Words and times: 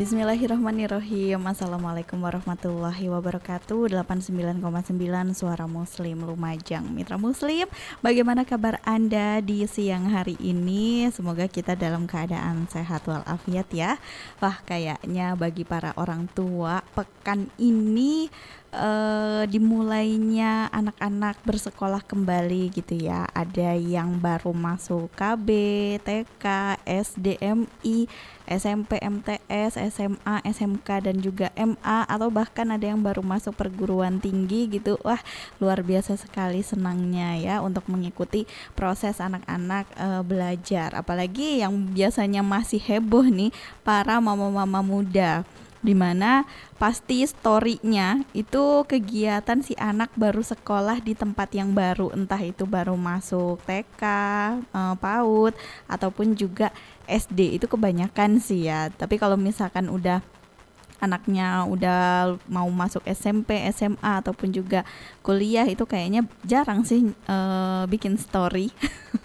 Bismillahirrahmanirrahim. 0.00 1.44
Assalamualaikum 1.44 2.24
warahmatullahi 2.24 3.12
wabarakatuh. 3.12 4.00
89,9 4.00 4.96
Suara 5.36 5.68
Muslim 5.68 6.24
Lumajang. 6.24 6.88
Mitra 6.88 7.20
Muslim 7.20 7.68
Bagaimana 8.00 8.48
kabar 8.48 8.80
Anda 8.88 9.44
di 9.44 9.68
siang 9.68 10.08
hari 10.08 10.40
ini? 10.40 11.04
Semoga 11.12 11.44
kita 11.52 11.76
dalam 11.76 12.08
keadaan 12.08 12.64
sehat 12.72 13.04
walafiat 13.04 13.68
ya. 13.76 14.00
Wah 14.40 14.64
kayaknya 14.64 15.36
bagi 15.36 15.68
para 15.68 15.92
orang 16.00 16.32
tua 16.32 16.80
Pekan 16.96 17.52
ini 17.60 18.32
uh, 18.74 19.42
dimulainya 19.46 20.70
anak-anak 20.70 21.42
bersekolah 21.42 22.02
kembali 22.06 22.70
gitu 22.74 22.96
ya. 22.96 23.26
Ada 23.34 23.74
yang 23.76 24.18
baru 24.18 24.54
masuk 24.54 25.10
KB, 25.14 25.48
TK, 26.02 26.44
SDMI, 26.86 28.06
SMP, 28.50 28.98
MTS, 28.98 29.78
SMA, 29.94 30.34
SMK 30.42 30.88
dan 31.06 31.16
juga 31.22 31.54
MA 31.54 32.06
atau 32.06 32.30
bahkan 32.34 32.66
ada 32.74 32.82
yang 32.82 32.98
baru 32.98 33.22
masuk 33.22 33.54
perguruan 33.54 34.18
tinggi 34.18 34.66
gitu. 34.70 34.98
Wah, 35.06 35.20
luar 35.62 35.82
biasa 35.86 36.18
sekali 36.18 36.62
senangnya 36.66 37.38
ya 37.38 37.56
untuk 37.62 37.86
mengikuti 37.86 38.46
proses 38.74 39.22
anak-anak 39.22 39.86
uh, 39.98 40.22
belajar. 40.26 40.94
Apalagi 40.98 41.62
yang 41.62 41.74
biasanya 41.94 42.42
masih 42.42 42.82
heboh 42.82 43.26
nih 43.26 43.54
para 43.86 44.18
mama-mama 44.18 44.82
muda 44.82 45.46
di 45.80 45.96
mana 45.96 46.44
pasti 46.76 47.24
storynya 47.24 48.24
itu 48.36 48.84
kegiatan 48.84 49.64
si 49.64 49.72
anak 49.80 50.12
baru 50.16 50.44
sekolah 50.44 51.00
di 51.00 51.16
tempat 51.16 51.56
yang 51.56 51.72
baru. 51.72 52.12
Entah 52.12 52.40
itu 52.40 52.68
baru 52.68 52.96
masuk 52.96 53.60
TK, 53.64 54.02
uh, 54.72 54.94
PAUD 55.00 55.56
ataupun 55.88 56.36
juga 56.36 56.68
SD 57.08 57.56
itu 57.56 57.66
kebanyakan 57.66 58.38
sih 58.38 58.68
ya. 58.68 58.92
Tapi 58.92 59.16
kalau 59.16 59.40
misalkan 59.40 59.88
udah 59.88 60.20
anaknya 61.00 61.64
udah 61.64 62.36
mau 62.44 62.68
masuk 62.68 63.00
SMP, 63.08 63.56
SMA 63.72 64.20
ataupun 64.20 64.52
juga 64.52 64.84
kuliah 65.24 65.64
itu 65.64 65.88
kayaknya 65.88 66.28
jarang 66.44 66.84
sih 66.84 67.08
uh, 67.24 67.88
bikin 67.88 68.20
story 68.20 68.68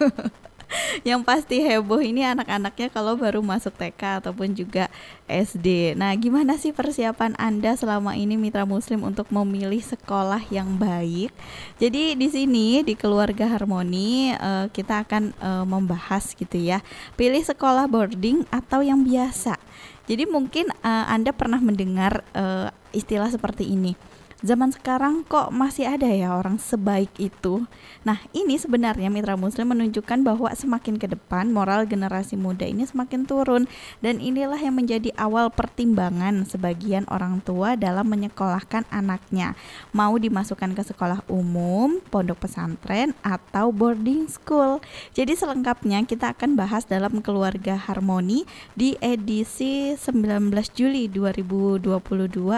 yang 1.08 1.20
pasti 1.22 1.62
heboh 1.62 2.00
ini 2.00 2.24
anak-anaknya 2.24 2.88
kalau 2.92 3.16
baru 3.18 3.40
masuk 3.44 3.74
TK 3.76 4.24
ataupun 4.24 4.52
juga 4.56 4.88
SD. 5.26 5.98
Nah, 5.98 6.14
gimana 6.14 6.56
sih 6.56 6.70
persiapan 6.70 7.34
Anda 7.36 7.74
selama 7.74 8.14
ini 8.14 8.38
mitra 8.38 8.64
muslim 8.64 9.02
untuk 9.04 9.28
memilih 9.28 9.82
sekolah 9.82 10.46
yang 10.48 10.78
baik? 10.78 11.34
Jadi 11.82 12.14
di 12.14 12.28
sini 12.30 12.80
di 12.86 12.94
keluarga 12.94 13.50
Harmoni 13.50 14.32
uh, 14.34 14.70
kita 14.70 15.02
akan 15.06 15.34
uh, 15.42 15.64
membahas 15.66 16.32
gitu 16.32 16.56
ya. 16.56 16.80
Pilih 17.18 17.42
sekolah 17.42 17.90
boarding 17.90 18.46
atau 18.48 18.80
yang 18.80 19.02
biasa. 19.02 19.58
Jadi 20.06 20.22
mungkin 20.24 20.70
uh, 20.86 21.06
Anda 21.10 21.34
pernah 21.34 21.58
mendengar 21.58 22.22
uh, 22.32 22.70
istilah 22.94 23.28
seperti 23.28 23.66
ini 23.66 24.15
zaman 24.44 24.68
sekarang 24.68 25.24
kok 25.24 25.48
masih 25.48 25.88
ada 25.88 26.04
ya 26.12 26.36
orang 26.36 26.60
sebaik 26.60 27.08
itu. 27.16 27.64
Nah, 28.04 28.20
ini 28.36 28.60
sebenarnya 28.60 29.08
mitra 29.08 29.32
muslim 29.32 29.72
menunjukkan 29.72 30.20
bahwa 30.20 30.52
semakin 30.52 31.00
ke 31.00 31.08
depan 31.08 31.48
moral 31.48 31.88
generasi 31.88 32.36
muda 32.36 32.68
ini 32.68 32.84
semakin 32.84 33.24
turun 33.24 33.64
dan 34.04 34.20
inilah 34.20 34.60
yang 34.60 34.76
menjadi 34.76 35.08
awal 35.16 35.48
pertimbangan 35.48 36.44
sebagian 36.44 37.08
orang 37.08 37.40
tua 37.40 37.80
dalam 37.80 38.04
menyekolahkan 38.12 38.84
anaknya. 38.92 39.56
Mau 39.96 40.20
dimasukkan 40.20 40.76
ke 40.76 40.82
sekolah 40.84 41.24
umum, 41.32 42.04
pondok 42.12 42.44
pesantren 42.44 43.16
atau 43.24 43.72
boarding 43.72 44.28
school. 44.28 44.84
Jadi 45.16 45.32
selengkapnya 45.32 46.04
kita 46.04 46.36
akan 46.36 46.60
bahas 46.60 46.84
dalam 46.84 47.24
keluarga 47.24 47.80
harmoni 47.80 48.44
di 48.76 49.00
edisi 49.00 49.96
19 49.96 50.52
Juli 50.76 51.08
2022 51.08 51.88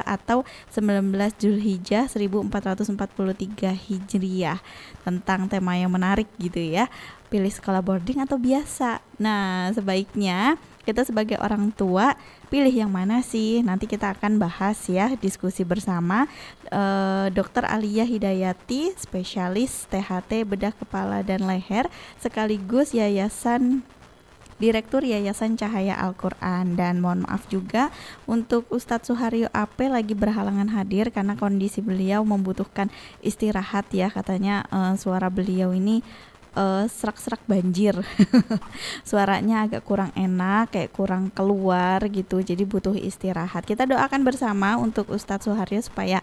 atau 0.03 0.43
19 0.75 1.15
Juli 1.39 1.68
Zulhijjah 1.69 2.09
1443 2.09 3.77
Hijriah 3.77 4.57
tentang 5.05 5.53
tema 5.53 5.77
yang 5.77 5.93
menarik 5.93 6.25
gitu 6.41 6.57
ya. 6.57 6.89
Pilih 7.29 7.53
sekolah 7.53 7.85
boarding 7.85 8.25
atau 8.25 8.41
biasa. 8.41 9.05
Nah, 9.21 9.69
sebaiknya 9.77 10.57
kita 10.89 11.05
sebagai 11.05 11.37
orang 11.37 11.69
tua 11.77 12.17
pilih 12.49 12.73
yang 12.73 12.89
mana 12.89 13.21
sih? 13.21 13.61
Nanti 13.61 13.85
kita 13.85 14.17
akan 14.17 14.41
bahas 14.41 14.81
ya, 14.89 15.13
diskusi 15.21 15.61
bersama 15.61 16.25
e, 16.73 16.83
Dr. 17.37 17.69
Alia 17.69 18.09
Hidayati, 18.09 18.97
spesialis 18.97 19.85
THT 19.93 20.49
bedah 20.49 20.73
kepala 20.73 21.21
dan 21.21 21.45
leher 21.45 21.93
sekaligus 22.17 22.97
Yayasan 22.97 23.85
Direktur 24.59 25.07
Yayasan 25.07 25.55
Cahaya 25.55 25.95
Al-Quran. 25.99 26.75
Dan 26.75 27.03
mohon 27.03 27.25
maaf 27.25 27.47
juga 27.47 27.95
untuk 28.27 28.67
Ustadz 28.69 29.11
Suharyo 29.11 29.47
AP 29.55 29.87
lagi 29.87 30.13
berhalangan 30.19 30.71
hadir 30.75 31.15
karena 31.15 31.39
kondisi 31.39 31.79
beliau 31.79 32.27
membutuhkan 32.27 32.91
istirahat 33.23 33.91
ya. 33.95 34.11
Katanya 34.11 34.67
uh, 34.71 34.95
suara 34.99 35.31
beliau 35.31 35.71
ini 35.71 36.03
uh, 36.59 36.85
serak-serak 36.91 37.43
banjir. 37.47 37.95
Suaranya 39.09 39.67
agak 39.71 39.87
kurang 39.87 40.11
enak 40.19 40.75
kayak 40.75 40.91
kurang 40.91 41.31
keluar 41.31 42.03
gitu. 42.11 42.43
Jadi 42.43 42.67
butuh 42.67 42.99
istirahat. 42.99 43.63
Kita 43.63 43.87
doakan 43.87 44.27
bersama 44.27 44.75
untuk 44.75 45.15
Ustadz 45.15 45.47
Suharyo 45.47 45.81
supaya 45.83 46.19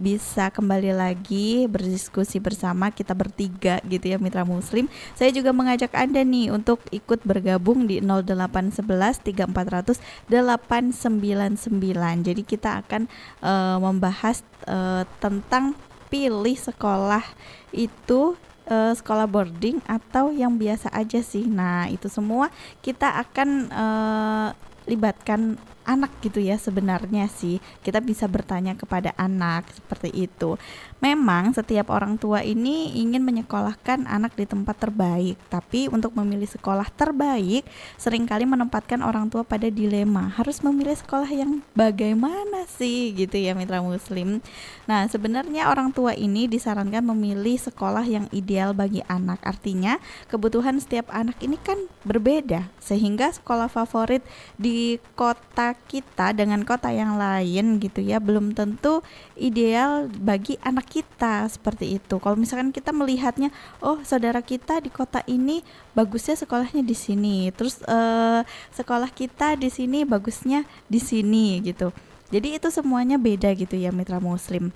bisa 0.00 0.48
kembali 0.48 0.96
lagi 0.96 1.68
berdiskusi 1.68 2.40
bersama 2.40 2.88
kita 2.88 3.12
bertiga 3.12 3.84
gitu 3.84 4.08
ya 4.08 4.16
mitra 4.16 4.48
muslim. 4.48 4.88
Saya 5.12 5.28
juga 5.28 5.52
mengajak 5.52 5.92
Anda 5.92 6.24
nih 6.24 6.48
untuk 6.48 6.80
ikut 6.88 7.20
bergabung 7.28 7.84
di 7.84 8.00
0811 8.00 9.20
3400 9.20 10.00
899. 10.32 12.24
Jadi 12.24 12.42
kita 12.48 12.80
akan 12.80 13.04
uh, 13.44 13.76
membahas 13.76 14.40
uh, 14.64 15.04
tentang 15.20 15.76
pilih 16.08 16.56
sekolah 16.56 17.22
itu 17.70 18.34
uh, 18.72 18.92
sekolah 18.96 19.28
boarding 19.28 19.84
atau 19.84 20.32
yang 20.32 20.56
biasa 20.56 20.88
aja 20.96 21.20
sih. 21.20 21.44
Nah, 21.44 21.92
itu 21.92 22.08
semua 22.08 22.48
kita 22.80 23.20
akan 23.20 23.68
uh, 23.68 24.48
libatkan 24.88 25.60
anak 25.84 26.12
gitu 26.20 26.40
ya 26.40 26.56
sebenarnya 26.56 27.28
sih. 27.30 27.58
Kita 27.80 27.98
bisa 28.00 28.28
bertanya 28.28 28.76
kepada 28.76 29.16
anak 29.16 29.68
seperti 29.72 30.28
itu. 30.28 30.60
Memang 31.00 31.56
setiap 31.56 31.88
orang 31.88 32.20
tua 32.20 32.44
ini 32.44 32.92
ingin 33.00 33.24
menyekolahkan 33.24 34.04
anak 34.04 34.36
di 34.36 34.44
tempat 34.44 34.76
terbaik 34.76 35.40
tapi 35.48 35.88
untuk 35.88 36.12
memilih 36.12 36.44
sekolah 36.44 36.92
terbaik 36.92 37.64
sering 37.96 38.28
kali 38.28 38.44
menempatkan 38.44 39.00
orang 39.00 39.32
tua 39.32 39.40
pada 39.40 39.72
dilema 39.72 40.28
harus 40.36 40.60
memilih 40.60 40.92
sekolah 40.92 41.28
yang 41.32 41.64
bagaimana 41.72 42.68
sih 42.68 43.16
gitu 43.16 43.40
ya 43.40 43.56
mitra 43.56 43.80
muslim. 43.80 44.44
Nah 44.84 45.08
sebenarnya 45.08 45.72
orang 45.72 45.88
tua 45.94 46.12
ini 46.12 46.44
disarankan 46.44 47.00
memilih 47.16 47.56
sekolah 47.56 48.04
yang 48.04 48.26
ideal 48.28 48.76
bagi 48.76 49.00
anak. 49.08 49.40
Artinya 49.40 49.96
kebutuhan 50.28 50.76
setiap 50.76 51.08
anak 51.08 51.40
ini 51.40 51.56
kan 51.56 51.80
berbeda 52.04 52.68
sehingga 52.76 53.32
sekolah 53.32 53.72
favorit 53.72 54.20
di 54.60 55.00
kota 55.16 55.69
kita 55.74 56.32
dengan 56.36 56.62
kota 56.66 56.90
yang 56.90 57.18
lain 57.18 57.78
gitu 57.78 58.02
ya 58.02 58.18
belum 58.18 58.52
tentu 58.52 59.00
ideal 59.38 60.06
bagi 60.06 60.60
anak 60.62 60.86
kita 60.90 61.48
seperti 61.48 61.98
itu. 61.98 62.18
Kalau 62.20 62.36
misalkan 62.36 62.70
kita 62.74 62.90
melihatnya, 62.90 63.54
oh 63.80 63.98
saudara 64.02 64.42
kita 64.42 64.82
di 64.82 64.90
kota 64.92 65.22
ini 65.30 65.62
bagusnya 65.94 66.34
sekolahnya 66.38 66.82
di 66.82 66.96
sini, 66.96 67.50
terus 67.54 67.80
uh, 67.86 68.42
sekolah 68.74 69.10
kita 69.10 69.54
di 69.54 69.70
sini 69.72 70.02
bagusnya 70.08 70.66
di 70.86 70.98
sini 70.98 71.62
gitu. 71.62 71.94
Jadi 72.30 72.62
itu 72.62 72.68
semuanya 72.70 73.18
beda 73.18 73.50
gitu 73.58 73.74
ya 73.74 73.90
mitra 73.90 74.22
muslim. 74.22 74.70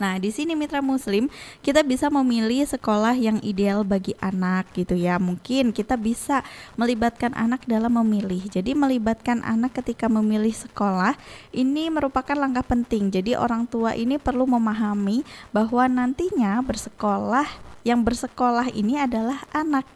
Nah, 0.00 0.16
di 0.16 0.32
sini 0.32 0.56
mitra 0.56 0.80
muslim, 0.80 1.28
kita 1.60 1.84
bisa 1.84 2.08
memilih 2.08 2.64
sekolah 2.64 3.12
yang 3.12 3.38
ideal 3.44 3.84
bagi 3.84 4.16
anak 4.18 4.72
gitu 4.72 4.96
ya. 4.96 5.20
Mungkin 5.20 5.70
kita 5.70 6.00
bisa 6.00 6.40
melibatkan 6.80 7.36
anak 7.36 7.68
dalam 7.68 8.00
memilih. 8.00 8.40
Jadi 8.48 8.72
melibatkan 8.72 9.44
anak 9.44 9.78
ketika 9.82 10.08
memilih 10.08 10.52
sekolah 10.52 11.14
ini 11.52 11.92
merupakan 11.92 12.34
langkah 12.34 12.64
penting. 12.64 13.12
Jadi 13.12 13.36
orang 13.36 13.68
tua 13.68 13.92
ini 13.92 14.16
perlu 14.16 14.48
memahami 14.48 15.22
bahwa 15.52 15.84
nantinya 15.86 16.64
bersekolah 16.64 17.46
yang 17.82 18.06
bersekolah 18.06 18.70
ini 18.72 18.98
adalah 18.98 19.42
anak. 19.50 19.86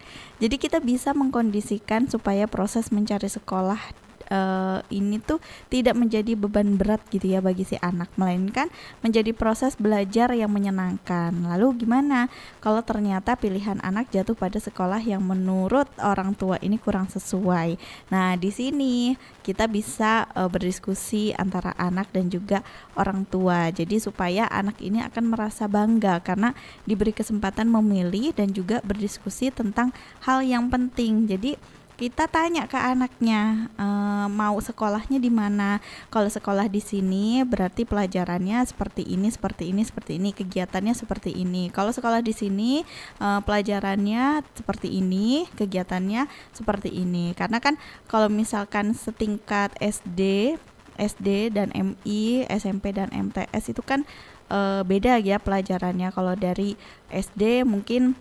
Jadi 0.43 0.59
kita 0.59 0.83
bisa 0.83 1.15
mengkondisikan 1.15 2.11
supaya 2.11 2.45
proses 2.51 2.91
mencari 2.91 3.31
sekolah 3.31 4.06
uh, 4.31 4.83
ini 4.91 5.19
tuh 5.23 5.39
tidak 5.71 5.95
menjadi 5.95 6.35
beban 6.39 6.79
berat 6.79 7.03
gitu 7.11 7.27
ya 7.31 7.43
bagi 7.43 7.67
si 7.67 7.77
anak 7.81 8.11
melainkan 8.19 8.71
menjadi 9.03 9.31
proses 9.33 9.79
belajar 9.79 10.33
yang 10.35 10.51
menyenangkan. 10.53 11.33
Lalu 11.35 11.87
gimana 11.87 12.31
kalau 12.63 12.83
ternyata 12.83 13.39
pilihan 13.39 13.79
anak 13.83 14.11
jatuh 14.11 14.35
pada 14.35 14.59
sekolah 14.59 15.03
yang 15.03 15.23
menurut 15.23 15.87
orang 16.03 16.35
tua 16.35 16.59
ini 16.63 16.79
kurang 16.81 17.11
sesuai? 17.11 17.79
Nah, 18.11 18.35
di 18.39 18.51
sini 18.51 19.15
kita 19.47 19.71
bisa 19.71 20.27
uh, 20.35 20.51
berdiskusi 20.51 21.31
antara 21.39 21.71
anak 21.79 22.11
dan 22.11 22.27
juga 22.27 22.67
orang 22.99 23.23
tua. 23.29 23.71
Jadi 23.71 24.03
supaya 24.03 24.51
anak 24.51 24.83
ini 24.83 25.03
akan 25.07 25.31
merasa 25.31 25.71
bangga 25.71 26.19
karena 26.23 26.51
diberi 26.83 27.15
kesempatan 27.15 27.71
memilih 27.71 28.35
dan 28.35 28.51
juga 28.51 28.83
berdiskusi 28.83 29.55
tentang 29.55 29.95
hal 30.27 30.43
yang 30.43 30.67
penting. 30.67 31.31
Jadi 31.31 31.55
kita 31.97 32.29
tanya 32.29 32.69
ke 32.69 32.77
anaknya 32.77 33.73
e, 33.81 33.87
mau 34.29 34.61
sekolahnya 34.61 35.17
di 35.17 35.33
mana. 35.33 35.81
Kalau 36.13 36.29
sekolah 36.29 36.69
di 36.69 36.85
sini 36.85 37.41
berarti 37.41 37.89
pelajarannya 37.89 38.61
seperti 38.69 39.01
ini, 39.09 39.33
seperti 39.33 39.73
ini, 39.73 39.81
seperti 39.81 40.21
ini, 40.21 40.31
kegiatannya 40.37 40.93
seperti 40.93 41.33
ini. 41.33 41.73
Kalau 41.73 41.97
sekolah 41.97 42.21
di 42.21 42.37
sini 42.37 42.85
e, 43.17 43.29
pelajarannya 43.41 44.45
seperti 44.53 44.93
ini, 44.93 45.49
kegiatannya 45.57 46.29
seperti 46.53 46.93
ini. 46.93 47.33
Karena 47.33 47.65
kan 47.65 47.81
kalau 48.13 48.29
misalkan 48.29 48.93
setingkat 48.93 49.73
SD, 49.81 50.55
SD 51.01 51.57
dan 51.57 51.73
MI, 51.73 52.45
SMP 52.53 52.93
dan 52.93 53.09
MTS 53.09 53.73
itu 53.73 53.81
kan 53.81 54.05
e, 54.53 54.85
beda 54.85 55.17
ya 55.17 55.41
pelajarannya. 55.41 56.13
Kalau 56.13 56.37
dari 56.37 56.77
SD 57.09 57.65
mungkin 57.65 58.21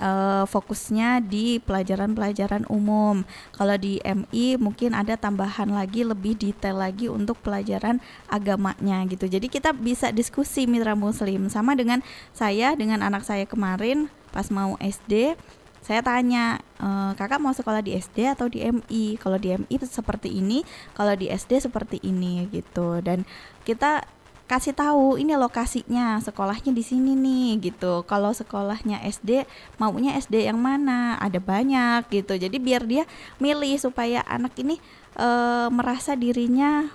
uh, 0.00 0.44
fokusnya 0.48 1.24
di 1.24 1.58
pelajaran-pelajaran 1.62 2.68
umum. 2.68 3.24
Kalau 3.52 3.76
di 3.76 4.00
MI 4.04 4.60
mungkin 4.60 4.92
ada 4.96 5.16
tambahan 5.16 5.72
lagi 5.72 6.04
lebih 6.04 6.36
detail 6.36 6.80
lagi 6.80 7.08
untuk 7.08 7.40
pelajaran 7.40 8.00
agamanya 8.28 9.04
gitu. 9.08 9.28
Jadi 9.28 9.48
kita 9.48 9.72
bisa 9.76 10.12
diskusi 10.12 10.64
mitra 10.68 10.96
muslim 10.96 11.48
sama 11.48 11.76
dengan 11.76 12.00
saya 12.32 12.76
dengan 12.76 13.04
anak 13.04 13.24
saya 13.24 13.44
kemarin 13.48 14.08
pas 14.32 14.52
mau 14.52 14.76
SD 14.80 15.38
saya 15.86 16.02
tanya 16.02 16.58
e, 16.82 16.88
kakak 17.14 17.38
mau 17.38 17.54
sekolah 17.54 17.78
di 17.78 17.94
SD 17.94 18.26
atau 18.26 18.50
di 18.50 18.58
MI 18.58 19.14
kalau 19.22 19.38
di 19.38 19.54
MI 19.54 19.78
seperti 19.86 20.34
ini 20.34 20.66
kalau 20.98 21.14
di 21.14 21.30
SD 21.30 21.62
seperti 21.62 22.02
ini 22.02 22.50
gitu 22.50 22.98
dan 23.06 23.22
kita 23.62 24.02
kasih 24.46 24.78
tahu 24.78 25.18
ini 25.18 25.34
lokasinya 25.34 26.22
sekolahnya 26.22 26.70
di 26.70 26.82
sini 26.86 27.18
nih 27.18 27.70
gitu. 27.70 28.06
Kalau 28.06 28.30
sekolahnya 28.30 29.02
SD 29.02 29.42
maunya 29.82 30.14
SD 30.14 30.46
yang 30.46 30.62
mana? 30.62 31.18
Ada 31.18 31.42
banyak 31.42 32.06
gitu. 32.14 32.38
Jadi 32.38 32.56
biar 32.62 32.86
dia 32.86 33.04
milih 33.42 33.74
supaya 33.82 34.22
anak 34.22 34.54
ini 34.62 34.78
e, 35.18 35.28
merasa 35.74 36.14
dirinya 36.14 36.86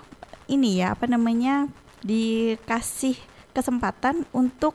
ini 0.48 0.80
ya 0.80 0.96
apa 0.96 1.04
namanya 1.04 1.68
dikasih 2.00 3.20
kesempatan 3.52 4.24
untuk 4.32 4.72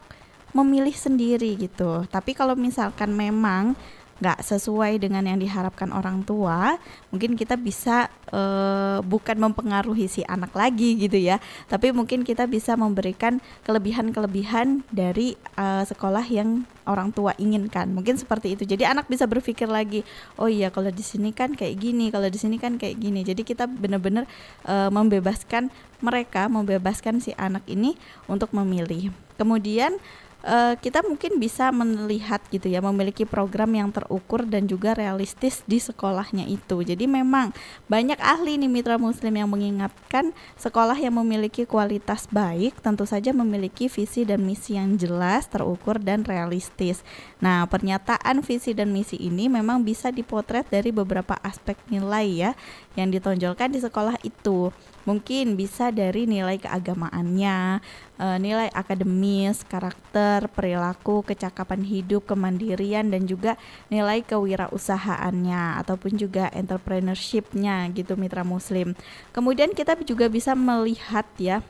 memilih 0.54 0.94
sendiri 0.94 1.58
gitu. 1.58 2.06
Tapi 2.08 2.38
kalau 2.38 2.54
misalkan 2.54 3.14
memang 3.14 3.74
nggak 4.18 4.42
sesuai 4.42 4.98
dengan 4.98 5.26
yang 5.30 5.38
diharapkan 5.38 5.94
orang 5.94 6.26
tua, 6.26 6.78
mungkin 7.14 7.38
kita 7.38 7.54
bisa 7.54 8.10
uh, 8.34 9.00
bukan 9.06 9.38
mempengaruhi 9.38 10.10
si 10.10 10.26
anak 10.26 10.52
lagi 10.58 10.98
gitu 10.98 11.18
ya, 11.22 11.38
tapi 11.70 11.94
mungkin 11.94 12.26
kita 12.26 12.50
bisa 12.50 12.74
memberikan 12.74 13.38
kelebihan-kelebihan 13.64 14.82
dari 14.90 15.38
uh, 15.58 15.86
sekolah 15.86 16.26
yang 16.26 16.66
orang 16.88 17.12
tua 17.12 17.36
inginkan. 17.38 17.92
Mungkin 17.92 18.16
seperti 18.18 18.56
itu. 18.56 18.64
Jadi 18.64 18.88
anak 18.88 19.06
bisa 19.12 19.28
berpikir 19.28 19.68
lagi, 19.68 20.02
oh 20.40 20.48
iya 20.48 20.72
kalau 20.74 20.90
di 20.90 21.04
sini 21.04 21.36
kan 21.36 21.54
kayak 21.54 21.78
gini, 21.78 22.10
kalau 22.10 22.26
di 22.32 22.40
sini 22.40 22.58
kan 22.58 22.80
kayak 22.80 22.98
gini. 22.98 23.22
Jadi 23.22 23.44
kita 23.44 23.68
benar-benar 23.68 24.26
uh, 24.66 24.90
membebaskan 24.90 25.70
mereka, 26.00 26.48
membebaskan 26.48 27.20
si 27.22 27.36
anak 27.38 27.66
ini 27.70 27.94
untuk 28.26 28.54
memilih. 28.56 29.12
Kemudian 29.38 30.00
uh, 30.44 30.76
kita 30.78 31.02
mungkin 31.06 31.42
bisa 31.42 31.72
melihat 31.74 32.44
gitu 32.54 32.70
ya 32.70 32.84
memiliki 32.84 33.24
program 33.24 33.74
yang 33.74 33.90
terukur 33.90 34.46
dan 34.46 34.70
juga 34.70 34.94
realistis 34.94 35.64
di 35.66 35.82
sekolahnya 35.82 36.46
itu. 36.46 36.84
Jadi 36.84 37.10
memang 37.10 37.56
banyak 37.90 38.20
ahli 38.22 38.60
nih 38.60 38.70
mitra 38.70 39.00
muslim 39.00 39.34
yang 39.34 39.50
mengingatkan 39.50 40.36
sekolah 40.60 40.98
yang 40.98 41.16
memiliki 41.18 41.64
kualitas 41.66 42.30
baik 42.30 42.78
tentu 42.84 43.08
saja 43.08 43.32
memiliki 43.34 43.90
visi 43.90 44.28
dan 44.28 44.44
misi 44.44 44.78
yang 44.78 45.00
jelas, 45.00 45.50
terukur 45.50 45.98
dan 45.98 46.28
realistis. 46.28 47.02
Nah, 47.42 47.66
pernyataan 47.70 48.42
visi 48.44 48.74
dan 48.74 48.92
misi 48.94 49.18
ini 49.18 49.50
memang 49.50 49.82
bisa 49.86 50.10
dipotret 50.14 50.68
dari 50.70 50.90
beberapa 50.90 51.38
aspek 51.42 51.78
nilai 51.90 52.28
ya 52.28 52.52
yang 52.98 53.14
ditonjolkan 53.14 53.72
di 53.72 53.80
sekolah 53.80 54.18
itu. 54.26 54.74
Mungkin 55.08 55.56
bisa 55.56 55.88
dari 55.96 56.28
nilai 56.28 56.60
keagamaannya, 56.60 57.80
e, 58.20 58.26
nilai 58.44 58.68
akademis, 58.76 59.64
karakter, 59.64 60.52
perilaku, 60.52 61.24
kecakapan 61.24 61.88
hidup, 61.88 62.28
kemandirian 62.28 63.08
dan 63.08 63.24
juga 63.24 63.56
nilai 63.88 64.20
kewirausahaannya 64.28 65.80
ataupun 65.80 66.20
juga 66.20 66.52
entrepreneurshipnya 66.52 67.88
gitu 67.96 68.20
mitra 68.20 68.44
muslim. 68.44 69.00
Kemudian 69.32 69.72
kita 69.72 69.96
juga 70.04 70.28
bisa 70.28 70.52
melihat 70.60 71.24
ya 71.40 71.64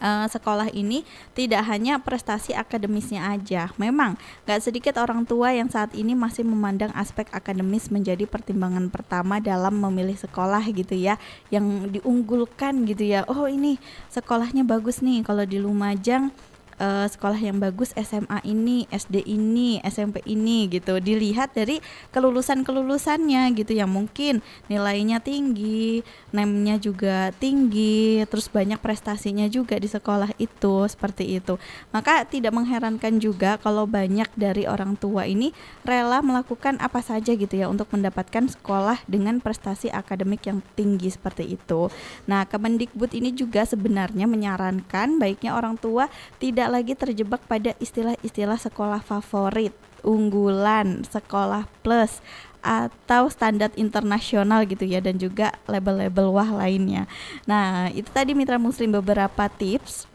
uh, 0.00 0.26
sekolah 0.28 0.72
ini 0.72 1.04
tidak 1.36 1.64
hanya 1.68 2.00
prestasi 2.00 2.52
akademisnya 2.56 3.26
aja. 3.32 3.72
Memang 3.80 4.16
gak 4.44 4.64
sedikit 4.64 4.96
orang 5.00 5.24
tua 5.24 5.52
yang 5.52 5.68
saat 5.68 5.92
ini 5.92 6.16
masih 6.16 6.44
memandang 6.44 6.92
aspek 6.96 7.28
akademis 7.32 7.88
menjadi 7.92 8.24
pertimbangan 8.24 8.88
pertama 8.88 9.38
dalam 9.38 9.76
memilih 9.76 10.16
sekolah 10.16 10.64
gitu 10.72 10.96
ya, 10.96 11.20
yang 11.52 11.88
diunggulkan 11.92 12.88
gitu 12.88 13.04
ya. 13.04 13.24
Oh 13.28 13.46
ini 13.46 13.78
sekolahnya 14.12 14.64
bagus 14.64 15.04
nih 15.04 15.22
kalau 15.24 15.44
di 15.44 15.60
Lumajang 15.60 16.32
uh, 16.80 17.06
sekolah 17.08 17.36
yang 17.36 17.58
bagus 17.60 17.92
SMA 17.96 18.40
ini, 18.44 18.88
SD 18.92 19.24
ini, 19.26 19.80
SMP 19.84 20.22
ini 20.28 20.68
gitu. 20.70 21.00
Dilihat 21.00 21.56
dari 21.56 21.80
kelulusan-kelulusannya 22.12 23.52
gitu 23.56 23.72
yang 23.76 23.90
mungkin 23.90 24.40
nilainya 24.68 25.20
tinggi, 25.20 26.04
nemnya 26.32 26.76
juga 26.80 27.32
tinggi, 27.36 28.24
terus 28.28 28.48
banyak 28.48 28.80
prestasinya 28.80 29.48
juga 29.48 29.76
di 29.80 29.88
sekolah 29.88 30.32
itu 30.36 30.86
seperti 30.88 31.40
itu. 31.40 31.56
Maka 31.92 32.24
tidak 32.28 32.52
mengherankan 32.54 33.18
juga 33.18 33.56
kalau 33.60 33.88
banyak 33.88 34.28
dari 34.36 34.68
orang 34.68 34.94
tua 34.96 35.24
ini 35.28 35.52
rela 35.82 36.20
melakukan 36.20 36.78
apa 36.80 37.00
saja 37.00 37.32
gitu 37.32 37.52
ya 37.56 37.66
untuk 37.66 37.88
mendapatkan 37.92 38.48
sekolah 38.52 39.02
dengan 39.08 39.40
prestasi 39.40 39.88
akademik 39.90 40.44
yang 40.46 40.60
tinggi 40.76 41.12
seperti 41.12 41.56
itu. 41.56 41.88
Nah, 42.28 42.44
Kemendikbud 42.46 43.12
ini 43.16 43.32
juga 43.32 43.64
sebenarnya 43.64 44.28
menyarankan 44.28 45.18
baiknya 45.18 45.56
orang 45.56 45.78
tua 45.78 46.08
tidak 46.38 46.65
tidak 46.66 46.82
lagi 46.82 46.98
terjebak 46.98 47.46
pada 47.46 47.78
istilah-istilah 47.78 48.58
sekolah 48.58 48.98
favorit, 48.98 49.70
unggulan, 50.02 51.06
sekolah 51.06 51.62
plus 51.86 52.18
atau 52.58 53.30
standar 53.30 53.70
internasional 53.78 54.66
gitu 54.66 54.82
ya 54.82 54.98
dan 54.98 55.14
juga 55.14 55.54
label-label 55.70 56.26
wah 56.34 56.50
lainnya. 56.58 57.06
Nah, 57.46 57.86
itu 57.94 58.10
tadi 58.10 58.34
mitra 58.34 58.58
muslim 58.58 58.98
beberapa 58.98 59.46
tips 59.46 60.10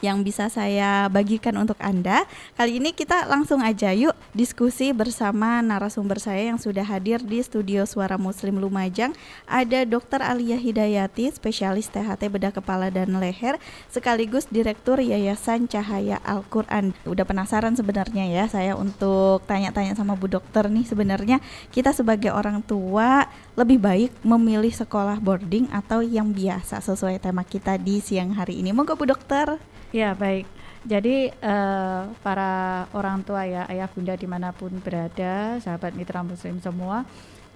yang 0.00 0.22
bisa 0.22 0.46
saya 0.48 1.06
bagikan 1.10 1.58
untuk 1.58 1.78
Anda. 1.82 2.24
Kali 2.54 2.78
ini 2.78 2.94
kita 2.94 3.26
langsung 3.26 3.62
aja 3.62 3.90
yuk 3.94 4.14
diskusi 4.34 4.94
bersama 4.94 5.58
narasumber 5.60 6.22
saya 6.22 6.50
yang 6.50 6.58
sudah 6.58 6.86
hadir 6.86 7.18
di 7.22 7.42
studio 7.42 7.82
Suara 7.84 8.14
Muslim 8.16 8.62
Lumajang. 8.62 9.14
Ada 9.46 9.82
Dr. 9.84 10.22
Alia 10.22 10.58
Hidayati, 10.58 11.30
spesialis 11.34 11.90
THT 11.90 12.30
bedah 12.30 12.54
kepala 12.54 12.90
dan 12.94 13.18
leher, 13.18 13.58
sekaligus 13.90 14.46
Direktur 14.48 15.02
Yayasan 15.02 15.66
Cahaya 15.66 16.22
Al-Quran. 16.22 16.94
Udah 17.08 17.26
penasaran 17.26 17.74
sebenarnya 17.74 18.28
ya 18.30 18.44
saya 18.46 18.78
untuk 18.78 19.42
tanya-tanya 19.46 19.98
sama 19.98 20.14
Bu 20.14 20.30
Dokter 20.30 20.70
nih 20.70 20.86
sebenarnya 20.86 21.38
kita 21.74 21.90
sebagai 21.90 22.30
orang 22.30 22.62
tua 22.64 23.26
lebih 23.58 23.82
baik 23.82 24.14
memilih 24.22 24.70
sekolah 24.70 25.18
boarding 25.18 25.66
atau 25.74 25.98
yang 25.98 26.30
biasa 26.30 26.78
sesuai 26.78 27.18
tema 27.18 27.42
kita 27.42 27.74
di 27.74 27.98
siang 27.98 28.30
hari 28.30 28.62
ini. 28.62 28.70
Moga 28.70 28.94
Bu 28.94 29.02
Dokter. 29.10 29.58
Ya 29.90 30.14
baik. 30.14 30.46
Jadi 30.86 31.34
uh, 31.42 32.06
para 32.22 32.86
orang 32.94 33.26
tua 33.26 33.42
ya 33.42 33.66
ayah 33.66 33.90
bunda 33.90 34.14
di 34.14 34.30
mana 34.30 34.54
pun 34.54 34.70
berada, 34.78 35.58
sahabat 35.58 35.90
mitra 35.98 36.22
muslim 36.22 36.62
semua 36.62 37.02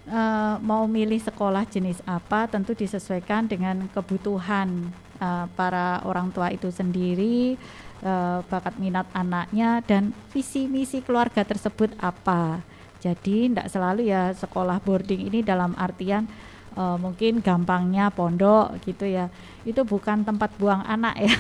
uh, 0.09 0.57
mau 0.63 0.89
milih 0.91 1.21
sekolah 1.23 1.69
jenis 1.69 2.03
apa 2.09 2.51
tentu 2.51 2.75
disesuaikan 2.75 3.47
dengan 3.47 3.87
kebutuhan 3.93 4.91
uh, 5.23 5.47
para 5.55 6.03
orang 6.09 6.33
tua 6.35 6.51
itu 6.51 6.73
sendiri, 6.73 7.55
uh, 8.03 8.43
bakat 8.51 8.79
minat 8.81 9.07
anaknya 9.15 9.85
dan 9.85 10.11
visi 10.33 10.67
misi 10.67 11.05
keluarga 11.05 11.47
tersebut 11.47 11.95
apa. 12.01 12.65
Jadi 13.03 13.51
tidak 13.51 13.67
selalu 13.67 14.07
ya 14.07 14.31
sekolah 14.31 14.79
boarding 14.79 15.27
ini 15.27 15.43
dalam 15.43 15.75
artian 15.75 16.31
uh, 16.79 16.95
mungkin 16.97 17.43
gampangnya 17.43 18.15
pondok 18.15 18.79
gitu 18.87 19.11
ya 19.11 19.27
itu 19.67 19.83
bukan 19.83 20.23
tempat 20.23 20.55
buang 20.59 20.83
anak 20.87 21.15
ya 21.19 21.35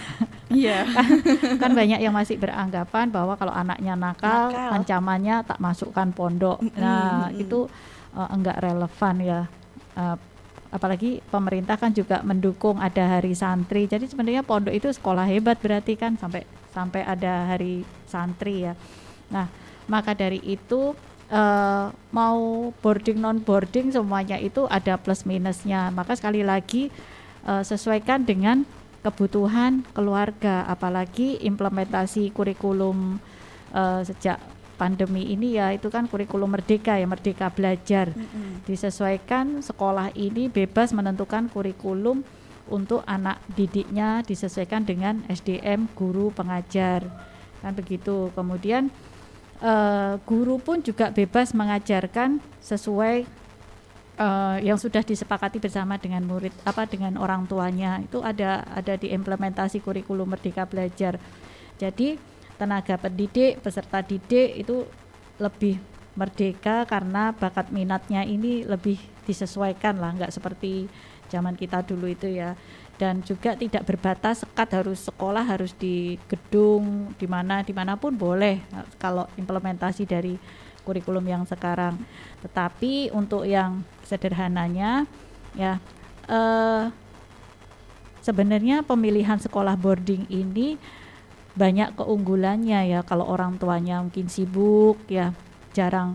iya 0.50 0.78
kan, 0.94 1.08
kan 1.58 1.70
banyak 1.74 1.98
yang 2.02 2.14
masih 2.14 2.38
beranggapan 2.38 3.10
bahwa 3.10 3.34
kalau 3.34 3.50
anaknya 3.50 3.98
nakal, 3.98 4.50
nakal. 4.50 4.70
ancamannya 4.78 5.36
tak 5.46 5.58
masukkan 5.58 6.08
pondok 6.14 6.58
nah 6.78 7.30
mm 7.30 7.34
-hmm. 7.34 7.42
itu 7.42 7.58
uh, 8.14 8.28
enggak 8.30 8.58
relevan 8.62 9.14
ya 9.22 9.40
uh, 9.98 10.16
apalagi 10.72 11.20
pemerintah 11.28 11.76
kan 11.76 11.92
juga 11.92 12.24
mendukung 12.24 12.80
ada 12.80 13.20
hari 13.20 13.36
santri. 13.36 13.84
Jadi 13.84 14.08
sebenarnya 14.08 14.40
pondok 14.40 14.72
itu 14.72 14.88
sekolah 14.88 15.28
hebat 15.28 15.60
berarti 15.60 16.00
kan 16.00 16.16
sampai 16.16 16.48
sampai 16.72 17.04
ada 17.04 17.52
hari 17.52 17.84
santri 18.08 18.64
ya. 18.64 18.72
Nah, 19.28 19.52
maka 19.84 20.16
dari 20.16 20.40
itu 20.40 20.96
uh, 21.32 21.90
mau 22.12 22.70
boarding 22.84 23.18
non 23.18 23.40
boarding 23.40 23.90
semuanya 23.90 24.36
itu 24.36 24.68
ada 24.68 25.00
plus 25.00 25.24
minusnya. 25.24 25.88
Maka 25.90 26.14
sekali 26.14 26.44
lagi 26.44 26.92
uh, 27.48 27.64
sesuaikan 27.64 28.22
dengan 28.22 28.68
kebutuhan 29.02 29.82
keluarga, 29.96 30.62
apalagi 30.70 31.40
implementasi 31.42 32.30
kurikulum 32.30 33.18
uh, 33.74 34.04
sejak 34.06 34.38
pandemi 34.78 35.30
ini 35.30 35.62
ya 35.62 35.70
itu 35.70 35.86
kan 35.94 36.10
kurikulum 36.10 36.58
merdeka 36.58 36.98
ya 36.98 37.06
merdeka 37.06 37.54
belajar 37.54 38.10
mm-hmm. 38.10 38.66
disesuaikan 38.66 39.62
sekolah 39.62 40.10
ini 40.18 40.50
bebas 40.50 40.90
menentukan 40.90 41.46
kurikulum 41.52 42.26
untuk 42.66 43.06
anak 43.06 43.38
didiknya 43.54 44.26
disesuaikan 44.26 44.82
dengan 44.82 45.22
SDM 45.30 45.86
guru 45.94 46.34
pengajar 46.34 47.06
kan 47.62 47.78
begitu 47.78 48.34
kemudian 48.34 48.90
uh, 49.62 50.18
guru 50.26 50.58
pun 50.58 50.82
juga 50.82 51.08
bebas 51.14 51.54
mengajarkan 51.54 52.42
sesuai 52.60 53.24
uh, 54.18 54.58
yang 54.60 54.76
sudah 54.76 55.00
disepakati 55.00 55.62
bersama 55.62 55.96
dengan 55.96 56.26
murid 56.26 56.52
apa 56.66 56.84
dengan 56.84 57.16
orang 57.16 57.46
tuanya. 57.46 58.02
Itu 58.02 58.20
ada 58.20 58.66
ada 58.74 58.98
di 58.98 59.14
implementasi 59.14 59.80
kurikulum 59.80 60.34
merdeka 60.34 60.66
belajar. 60.66 61.16
Jadi 61.78 62.18
tenaga 62.60 62.98
pendidik, 63.00 63.62
peserta 63.64 64.04
didik 64.04 64.66
itu 64.66 64.84
lebih 65.40 65.80
merdeka 66.12 66.84
karena 66.84 67.32
bakat 67.32 67.72
minatnya 67.72 68.20
ini 68.22 68.68
lebih 68.68 69.00
disesuaikan 69.24 69.96
lah, 69.96 70.12
nggak 70.12 70.34
seperti 70.34 70.86
zaman 71.32 71.56
kita 71.56 71.80
dulu 71.80 72.04
itu 72.12 72.28
ya. 72.28 72.52
Dan 73.02 73.18
juga 73.26 73.58
tidak 73.58 73.82
berbatas 73.82 74.46
sekat 74.46 74.78
harus 74.78 75.02
sekolah 75.02 75.42
harus 75.42 75.74
di 75.74 76.14
gedung 76.30 77.10
di 77.18 77.26
mana 77.26 77.66
di 77.66 77.74
mana 77.74 77.98
pun 77.98 78.14
boleh 78.14 78.62
kalau 79.02 79.26
implementasi 79.34 80.06
dari 80.06 80.38
kurikulum 80.86 81.26
yang 81.26 81.42
sekarang. 81.42 81.98
Tetapi 82.46 83.10
untuk 83.10 83.42
yang 83.42 83.82
sederhananya 84.06 85.10
ya 85.58 85.82
eh, 86.30 86.94
sebenarnya 88.22 88.86
pemilihan 88.86 89.42
sekolah 89.42 89.74
boarding 89.74 90.30
ini 90.30 90.78
banyak 91.58 91.98
keunggulannya 91.98 92.86
ya 92.86 93.00
kalau 93.02 93.26
orang 93.26 93.58
tuanya 93.58 93.98
mungkin 93.98 94.30
sibuk 94.30 94.96
ya 95.10 95.34
jarang 95.74 96.14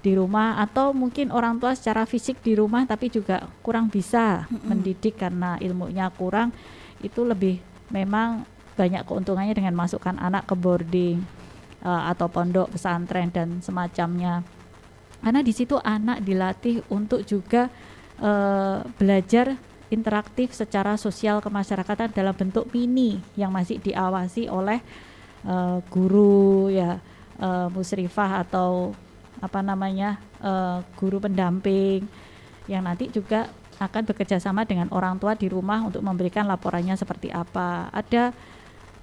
di 0.00 0.16
rumah 0.16 0.56
atau 0.60 0.96
mungkin 0.96 1.28
orang 1.28 1.60
tua 1.60 1.76
secara 1.76 2.08
fisik 2.08 2.40
di 2.40 2.56
rumah 2.56 2.88
tapi 2.88 3.12
juga 3.12 3.48
kurang 3.60 3.92
bisa 3.92 4.48
mm-hmm. 4.48 4.64
mendidik 4.64 5.14
karena 5.20 5.60
ilmunya 5.60 6.08
kurang 6.16 6.52
itu 7.04 7.20
lebih 7.24 7.60
memang 7.92 8.48
banyak 8.76 9.04
keuntungannya 9.04 9.52
dengan 9.52 9.76
masukkan 9.76 10.16
anak 10.16 10.48
ke 10.48 10.54
boarding 10.56 11.20
uh, 11.84 12.08
atau 12.08 12.32
pondok 12.32 12.72
pesantren 12.72 13.28
dan 13.28 13.60
semacamnya 13.60 14.40
karena 15.20 15.40
di 15.44 15.52
situ 15.52 15.76
anak 15.84 16.24
dilatih 16.24 16.80
untuk 16.88 17.20
juga 17.28 17.68
uh, 18.24 18.80
belajar 18.96 19.60
interaktif 19.92 20.56
secara 20.56 20.96
sosial 20.96 21.44
kemasyarakatan 21.44 22.14
dalam 22.14 22.32
bentuk 22.32 22.72
mini 22.72 23.20
yang 23.36 23.52
masih 23.52 23.76
diawasi 23.82 24.48
oleh 24.48 24.80
uh, 25.44 25.84
guru 25.92 26.72
ya 26.72 27.02
uh, 27.36 27.68
musrifah 27.68 28.48
atau 28.48 28.96
apa 29.40 29.60
namanya 29.64 30.20
uh, 30.44 30.84
guru 31.00 31.20
pendamping 31.20 32.04
yang 32.68 32.84
nanti 32.84 33.08
juga 33.08 33.48
akan 33.80 34.04
bekerja 34.04 34.36
sama 34.36 34.68
dengan 34.68 34.92
orang 34.92 35.16
tua 35.16 35.32
di 35.32 35.48
rumah 35.48 35.80
untuk 35.80 36.04
memberikan 36.04 36.44
laporannya 36.44 36.94
seperti 37.00 37.32
apa. 37.32 37.88
Ada 37.88 38.36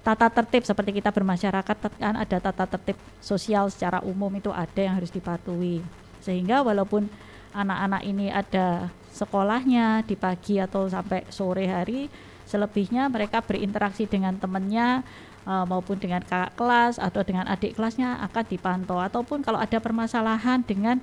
tata 0.06 0.30
tertib 0.30 0.62
seperti 0.62 1.02
kita 1.02 1.10
bermasyarakat 1.10 1.76
kan 1.98 2.14
ada 2.14 2.38
tata 2.38 2.64
tertib 2.64 2.96
sosial 3.18 3.68
secara 3.68 3.98
umum 4.06 4.30
itu 4.38 4.54
ada 4.54 4.78
yang 4.78 4.94
harus 4.94 5.10
dipatuhi. 5.10 5.82
Sehingga 6.22 6.62
walaupun 6.62 7.10
anak-anak 7.50 8.02
ini 8.06 8.30
ada 8.30 8.86
sekolahnya 9.10 10.06
di 10.06 10.14
pagi 10.14 10.62
atau 10.62 10.86
sampai 10.86 11.26
sore 11.26 11.66
hari 11.66 12.06
selebihnya 12.48 13.10
mereka 13.12 13.44
berinteraksi 13.44 14.08
dengan 14.08 14.38
temannya 14.38 15.02
uh, 15.48 15.64
maupun 15.64 15.96
dengan 15.96 16.20
kakak 16.20 16.52
kelas 16.60 17.00
atau 17.00 17.24
dengan 17.24 17.48
adik 17.48 17.80
kelasnya 17.80 18.20
akan 18.28 18.44
dipantau 18.44 19.00
ataupun 19.00 19.40
kalau 19.40 19.56
ada 19.56 19.80
permasalahan 19.80 20.60
dengan 20.60 21.00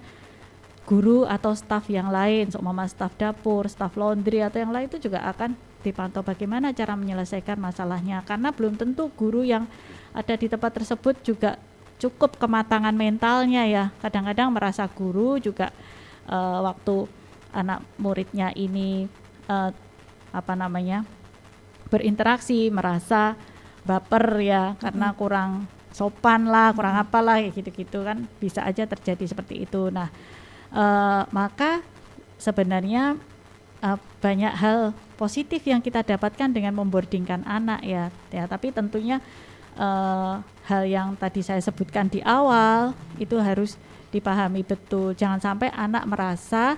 guru 0.85 1.25
atau 1.25 1.57
staf 1.57 1.89
yang 1.89 2.13
lain, 2.13 2.53
seumpama 2.53 2.85
staf 2.85 3.17
dapur, 3.17 3.65
staf 3.65 3.97
laundry 3.97 4.45
atau 4.45 4.61
yang 4.61 4.69
lain 4.69 4.85
itu 4.85 5.09
juga 5.09 5.25
akan 5.25 5.57
dipantau 5.81 6.21
bagaimana 6.21 6.73
cara 6.77 6.93
menyelesaikan 6.93 7.57
masalahnya 7.57 8.21
karena 8.21 8.53
belum 8.53 8.77
tentu 8.77 9.09
guru 9.17 9.41
yang 9.41 9.65
ada 10.13 10.37
di 10.37 10.45
tempat 10.45 10.77
tersebut 10.77 11.17
juga 11.25 11.57
cukup 11.97 12.37
kematangan 12.37 12.93
mentalnya 12.93 13.65
ya. 13.65 13.89
Kadang-kadang 13.97 14.53
merasa 14.53 14.85
guru 14.85 15.41
juga 15.41 15.73
uh, 16.29 16.61
waktu 16.69 17.09
anak 17.49 17.81
muridnya 17.97 18.53
ini 18.53 19.09
uh, 19.49 19.73
apa 20.35 20.53
namanya 20.53 21.07
berinteraksi 21.89 22.67
merasa 22.69 23.37
baper 23.85 24.41
ya 24.41 24.73
karena 24.81 25.13
kurang 25.13 25.69
sopan 25.95 26.49
lah 26.49 26.75
kurang 26.75 26.99
apa 26.99 27.21
lah 27.21 27.39
gitu-gitu 27.39 28.03
kan. 28.03 28.25
Bisa 28.41 28.65
aja 28.65 28.83
terjadi 28.83 29.23
seperti 29.29 29.63
itu. 29.63 29.93
Nah 29.93 30.09
uh, 30.73 31.23
maka 31.29 31.85
sebenarnya 32.35 33.15
uh, 33.79 33.97
banyak 34.19 34.53
hal 34.57 34.91
positif 35.15 35.63
yang 35.63 35.79
kita 35.79 36.03
dapatkan 36.03 36.51
dengan 36.51 36.75
memboardingkan 36.75 37.45
anak 37.47 37.85
ya 37.85 38.11
ya. 38.33 38.43
Tapi 38.49 38.73
tentunya 38.73 39.23
uh, 39.79 40.41
hal 40.67 40.83
yang 40.83 41.13
tadi 41.15 41.45
saya 41.45 41.61
sebutkan 41.61 42.09
di 42.09 42.19
awal 42.25 42.97
itu 43.21 43.37
harus 43.37 43.77
dipahami 44.09 44.65
betul. 44.65 45.13
Jangan 45.13 45.39
sampai 45.39 45.69
anak 45.71 46.03
merasa 46.09 46.75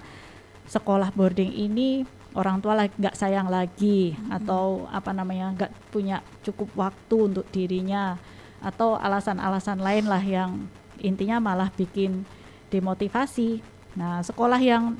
sekolah 0.68 1.16
boarding 1.16 1.56
ini 1.56 2.04
orang 2.38 2.62
tua 2.62 2.78
lagi 2.78 2.94
nggak 3.02 3.18
sayang 3.18 3.50
lagi 3.50 4.14
hmm. 4.14 4.30
atau 4.30 4.86
apa 4.94 5.10
namanya 5.10 5.58
nggak 5.58 5.72
punya 5.90 6.22
cukup 6.46 6.70
waktu 6.78 7.16
untuk 7.34 7.50
dirinya 7.50 8.14
atau 8.62 8.94
alasan-alasan 8.98 9.82
lain 9.82 10.06
lah 10.06 10.22
yang 10.22 10.70
intinya 11.02 11.42
malah 11.42 11.74
bikin 11.74 12.26
demotivasi. 12.70 13.62
Nah 13.98 14.22
sekolah 14.22 14.62
yang 14.62 14.98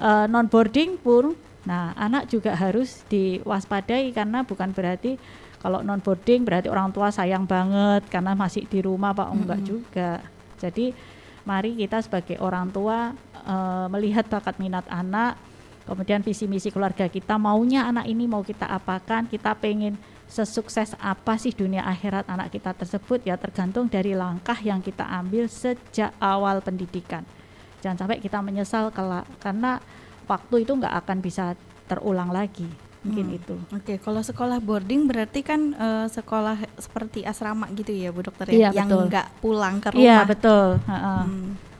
uh, 0.00 0.24
non 0.28 0.48
boarding 0.48 0.96
pun, 0.96 1.36
nah 1.68 1.92
anak 1.96 2.28
juga 2.32 2.56
harus 2.56 3.04
diwaspadai 3.08 4.12
karena 4.12 4.44
bukan 4.44 4.72
berarti 4.72 5.16
kalau 5.60 5.80
non 5.84 6.00
boarding 6.00 6.44
berarti 6.44 6.68
orang 6.72 6.92
tua 6.92 7.12
sayang 7.12 7.44
banget 7.44 8.08
karena 8.08 8.32
masih 8.32 8.64
di 8.68 8.80
rumah 8.80 9.12
pak 9.12 9.28
enggak 9.28 9.60
juga. 9.64 10.12
Jadi 10.60 10.92
mari 11.42 11.74
kita 11.74 11.98
sebagai 12.04 12.38
orang 12.38 12.70
tua 12.70 13.16
uh, 13.44 13.86
melihat 13.90 14.28
bakat 14.28 14.58
minat 14.62 14.86
anak, 14.86 15.34
kemudian 15.86 16.22
visi 16.22 16.46
misi 16.46 16.70
keluarga 16.70 17.10
kita 17.10 17.36
maunya 17.36 17.86
anak 17.88 18.06
ini 18.06 18.24
mau 18.30 18.42
kita 18.42 18.66
apakan, 18.66 19.26
kita 19.26 19.54
pengen 19.58 19.98
sesukses 20.32 20.96
apa 20.96 21.36
sih 21.36 21.52
dunia 21.52 21.84
akhirat 21.84 22.24
anak 22.24 22.56
kita 22.56 22.72
tersebut 22.72 23.20
ya 23.28 23.36
tergantung 23.36 23.84
dari 23.92 24.16
langkah 24.16 24.56
yang 24.64 24.80
kita 24.80 25.04
ambil 25.04 25.44
sejak 25.44 26.16
awal 26.16 26.64
pendidikan. 26.64 27.20
Jangan 27.84 28.06
sampai 28.06 28.22
kita 28.22 28.40
menyesal 28.40 28.88
kelak 28.94 29.28
karena 29.44 29.82
waktu 30.24 30.64
itu 30.64 30.72
nggak 30.72 30.94
akan 31.04 31.18
bisa 31.20 31.52
terulang 31.84 32.32
lagi 32.32 32.64
mungkin 33.02 33.34
hmm. 33.34 33.38
itu. 33.42 33.56
Oke, 33.74 33.82
okay. 33.82 33.96
kalau 33.98 34.22
sekolah 34.22 34.62
boarding 34.62 35.10
berarti 35.10 35.42
kan 35.42 35.74
uh, 35.74 36.06
sekolah 36.06 36.56
seperti 36.78 37.26
asrama 37.26 37.66
gitu 37.74 37.90
ya, 37.90 38.14
Bu 38.14 38.22
Dokter 38.22 38.46
ya, 38.48 38.70
iya, 38.70 38.70
yang 38.72 38.88
nggak 38.88 39.42
pulang 39.42 39.82
ke 39.82 39.90
iya, 39.90 39.94
rumah. 39.98 40.06
Iya 40.06 40.20
betul. 40.24 40.66
Uh 40.86 40.94
-uh. 40.94 41.22
Hmm. 41.26 41.71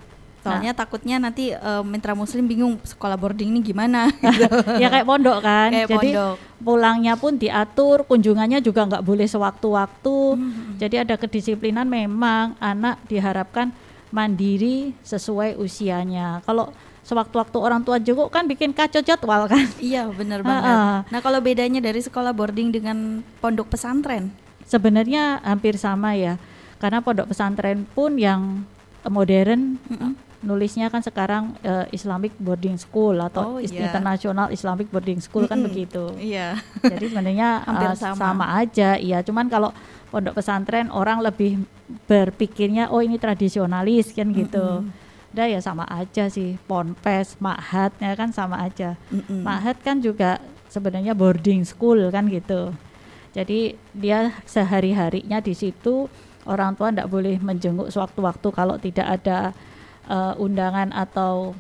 Soalnya 0.43 0.75
nah. 0.75 0.79
takutnya 0.83 1.17
nanti 1.23 1.55
uh, 1.55 1.87
mitra 1.87 2.19
muslim 2.19 2.43
bingung 2.51 2.75
sekolah 2.83 3.15
boarding 3.15 3.55
ini 3.55 3.63
gimana 3.63 4.11
gitu. 4.35 4.51
ya 4.83 4.91
kayak 4.91 5.07
pondok 5.07 5.39
kan. 5.39 5.71
Kayak 5.71 5.89
Jadi 5.95 6.11
pondok. 6.19 6.35
pulangnya 6.59 7.15
pun 7.15 7.33
diatur, 7.39 8.03
kunjungannya 8.11 8.59
juga 8.59 8.91
nggak 8.91 9.07
boleh 9.07 9.27
sewaktu-waktu. 9.31 10.19
Hmm. 10.35 10.75
Jadi 10.83 10.97
ada 10.99 11.15
kedisiplinan 11.15 11.87
memang 11.87 12.59
anak 12.59 12.99
diharapkan 13.07 13.71
mandiri 14.11 14.91
sesuai 15.07 15.55
usianya. 15.63 16.43
Kalau 16.43 16.75
sewaktu-waktu 17.07 17.59
orang 17.63 17.87
tua 17.87 18.03
jenguk 18.03 18.27
kan 18.35 18.43
bikin 18.51 18.75
kacau 18.75 18.99
jadwal 18.99 19.47
kan. 19.47 19.63
Iya 19.79 20.11
benar 20.11 20.43
banget. 20.43 21.07
Nah 21.07 21.21
kalau 21.23 21.39
bedanya 21.39 21.79
dari 21.79 22.03
sekolah 22.03 22.35
boarding 22.35 22.75
dengan 22.75 23.23
pondok 23.39 23.79
pesantren? 23.79 24.35
Sebenarnya 24.67 25.39
hampir 25.47 25.79
sama 25.79 26.19
ya. 26.19 26.35
Karena 26.83 26.99
pondok 26.99 27.31
pesantren 27.31 27.87
pun 27.95 28.19
yang 28.19 28.67
modern 29.07 29.79
mm 29.87 29.99
-hmm 30.03 30.32
nulisnya 30.43 30.91
kan 30.91 31.01
sekarang 31.01 31.55
uh, 31.63 31.87
Islamic 31.95 32.35
Boarding 32.37 32.75
School 32.77 33.19
atau 33.23 33.57
oh, 33.57 33.59
yeah. 33.63 33.87
International 33.87 34.51
Islamic 34.51 34.91
Boarding 34.91 35.23
School 35.23 35.47
mm 35.47 35.51
-hmm. 35.51 35.63
kan 35.63 35.67
begitu. 35.71 36.05
Iya. 36.19 36.59
Jadi 36.83 37.05
sebenarnya 37.15 37.63
uh, 37.71 37.95
sama. 37.95 38.19
sama 38.19 38.47
aja. 38.59 38.99
Iya, 38.99 39.23
cuman 39.23 39.47
kalau 39.47 39.71
pondok 40.11 40.43
pesantren 40.43 40.91
orang 40.91 41.23
lebih 41.23 41.63
berpikirnya 42.05 42.91
oh 42.91 43.01
ini 43.01 43.17
tradisionalis 43.17 44.13
kan 44.13 44.35
gitu. 44.35 44.83
Mm 44.83 44.91
-hmm. 44.91 45.01
udah 45.33 45.47
ya 45.49 45.61
sama 45.65 45.89
aja 45.89 46.29
sih 46.29 46.61
ponpes 46.69 47.41
mahat 47.41 47.97
ya 47.97 48.13
kan 48.13 48.37
sama 48.37 48.61
aja 48.69 49.01
mahat 49.33 49.81
kan 49.81 49.97
juga 49.97 50.37
sebenarnya 50.69 51.17
boarding 51.17 51.65
school 51.65 52.13
kan 52.13 52.29
gitu 52.29 52.77
jadi 53.33 53.73
dia 53.97 54.37
sehari 54.45 54.93
harinya 54.93 55.41
di 55.41 55.57
situ 55.57 56.13
orang 56.45 56.77
tua 56.77 56.93
tidak 56.93 57.09
boleh 57.09 57.41
menjenguk 57.41 57.89
sewaktu-waktu 57.89 58.49
kalau 58.53 58.77
tidak 58.77 59.09
ada 59.09 59.57
eh, 60.13 60.35
undangan 60.37 60.93
atau 60.93 61.57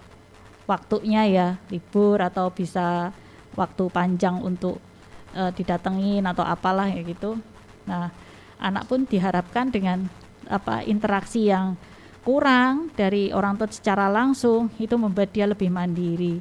waktunya 0.68 1.22
ya 1.32 1.48
libur 1.72 2.20
atau 2.20 2.52
bisa 2.52 3.10
waktu 3.56 3.88
panjang 3.88 4.44
untuk 4.44 4.76
eh, 5.32 5.48
didatengin 5.56 6.28
atau 6.28 6.44
apalah 6.44 6.92
ya 6.92 7.00
gitu 7.00 7.40
nah 7.88 8.12
anak 8.62 8.86
pun 8.86 9.08
diharapkan 9.08 9.72
dengan 9.72 10.06
apa 10.46 10.86
interaksi 10.86 11.50
yang 11.50 11.74
kurang 12.22 12.94
dari 12.94 13.34
orang 13.34 13.58
tua 13.58 13.66
secara 13.66 14.06
langsung 14.06 14.70
itu 14.78 14.94
membuat 14.94 15.34
dia 15.34 15.46
lebih 15.46 15.68
mandiri. 15.68 16.38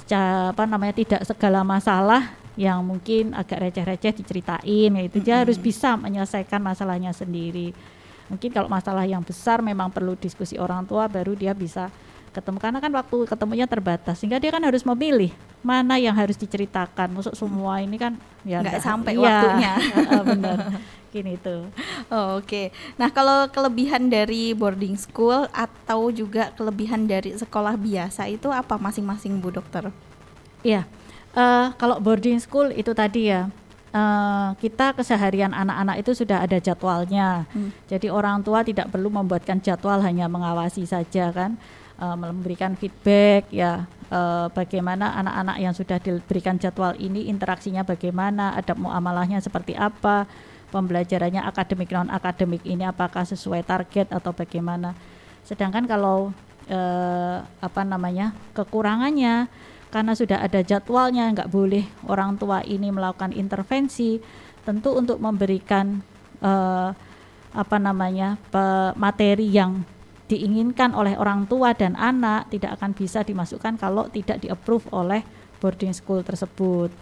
Secara 0.00 0.56
apa 0.56 0.64
namanya 0.64 0.96
tidak 0.96 1.22
segala 1.28 1.60
masalah 1.60 2.32
yang 2.56 2.80
mungkin 2.82 3.36
agak 3.36 3.60
receh-receh 3.70 4.24
diceritain 4.24 4.90
ya 4.90 5.02
itu 5.04 5.20
dia 5.22 5.44
harus 5.44 5.60
bisa 5.60 5.94
menyelesaikan 6.00 6.58
masalahnya 6.58 7.12
sendiri. 7.12 7.76
Mungkin 8.28 8.52
kalau 8.52 8.68
masalah 8.68 9.08
yang 9.08 9.24
besar 9.24 9.64
memang 9.64 9.88
perlu 9.88 10.14
diskusi 10.16 10.60
orang 10.60 10.84
tua 10.84 11.08
baru 11.08 11.32
dia 11.32 11.56
bisa 11.56 11.88
ketemu 12.28 12.60
karena 12.60 12.78
kan 12.78 12.92
waktu 12.92 13.16
ketemunya 13.24 13.66
terbatas 13.66 14.20
sehingga 14.20 14.36
dia 14.36 14.52
kan 14.52 14.60
harus 14.60 14.84
memilih 14.84 15.32
mana 15.64 15.96
yang 15.96 16.14
harus 16.14 16.36
diceritakan. 16.36 17.10
Masuk 17.10 17.34
semua 17.34 17.80
ini 17.80 17.96
kan 17.96 18.14
ya 18.44 18.60
Nggak 18.60 18.84
sampai 18.84 19.16
iya, 19.16 19.24
waktunya. 19.24 19.72
benar. 20.30 20.58
Gini 21.08 21.40
tuh. 21.40 21.72
Oh, 22.12 22.36
Oke, 22.36 22.68
nah 23.00 23.08
kalau 23.08 23.48
kelebihan 23.48 24.12
dari 24.12 24.52
boarding 24.52 24.94
school 25.00 25.48
atau 25.56 26.12
juga 26.12 26.52
kelebihan 26.52 27.08
dari 27.08 27.32
sekolah 27.32 27.80
biasa 27.80 28.28
itu 28.28 28.52
apa 28.52 28.76
masing-masing 28.76 29.40
Bu 29.40 29.48
Dokter? 29.48 29.88
Iya, 30.60 30.84
eh, 31.32 31.66
kalau 31.80 31.96
boarding 31.96 32.36
school 32.44 32.68
itu 32.76 32.92
tadi 32.92 33.32
ya, 33.32 33.48
eh, 33.92 34.48
kita 34.58 34.96
keseharian 34.96 35.52
anak-anak 35.52 36.02
itu 36.02 36.12
sudah 36.14 36.44
ada 36.44 36.58
jadwalnya. 36.60 37.48
Hmm. 37.52 37.70
Jadi 37.88 38.08
orang 38.08 38.42
tua 38.44 38.64
tidak 38.64 38.92
perlu 38.92 39.08
membuatkan 39.08 39.60
jadwal 39.60 40.00
hanya 40.04 40.26
mengawasi 40.28 40.84
saja 40.84 41.30
kan, 41.32 41.56
eh, 42.00 42.16
memberikan 42.16 42.74
feedback 42.76 43.48
ya. 43.52 43.84
eh, 44.08 44.46
bagaimana 44.56 45.20
anak-anak 45.20 45.56
yang 45.60 45.74
sudah 45.76 46.00
diberikan 46.00 46.56
jadwal 46.56 46.96
ini 46.96 47.28
interaksinya 47.28 47.84
bagaimana, 47.84 48.56
adab 48.56 48.80
muamalahnya 48.80 49.36
seperti 49.44 49.76
apa, 49.76 50.24
pembelajarannya 50.72 51.44
akademik 51.44 51.92
non 51.92 52.08
akademik 52.12 52.64
ini 52.64 52.84
apakah 52.84 53.24
sesuai 53.24 53.64
target 53.64 54.08
atau 54.12 54.32
bagaimana. 54.32 54.96
Sedangkan 55.44 55.84
kalau 55.88 56.32
eh, 56.68 57.38
apa 57.40 57.82
namanya 57.84 58.36
kekurangannya 58.52 59.48
karena 59.88 60.12
sudah 60.12 60.44
ada 60.44 60.60
jadwalnya 60.60 61.32
nggak 61.32 61.50
boleh 61.50 61.84
orang 62.08 62.36
tua 62.36 62.60
ini 62.64 62.92
melakukan 62.92 63.32
intervensi 63.32 64.20
tentu 64.64 64.92
untuk 64.92 65.16
memberikan 65.16 66.04
eh, 66.44 66.90
apa 67.56 67.76
namanya 67.80 68.36
pe- 68.52 68.92
materi 69.00 69.48
yang 69.48 69.80
diinginkan 70.28 70.92
oleh 70.92 71.16
orang 71.16 71.48
tua 71.48 71.72
dan 71.72 71.96
anak 71.96 72.52
tidak 72.52 72.76
akan 72.76 72.92
bisa 72.92 73.24
dimasukkan 73.24 73.80
kalau 73.80 74.12
tidak 74.12 74.44
di-approve 74.44 74.84
oleh 74.92 75.24
boarding 75.56 75.96
school 75.96 76.20
tersebut. 76.20 76.92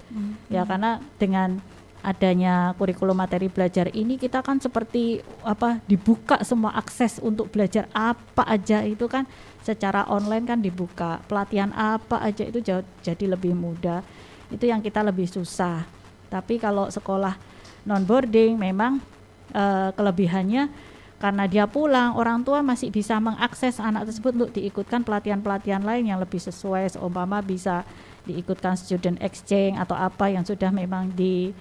Ya 0.47 0.63
karena 0.63 1.03
dengan 1.19 1.59
adanya 2.07 2.71
kurikulum 2.79 3.19
materi 3.19 3.51
belajar 3.51 3.91
ini 3.91 4.15
kita 4.15 4.39
kan 4.47 4.63
seperti 4.63 5.27
apa 5.43 5.83
dibuka 5.91 6.39
semua 6.47 6.71
akses 6.79 7.19
untuk 7.19 7.51
belajar 7.51 7.91
apa 7.91 8.47
aja 8.47 8.87
itu 8.87 9.11
kan 9.11 9.27
secara 9.67 10.07
online 10.07 10.47
kan 10.47 10.63
dibuka. 10.63 11.19
Pelatihan 11.27 11.75
apa 11.75 12.23
aja 12.23 12.47
itu 12.47 12.63
jadi 13.03 13.25
lebih 13.27 13.59
mudah. 13.59 14.07
Itu 14.47 14.71
yang 14.71 14.79
kita 14.79 15.03
lebih 15.03 15.27
susah. 15.27 15.83
Tapi 16.31 16.63
kalau 16.63 16.87
sekolah 16.87 17.35
non 17.83 18.07
boarding 18.07 18.55
memang 18.55 19.03
eh, 19.51 19.91
kelebihannya 19.91 20.95
karena 21.17 21.49
dia 21.49 21.65
pulang 21.65 22.13
orang 22.13 22.45
tua 22.45 22.61
masih 22.61 22.93
bisa 22.93 23.17
mengakses 23.17 23.81
anak 23.81 24.05
tersebut 24.13 24.37
untuk 24.37 24.51
diikutkan 24.53 25.01
pelatihan-pelatihan 25.01 25.81
lain 25.81 26.13
yang 26.13 26.21
lebih 26.21 26.37
sesuai 26.37 26.93
seumpama 26.93 27.41
bisa 27.41 27.89
diikutkan 28.29 28.77
student 28.77 29.17
exchange 29.25 29.81
atau 29.81 29.97
apa 29.97 30.29
yang 30.29 30.45
sudah 30.45 30.69
memang 30.69 31.09
di 31.17 31.57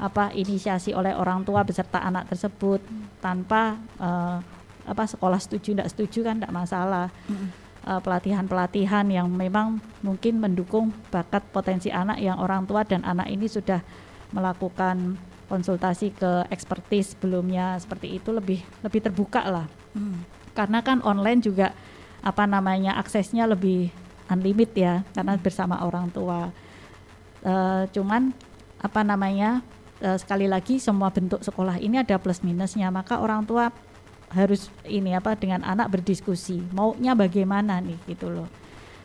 apa 0.00 0.32
inisiasi 0.32 0.94
oleh 0.96 1.12
orang 1.12 1.42
tua 1.44 1.66
beserta 1.66 2.00
anak 2.00 2.30
tersebut 2.30 2.80
tanpa 3.18 3.76
eh, 3.98 4.59
apa 4.86 5.04
sekolah 5.08 5.40
setuju 5.40 5.76
tidak 5.76 5.88
setuju 5.92 6.26
kan 6.26 6.40
tidak 6.40 6.52
masalah. 6.54 7.08
Eh, 7.80 7.96
pelatihan-pelatihan 8.04 9.08
yang 9.08 9.32
memang 9.32 9.80
mungkin 10.04 10.36
mendukung 10.36 10.92
bakat 11.08 11.40
potensi 11.48 11.88
anak 11.88 12.20
yang 12.20 12.36
orang 12.36 12.68
tua 12.68 12.84
dan 12.84 13.00
anak 13.08 13.32
ini 13.32 13.48
sudah 13.48 13.80
melakukan 14.36 15.16
konsultasi 15.48 16.12
ke 16.12 16.44
ekspertis 16.52 17.16
sebelumnya 17.16 17.80
seperti 17.80 18.20
itu 18.20 18.36
lebih 18.36 18.60
lebih 18.84 19.00
terbuka 19.00 19.42
lah. 19.48 19.66
Hmm. 19.90 20.22
karena 20.54 20.84
kan 20.86 21.02
online 21.02 21.42
juga 21.42 21.74
apa 22.22 22.46
namanya 22.46 22.94
aksesnya 23.00 23.48
lebih 23.48 23.90
unlimited 24.30 24.76
ya 24.76 24.94
karena 25.16 25.40
bersama 25.40 25.80
orang 25.80 26.12
tua. 26.12 26.52
Eh, 27.40 27.84
cuman 27.96 28.36
apa 28.76 29.00
namanya 29.00 29.64
eh, 30.04 30.20
sekali 30.20 30.52
lagi 30.52 30.76
semua 30.76 31.08
bentuk 31.08 31.40
sekolah 31.40 31.80
ini 31.80 31.96
ada 32.04 32.20
plus 32.20 32.44
minusnya 32.44 32.92
maka 32.92 33.24
orang 33.24 33.48
tua 33.48 33.72
harus 34.30 34.70
ini 34.86 35.14
apa 35.14 35.34
dengan 35.34 35.66
anak 35.66 35.90
berdiskusi 35.90 36.62
maunya 36.70 37.18
bagaimana 37.18 37.82
nih 37.82 37.98
gitu 38.06 38.30
loh. 38.30 38.48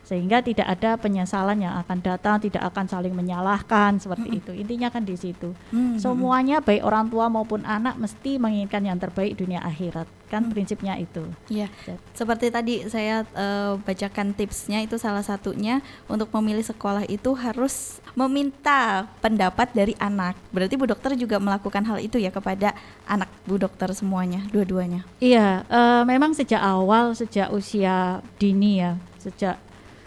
Sehingga 0.05 0.45
tidak 0.45 0.69
ada 0.69 1.01
penyesalan 1.01 1.65
yang 1.65 1.81
akan 1.81 1.97
datang 1.97 2.37
tidak 2.37 2.61
akan 2.69 2.85
saling 2.85 3.17
menyalahkan 3.17 3.97
seperti 3.97 4.37
itu. 4.37 4.51
Intinya 4.53 4.93
kan 4.93 5.01
di 5.01 5.17
situ. 5.17 5.57
Hmm, 5.73 5.97
semuanya 5.97 6.61
baik 6.61 6.85
orang 6.85 7.09
tua 7.09 7.25
maupun 7.25 7.65
anak 7.65 7.97
mesti 7.97 8.37
menginginkan 8.37 8.85
yang 8.85 9.01
terbaik 9.01 9.33
dunia 9.33 9.65
akhirat 9.65 10.05
kan 10.35 10.51
prinsipnya 10.51 10.99
itu 10.99 11.23
Iya, 11.47 11.71
seperti 12.11 12.51
tadi 12.51 12.83
saya 12.91 13.23
eh, 13.23 13.73
bacakan 13.79 14.35
tipsnya 14.35 14.83
itu 14.83 14.99
salah 14.99 15.23
satunya 15.23 15.79
untuk 16.11 16.27
memilih 16.35 16.67
sekolah 16.67 17.07
itu 17.07 17.31
harus 17.37 18.03
meminta 18.17 19.07
pendapat 19.23 19.71
dari 19.71 19.93
anak. 20.01 20.35
Berarti 20.51 20.75
Bu 20.75 20.89
Dokter 20.89 21.15
juga 21.15 21.39
melakukan 21.39 21.83
hal 21.87 22.03
itu 22.03 22.19
ya 22.19 22.33
kepada 22.33 22.75
anak 23.05 23.31
Bu 23.47 23.55
Dokter 23.55 23.91
semuanya, 23.95 24.43
dua-duanya. 24.51 25.07
Iya, 25.23 25.63
eh, 25.67 26.03
memang 26.03 26.35
sejak 26.35 26.59
awal, 26.59 27.15
sejak 27.15 27.51
usia 27.55 28.19
dini 28.35 28.83
ya, 28.83 28.99
sejak 29.21 29.55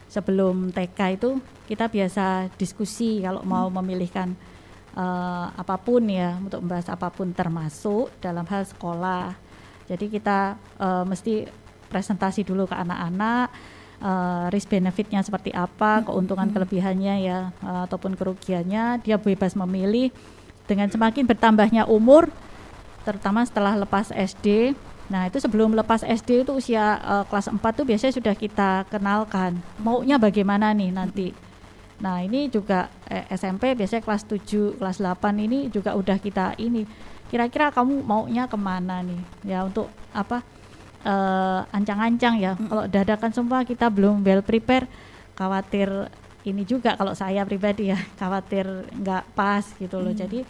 sebelum 0.08 0.72
TK 0.72 0.98
itu 1.20 1.30
kita 1.68 1.86
biasa 1.86 2.48
diskusi 2.56 3.20
kalau 3.20 3.44
mau 3.44 3.68
memilihkan 3.68 4.32
eh, 4.96 5.46
apa 5.52 5.76
pun 5.76 6.02
ya 6.08 6.40
untuk 6.40 6.64
membahas 6.64 6.88
apa 6.90 7.12
pun 7.12 7.30
termasuk 7.30 8.10
dalam 8.18 8.44
hal 8.48 8.64
sekolah. 8.64 9.47
Jadi 9.88 10.12
kita 10.12 10.54
eh, 10.78 11.04
mesti 11.08 11.48
presentasi 11.88 12.44
dulu 12.44 12.68
ke 12.68 12.76
anak-anak 12.76 13.48
eh, 14.04 14.44
risk 14.52 14.68
benefitnya 14.70 15.24
seperti 15.24 15.50
apa, 15.50 16.04
keuntungan 16.04 16.52
kelebihannya 16.52 17.14
ya 17.24 17.38
eh, 17.50 17.80
ataupun 17.88 18.14
kerugiannya. 18.14 19.02
Dia 19.02 19.16
bebas 19.16 19.56
memilih 19.56 20.12
dengan 20.68 20.92
semakin 20.92 21.24
bertambahnya 21.24 21.88
umur 21.88 22.28
terutama 23.08 23.40
setelah 23.48 23.72
lepas 23.72 24.12
SD. 24.12 24.76
Nah, 25.08 25.24
itu 25.24 25.40
sebelum 25.40 25.72
lepas 25.72 26.04
SD 26.04 26.44
itu 26.44 26.52
usia 26.52 27.00
eh, 27.00 27.24
kelas 27.32 27.48
4 27.48 27.58
tuh 27.72 27.88
biasanya 27.88 28.12
sudah 28.12 28.34
kita 28.36 28.84
kenalkan 28.92 29.56
maunya 29.80 30.20
bagaimana 30.20 30.76
nih 30.76 30.92
nanti. 30.92 31.47
Nah, 31.98 32.22
ini 32.22 32.46
juga 32.46 32.90
eh, 33.10 33.26
SMP 33.34 33.74
biasanya 33.74 34.02
kelas 34.06 34.22
7, 34.26 34.78
kelas 34.78 35.02
8 35.02 35.34
ini 35.38 35.66
juga 35.70 35.98
udah 35.98 36.18
kita 36.22 36.54
ini 36.62 36.86
kira-kira 37.28 37.68
kamu 37.74 38.06
maunya 38.06 38.48
ke 38.48 38.56
mana 38.56 39.02
nih? 39.04 39.20
Ya 39.44 39.66
untuk 39.66 39.90
apa? 40.14 40.40
eh, 41.04 41.60
ancang-ancang 41.70 42.34
ya. 42.40 42.52
Kalau 42.58 42.84
dadakan 42.90 43.30
semua 43.30 43.62
kita 43.62 43.86
belum 43.90 44.24
well 44.26 44.42
prepare, 44.42 44.88
khawatir 45.38 46.10
ini 46.46 46.62
juga 46.64 46.96
kalau 46.98 47.12
saya 47.14 47.44
pribadi 47.46 47.92
ya, 47.92 47.98
khawatir 48.20 48.66
nggak 48.98 49.24
pas 49.36 49.64
gitu 49.78 50.00
loh. 50.02 50.14
Jadi 50.14 50.42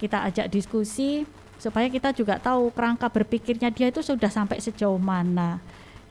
kita 0.00 0.26
ajak 0.28 0.50
diskusi 0.50 1.24
supaya 1.56 1.86
kita 1.88 2.12
juga 2.12 2.36
tahu 2.36 2.68
kerangka 2.74 3.08
berpikirnya 3.08 3.70
dia 3.70 3.88
itu 3.88 4.02
sudah 4.02 4.28
sampai 4.28 4.58
sejauh 4.58 4.98
mana 4.98 5.62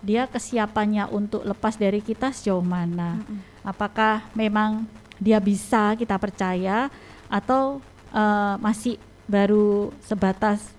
dia 0.03 0.27
kesiapannya 0.27 1.07
untuk 1.07 1.47
lepas 1.47 1.79
dari 1.79 2.03
kita 2.03 2.35
sejauh 2.35 2.61
mana? 2.61 3.23
Apakah 3.63 4.27
memang 4.35 4.83
dia 5.15 5.39
bisa 5.39 5.95
kita 5.95 6.19
percaya? 6.19 6.91
Atau 7.31 7.79
eh, 8.11 8.55
masih 8.59 8.99
baru 9.25 9.95
sebatas 10.03 10.75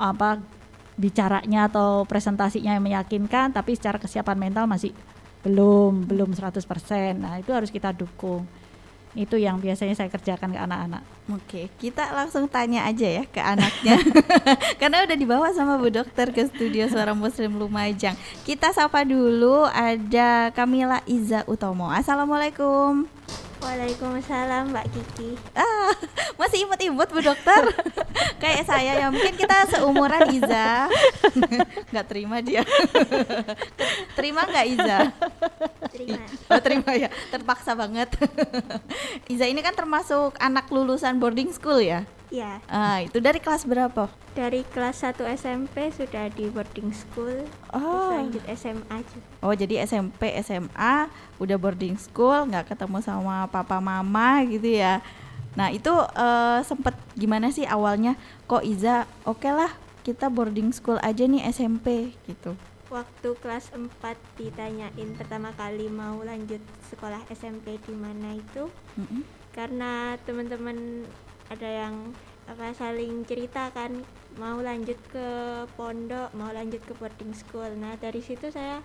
apa 0.00 0.40
bicaranya 0.96 1.68
atau 1.68 2.08
presentasinya 2.08 2.76
yang 2.76 2.84
meyakinkan 2.84 3.52
tapi 3.52 3.76
secara 3.76 4.00
kesiapan 4.00 4.48
mental 4.48 4.64
masih 4.64 4.96
belum 5.44 6.08
belum 6.08 6.32
100% 6.32 6.64
nah 7.18 7.36
itu 7.36 7.52
harus 7.52 7.68
kita 7.68 7.92
dukung 7.92 8.48
Itu 9.12 9.36
yang 9.36 9.60
biasanya 9.60 9.92
saya 9.92 10.08
kerjakan 10.08 10.56
ke 10.56 10.60
anak-anak. 10.60 11.02
Oke, 11.28 11.68
kita 11.76 12.16
langsung 12.16 12.48
tanya 12.48 12.88
aja 12.88 13.04
ya 13.04 13.24
ke 13.28 13.38
anaknya. 13.38 14.00
Karena 14.80 15.04
udah 15.04 15.16
dibawa 15.16 15.52
sama 15.52 15.76
Bu 15.76 15.92
Dokter 15.92 16.32
ke 16.32 16.48
studio 16.48 16.88
Suara 16.88 17.12
Muslim 17.12 17.60
Lumajang. 17.60 18.16
Kita 18.42 18.72
sapa 18.72 19.04
dulu 19.04 19.68
ada 19.68 20.48
Kamila 20.56 21.04
Iza 21.04 21.44
Utomo. 21.44 21.92
Assalamualaikum. 21.92 23.04
Waalaikumsalam 23.62 24.74
Mbak 24.74 24.86
Kiki. 24.90 25.38
Ah, 25.54 25.94
masih 26.40 26.66
imut-imut 26.66 27.06
Bu 27.06 27.22
Dokter. 27.22 27.62
Kayak 28.42 28.66
saya 28.66 28.98
ya, 28.98 29.06
mungkin 29.06 29.38
kita 29.38 29.70
seumuran 29.70 30.34
Iza. 30.34 30.90
nggak 31.94 32.06
terima 32.10 32.42
dia. 32.42 32.66
terima 34.18 34.42
nggak 34.50 34.66
Iza? 34.66 34.98
Terima. 35.94 36.26
Oh, 36.50 36.60
terima 36.60 36.90
ya. 36.98 37.08
Terpaksa 37.30 37.78
banget. 37.78 38.10
Iza 39.30 39.46
ini 39.46 39.62
kan 39.62 39.78
termasuk 39.78 40.34
anak 40.42 40.66
lulusan 40.66 41.22
boarding 41.22 41.54
school 41.54 41.78
ya? 41.78 42.02
Ya, 42.32 42.64
Ah, 42.64 43.04
itu 43.04 43.20
dari 43.20 43.36
kelas 43.36 43.62
berapa? 43.62 44.08
dari 44.32 44.64
kelas 44.66 45.04
1 45.04 45.28
SMP 45.28 45.92
sudah 45.92 46.32
di 46.32 46.48
boarding 46.48 46.88
school. 46.90 47.44
Terus 47.44 47.76
Oh. 47.76 48.08
lanjut 48.10 48.40
SMA 48.48 48.96
juga. 49.04 49.26
Oh, 49.38 49.52
jadi 49.52 49.84
SMP, 49.84 50.32
SMA 50.40 51.12
udah 51.36 51.56
boarding 51.56 51.94
school, 51.94 52.48
nggak 52.48 52.72
ketemu 52.72 52.98
sama 52.98 53.44
papa 53.46 53.76
mama 53.78 54.40
gitu 54.46 54.64
ya. 54.64 55.04
Nah, 55.52 55.68
itu 55.68 55.92
eh, 55.92 56.60
sempet 56.62 56.96
gimana 57.12 57.52
sih 57.52 57.62
awalnya 57.62 58.16
kok 58.42 58.64
Iza, 58.64 59.04
oke 59.22 59.44
lah 59.46 59.68
kita 60.00 60.26
boarding 60.26 60.72
school 60.72 60.96
aja 60.98 61.22
nih 61.22 61.44
SMP 61.46 62.16
gitu. 62.24 62.56
Waktu 62.88 63.28
kelas 63.38 63.68
4 63.70 63.84
ditanyain 64.34 64.88
pertama 65.12 65.52
kali 65.52 65.86
mau 65.86 66.20
lanjut 66.20 66.60
sekolah 66.88 67.20
SMP 67.30 67.76
di 67.78 67.92
mana 67.92 68.32
itu 68.32 68.72
Mm-mm. 68.94 69.20
karena 69.50 70.16
teman-teman 70.24 71.04
ada 71.52 71.68
yang 71.68 72.16
apa 72.48 72.72
saling 72.74 73.22
cerita 73.28 73.68
kan 73.70 74.02
mau 74.40 74.58
lanjut 74.58 74.96
ke 75.12 75.28
pondok, 75.76 76.32
mau 76.32 76.48
lanjut 76.48 76.80
ke 76.80 76.96
boarding 76.96 77.36
school. 77.36 77.68
Nah, 77.76 78.00
dari 78.00 78.24
situ 78.24 78.48
saya 78.48 78.80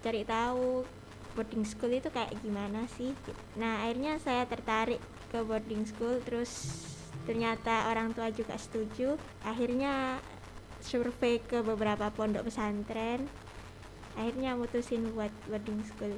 cari 0.00 0.22
tahu 0.22 0.86
boarding 1.34 1.66
school 1.66 1.90
itu 1.90 2.08
kayak 2.14 2.30
gimana 2.40 2.86
sih. 2.94 3.10
Nah, 3.58 3.82
akhirnya 3.82 4.22
saya 4.22 4.46
tertarik 4.46 5.02
ke 5.34 5.42
boarding 5.42 5.82
school 5.84 6.22
terus 6.22 6.80
ternyata 7.26 7.90
orang 7.90 8.14
tua 8.14 8.30
juga 8.30 8.54
setuju. 8.54 9.18
Akhirnya 9.42 10.22
survei 10.78 11.42
ke 11.42 11.60
beberapa 11.66 12.08
pondok 12.14 12.46
pesantren. 12.46 13.26
Akhirnya 14.14 14.54
mutusin 14.54 15.10
buat 15.10 15.34
boarding 15.50 15.82
school. 15.82 16.14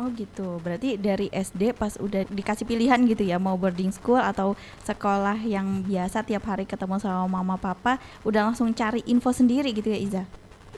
Oh 0.00 0.08
gitu, 0.16 0.56
berarti 0.64 0.96
dari 0.96 1.28
SD 1.28 1.76
pas 1.76 2.00
udah 2.00 2.24
dikasih 2.24 2.64
pilihan 2.64 2.96
gitu 3.04 3.28
ya 3.28 3.36
mau 3.36 3.60
boarding 3.60 3.92
school 3.92 4.16
atau 4.16 4.56
sekolah 4.88 5.36
yang 5.44 5.84
biasa 5.84 6.24
tiap 6.24 6.48
hari 6.48 6.64
ketemu 6.64 6.96
sama 6.96 7.28
mama 7.28 7.60
papa, 7.60 8.00
udah 8.24 8.48
langsung 8.48 8.72
cari 8.72 9.04
info 9.04 9.36
sendiri 9.36 9.68
gitu 9.76 9.92
ya 9.92 9.98
Iza? 10.00 10.22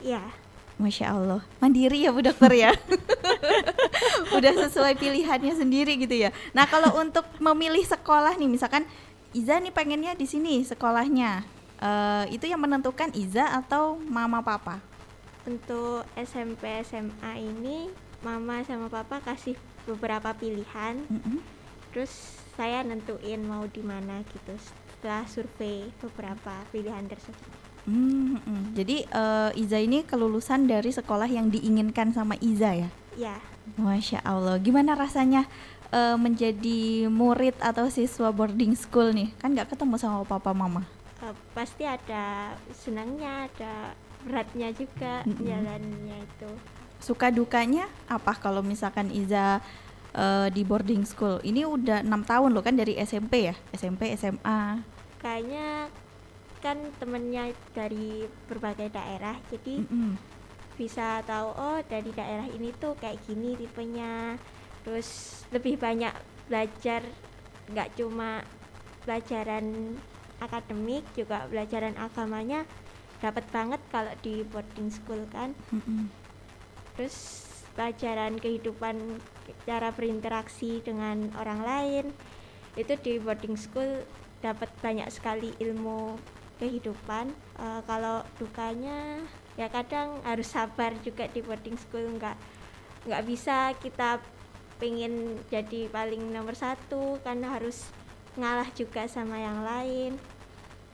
Ya, 0.03 0.19
Masya 0.75 1.15
Allah, 1.15 1.39
mandiri 1.63 2.03
ya 2.03 2.11
Bu 2.11 2.19
Dokter 2.19 2.51
ya. 2.51 2.75
Udah 4.35 4.51
sesuai 4.67 4.99
pilihannya 4.99 5.55
sendiri 5.55 5.95
gitu 5.95 6.27
ya. 6.27 6.35
Nah 6.51 6.67
kalau 6.67 6.99
untuk 6.99 7.23
memilih 7.39 7.87
sekolah 7.87 8.35
nih, 8.35 8.51
misalkan 8.51 8.83
Iza 9.31 9.63
nih 9.63 9.71
pengennya 9.71 10.19
di 10.19 10.27
sini 10.27 10.59
sekolahnya, 10.67 11.47
eh, 11.79 12.35
itu 12.35 12.51
yang 12.51 12.59
menentukan 12.59 13.15
Iza 13.15 13.47
atau 13.63 13.95
mama 13.95 14.43
papa? 14.43 14.83
untuk 15.45 16.01
SMP 16.17 16.81
SMA 16.81 17.33
ini 17.37 17.93
mama 18.25 18.65
sama 18.65 18.89
papa 18.89 19.21
kasih 19.21 19.53
beberapa 19.85 20.33
pilihan 20.33 20.97
Mm-mm. 21.05 21.37
terus 21.93 22.09
saya 22.51 22.81
nentuin 22.81 23.39
mau 23.39 23.63
di 23.67 23.79
mana 23.79 24.25
gitu 24.25 24.57
setelah 24.57 25.21
survei 25.25 25.85
beberapa 25.99 26.65
pilihan 26.69 27.05
tersebut 27.05 27.53
Hmm, 27.85 28.41
mm. 28.41 28.73
Jadi 28.73 29.05
eh, 29.05 29.61
Iza 29.61 29.77
ini 29.77 30.01
kelulusan 30.01 30.65
dari 30.65 30.89
sekolah 30.89 31.29
yang 31.29 31.53
diinginkan 31.53 32.09
sama 32.09 32.33
Iza 32.41 32.73
ya? 32.73 32.89
ya 33.13 33.37
Masya 33.77 34.25
Allah, 34.25 34.57
gimana 34.57 34.97
rasanya 34.97 35.45
eh, 35.89 36.17
menjadi 36.17 37.05
murid 37.05 37.53
atau 37.61 37.85
siswa 37.87 38.33
boarding 38.33 38.73
school 38.73 39.13
nih? 39.13 39.29
Kan 39.37 39.53
nggak 39.53 39.69
ketemu 39.69 40.01
sama 40.01 40.25
papa 40.25 40.49
mama. 40.49 40.81
eh, 41.21 41.29
pasti 41.53 41.85
ada 41.85 42.57
senangnya 42.73 43.45
ada 43.53 43.93
beratnya 44.25 44.73
juga 44.73 45.21
Mm-mm. 45.21 45.45
jalannya 45.45 46.17
itu 46.25 46.49
Suka 46.99 47.29
dukanya 47.29 47.85
apa 48.07 48.33
kalau 48.35 48.65
misalkan 48.65 49.11
Iza 49.13 49.61
eh, 50.13 50.47
di 50.49 50.61
boarding 50.65 51.03
school? 51.05 51.37
Ini 51.43 51.67
udah 51.67 52.01
enam 52.01 52.25
tahun 52.25 52.49
loh 52.55 52.63
kan 52.65 52.75
dari 52.75 52.97
SMP 52.97 53.51
ya, 53.51 53.55
SMP, 53.71 54.09
SMA. 54.15 54.81
kayaknya 55.17 55.89
kan 56.61 56.77
temennya 56.97 57.53
dari 57.73 58.25
berbagai 58.45 58.89
daerah 58.89 59.37
jadi 59.49 59.85
Mm-mm. 59.85 60.17
bisa 60.75 61.21
tahu 61.23 61.53
oh 61.53 61.79
dari 61.85 62.09
daerah 62.09 62.45
ini 62.49 62.73
tuh 62.73 62.97
kayak 62.97 63.21
gini 63.21 63.53
tipenya 63.53 64.37
terus 64.81 65.09
lebih 65.49 65.77
banyak 65.77 66.13
belajar 66.45 67.05
nggak 67.69 67.89
cuma 67.97 68.41
pelajaran 69.05 69.97
akademik 70.37 71.05
juga 71.13 71.45
pelajaran 71.49 71.97
agamanya 71.97 72.65
dapat 73.21 73.45
banget 73.49 73.81
kalau 73.89 74.13
di 74.21 74.41
boarding 74.45 74.89
school 74.89 75.21
kan 75.29 75.53
Mm-mm. 75.69 76.09
Terus 76.95 77.45
pelajaran 77.75 78.39
kehidupan 78.39 79.19
cara 79.67 79.91
berinteraksi 79.91 80.79
dengan 80.81 81.27
orang 81.35 81.61
lain 81.61 82.05
itu 82.75 82.95
di 82.99 83.19
boarding 83.19 83.55
school 83.59 84.03
dapat 84.43 84.67
banyak 84.83 85.07
sekali 85.11 85.51
ilmu 85.59 86.15
kehidupan. 86.59 87.31
Eh, 87.59 87.81
kalau 87.87 88.23
dukanya 88.39 89.19
ya 89.55 89.71
kadang 89.71 90.19
harus 90.27 90.51
sabar 90.51 90.91
juga 91.03 91.27
di 91.31 91.39
boarding 91.39 91.79
school 91.79 92.03
nggak 92.19 92.35
nggak 93.07 93.23
bisa 93.23 93.71
kita 93.79 94.19
pengen 94.75 95.39
jadi 95.47 95.87
paling 95.87 96.35
nomor 96.35 96.51
satu 96.51 97.15
karena 97.23 97.55
harus 97.55 97.87
ngalah 98.35 98.67
juga 98.75 99.07
sama 99.07 99.39
yang 99.39 99.63
lain. 99.63 100.19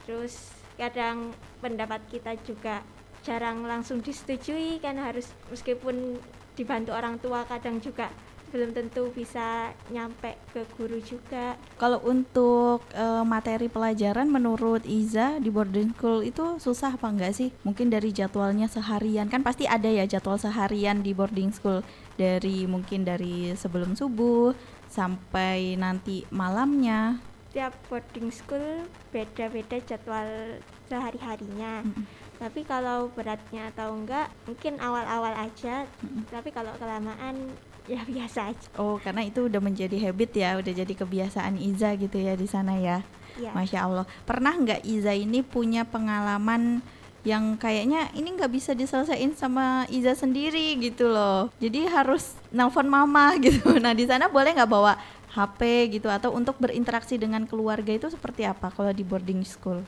Terus 0.05 0.53
kadang 0.77 1.33
pendapat 1.61 2.01
kita 2.09 2.37
juga 2.45 2.85
jarang 3.21 3.63
langsung 3.65 4.01
disetujui 4.01 4.81
karena 4.81 5.13
harus 5.13 5.29
meskipun 5.53 6.17
dibantu 6.57 6.91
orang 6.91 7.21
tua 7.21 7.45
kadang 7.45 7.77
juga 7.79 8.09
belum 8.51 8.75
tentu 8.75 9.07
bisa 9.15 9.71
nyampe 9.95 10.35
ke 10.51 10.67
guru 10.75 10.99
juga 10.99 11.55
Kalau 11.79 12.03
untuk 12.03 12.83
eh, 12.91 13.23
materi 13.23 13.71
pelajaran 13.71 14.27
menurut 14.27 14.83
Iza 14.83 15.39
di 15.39 15.47
boarding 15.47 15.95
school 15.95 16.19
itu 16.19 16.59
susah 16.59 16.99
apa 16.99 17.07
enggak 17.07 17.31
sih? 17.31 17.55
Mungkin 17.63 17.87
dari 17.87 18.11
jadwalnya 18.11 18.67
seharian 18.67 19.31
kan 19.31 19.39
pasti 19.39 19.71
ada 19.71 19.87
ya 19.87 20.03
jadwal 20.03 20.35
seharian 20.35 20.99
di 20.99 21.15
boarding 21.15 21.55
school 21.55 21.79
dari 22.19 22.67
mungkin 22.67 23.07
dari 23.07 23.55
sebelum 23.55 23.95
subuh 23.95 24.51
sampai 24.91 25.79
nanti 25.79 26.27
malamnya. 26.27 27.23
tiap 27.51 27.75
boarding 27.91 28.31
school 28.31 28.87
beda-beda 29.11 29.75
jadwal 29.83 30.55
sehari-harinya 30.87 31.83
Mm-mm. 31.83 32.07
Tapi 32.41 32.65
kalau 32.65 33.13
beratnya 33.13 33.69
atau 33.69 33.93
enggak 33.93 34.33
mungkin 34.49 34.81
awal-awal 34.81 35.29
aja 35.37 35.85
Mm-mm. 36.01 36.25
tapi 36.33 36.49
kalau 36.49 36.73
kelamaan 36.81 37.53
ya 37.93 38.01
biasa 38.01 38.49
aja 38.49 38.65
Oh, 38.81 38.97
karena 38.97 39.21
itu 39.21 39.45
udah 39.45 39.61
menjadi 39.61 39.93
habit 40.09 40.31
ya, 40.33 40.57
udah 40.57 40.73
jadi 40.73 40.93
kebiasaan 40.97 41.61
Iza 41.61 41.93
gitu 41.97 42.17
ya 42.17 42.33
di 42.33 42.45
sana 42.45 42.77
ya. 42.77 43.05
ya 43.37 43.51
Masya 43.53 43.79
Allah. 43.85 44.05
Pernah 44.25 44.53
nggak 44.57 44.81
Iza 44.85 45.13
ini 45.13 45.41
punya 45.45 45.85
pengalaman 45.85 46.81
yang 47.21 47.57
kayaknya 47.57 48.09
ini 48.17 48.33
nggak 48.37 48.53
bisa 48.53 48.73
diselesaikan 48.73 49.33
sama 49.33 49.85
Iza 49.89 50.13
sendiri 50.13 50.77
gitu 50.77 51.09
loh. 51.09 51.49
Jadi 51.57 51.89
harus 51.89 52.37
nelpon 52.49 52.85
mama 52.85 53.33
gitu. 53.45 53.73
Nah 53.77 53.93
di 53.93 54.05
sana 54.05 54.29
boleh 54.29 54.53
nggak 54.53 54.71
bawa 54.71 54.93
HP 55.33 55.89
gitu 55.97 56.05
atau 56.09 56.33
untuk 56.33 56.57
berinteraksi 56.61 57.17
dengan 57.17 57.45
keluarga 57.49 57.97
itu 57.97 58.09
seperti 58.13 58.45
apa 58.45 58.69
kalau 58.69 58.93
di 58.93 59.01
boarding 59.01 59.41
school? 59.41 59.81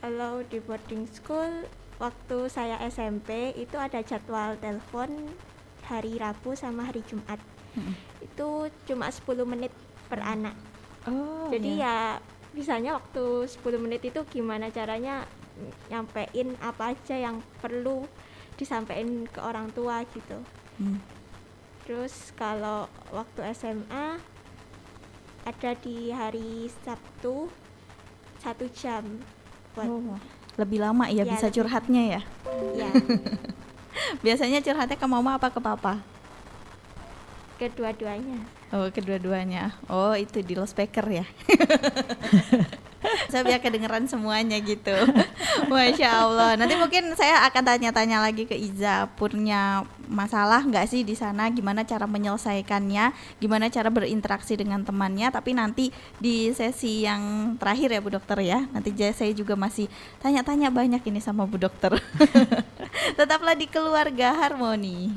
kalau 0.00 0.40
di 0.48 0.56
boarding 0.64 1.04
school 1.12 1.68
waktu 2.00 2.48
saya 2.48 2.80
SMP 2.88 3.52
itu 3.54 3.76
ada 3.76 4.00
jadwal 4.00 4.56
telepon 4.56 5.30
hari 5.84 6.16
Rabu 6.16 6.56
sama 6.56 6.88
hari 6.88 7.04
Jumat. 7.06 7.38
Mm-mm. 7.70 7.94
itu 8.18 8.66
cuma 8.90 9.06
10 9.06 9.22
menit 9.46 9.70
per 10.10 10.18
anak. 10.18 10.58
Oh, 11.06 11.46
jadi 11.54 11.70
ya 11.86 11.96
bisanya 12.50 12.98
waktu 12.98 13.46
10 13.46 13.62
menit 13.78 14.02
itu 14.02 14.18
gimana 14.26 14.74
caranya 14.74 15.22
nyampein 15.86 16.58
apa 16.58 16.96
aja 16.96 17.14
yang 17.14 17.38
perlu 17.62 18.08
disampaikan 18.58 19.28
ke 19.30 19.38
orang 19.38 19.70
tua 19.70 20.02
gitu. 20.10 20.40
Hmm. 20.80 20.96
terus 21.84 22.32
kalau 22.38 22.88
waktu 23.12 23.52
SMA 23.52 24.16
ada 25.44 25.70
di 25.76 26.08
hari 26.08 26.70
Sabtu 26.84 27.50
satu 28.40 28.64
jam 28.72 29.04
buat 29.76 29.88
Oh, 29.88 30.16
lebih 30.60 30.78
lama 30.78 31.08
ya, 31.08 31.22
Ya, 31.22 31.24
bisa 31.26 31.48
lebih- 31.48 31.56
curhatnya 31.58 32.02
ya. 32.10 32.20
ya 32.76 32.88
Biasanya 34.24 34.60
curhatnya 34.60 34.94
ke 34.94 35.06
mama 35.06 35.34
apa 35.34 35.48
ke 35.48 35.58
papa? 35.58 36.04
kedua-duanya 37.56 38.40
Oh, 38.70 38.86
kedua-duanya. 38.86 39.74
Oh, 39.84 40.14
itu 40.14 40.40
di 40.40 40.54
loudspeaker 40.54 41.02
ya. 41.02 41.26
saya 43.30 43.42
biar 43.42 43.58
kedengeran 43.58 44.06
semuanya 44.06 44.62
gitu. 44.62 44.94
Masya 45.70 46.08
Allah. 46.10 46.50
Nanti 46.56 46.74
mungkin 46.76 47.14
saya 47.14 47.46
akan 47.48 47.62
tanya-tanya 47.62 48.22
lagi 48.22 48.46
ke 48.46 48.56
Iza 48.56 49.08
punya 49.16 49.84
masalah 50.10 50.62
nggak 50.66 50.86
sih 50.90 51.02
di 51.06 51.14
sana? 51.14 51.48
Gimana 51.50 51.86
cara 51.86 52.04
menyelesaikannya? 52.06 53.38
Gimana 53.38 53.70
cara 53.70 53.88
berinteraksi 53.88 54.58
dengan 54.58 54.82
temannya? 54.82 55.30
Tapi 55.30 55.54
nanti 55.54 55.94
di 56.18 56.50
sesi 56.54 57.06
yang 57.06 57.54
terakhir 57.56 57.94
ya 57.94 58.00
Bu 58.02 58.10
Dokter 58.12 58.38
ya. 58.42 58.66
Nanti 58.70 58.92
saya 59.14 59.32
juga 59.32 59.54
masih 59.54 59.86
tanya-tanya 60.20 60.68
banyak 60.70 61.02
ini 61.06 61.20
sama 61.22 61.46
Bu 61.46 61.58
Dokter. 61.60 61.96
Tetaplah 63.18 63.54
di 63.54 63.66
keluarga 63.70 64.34
harmoni. 64.36 65.12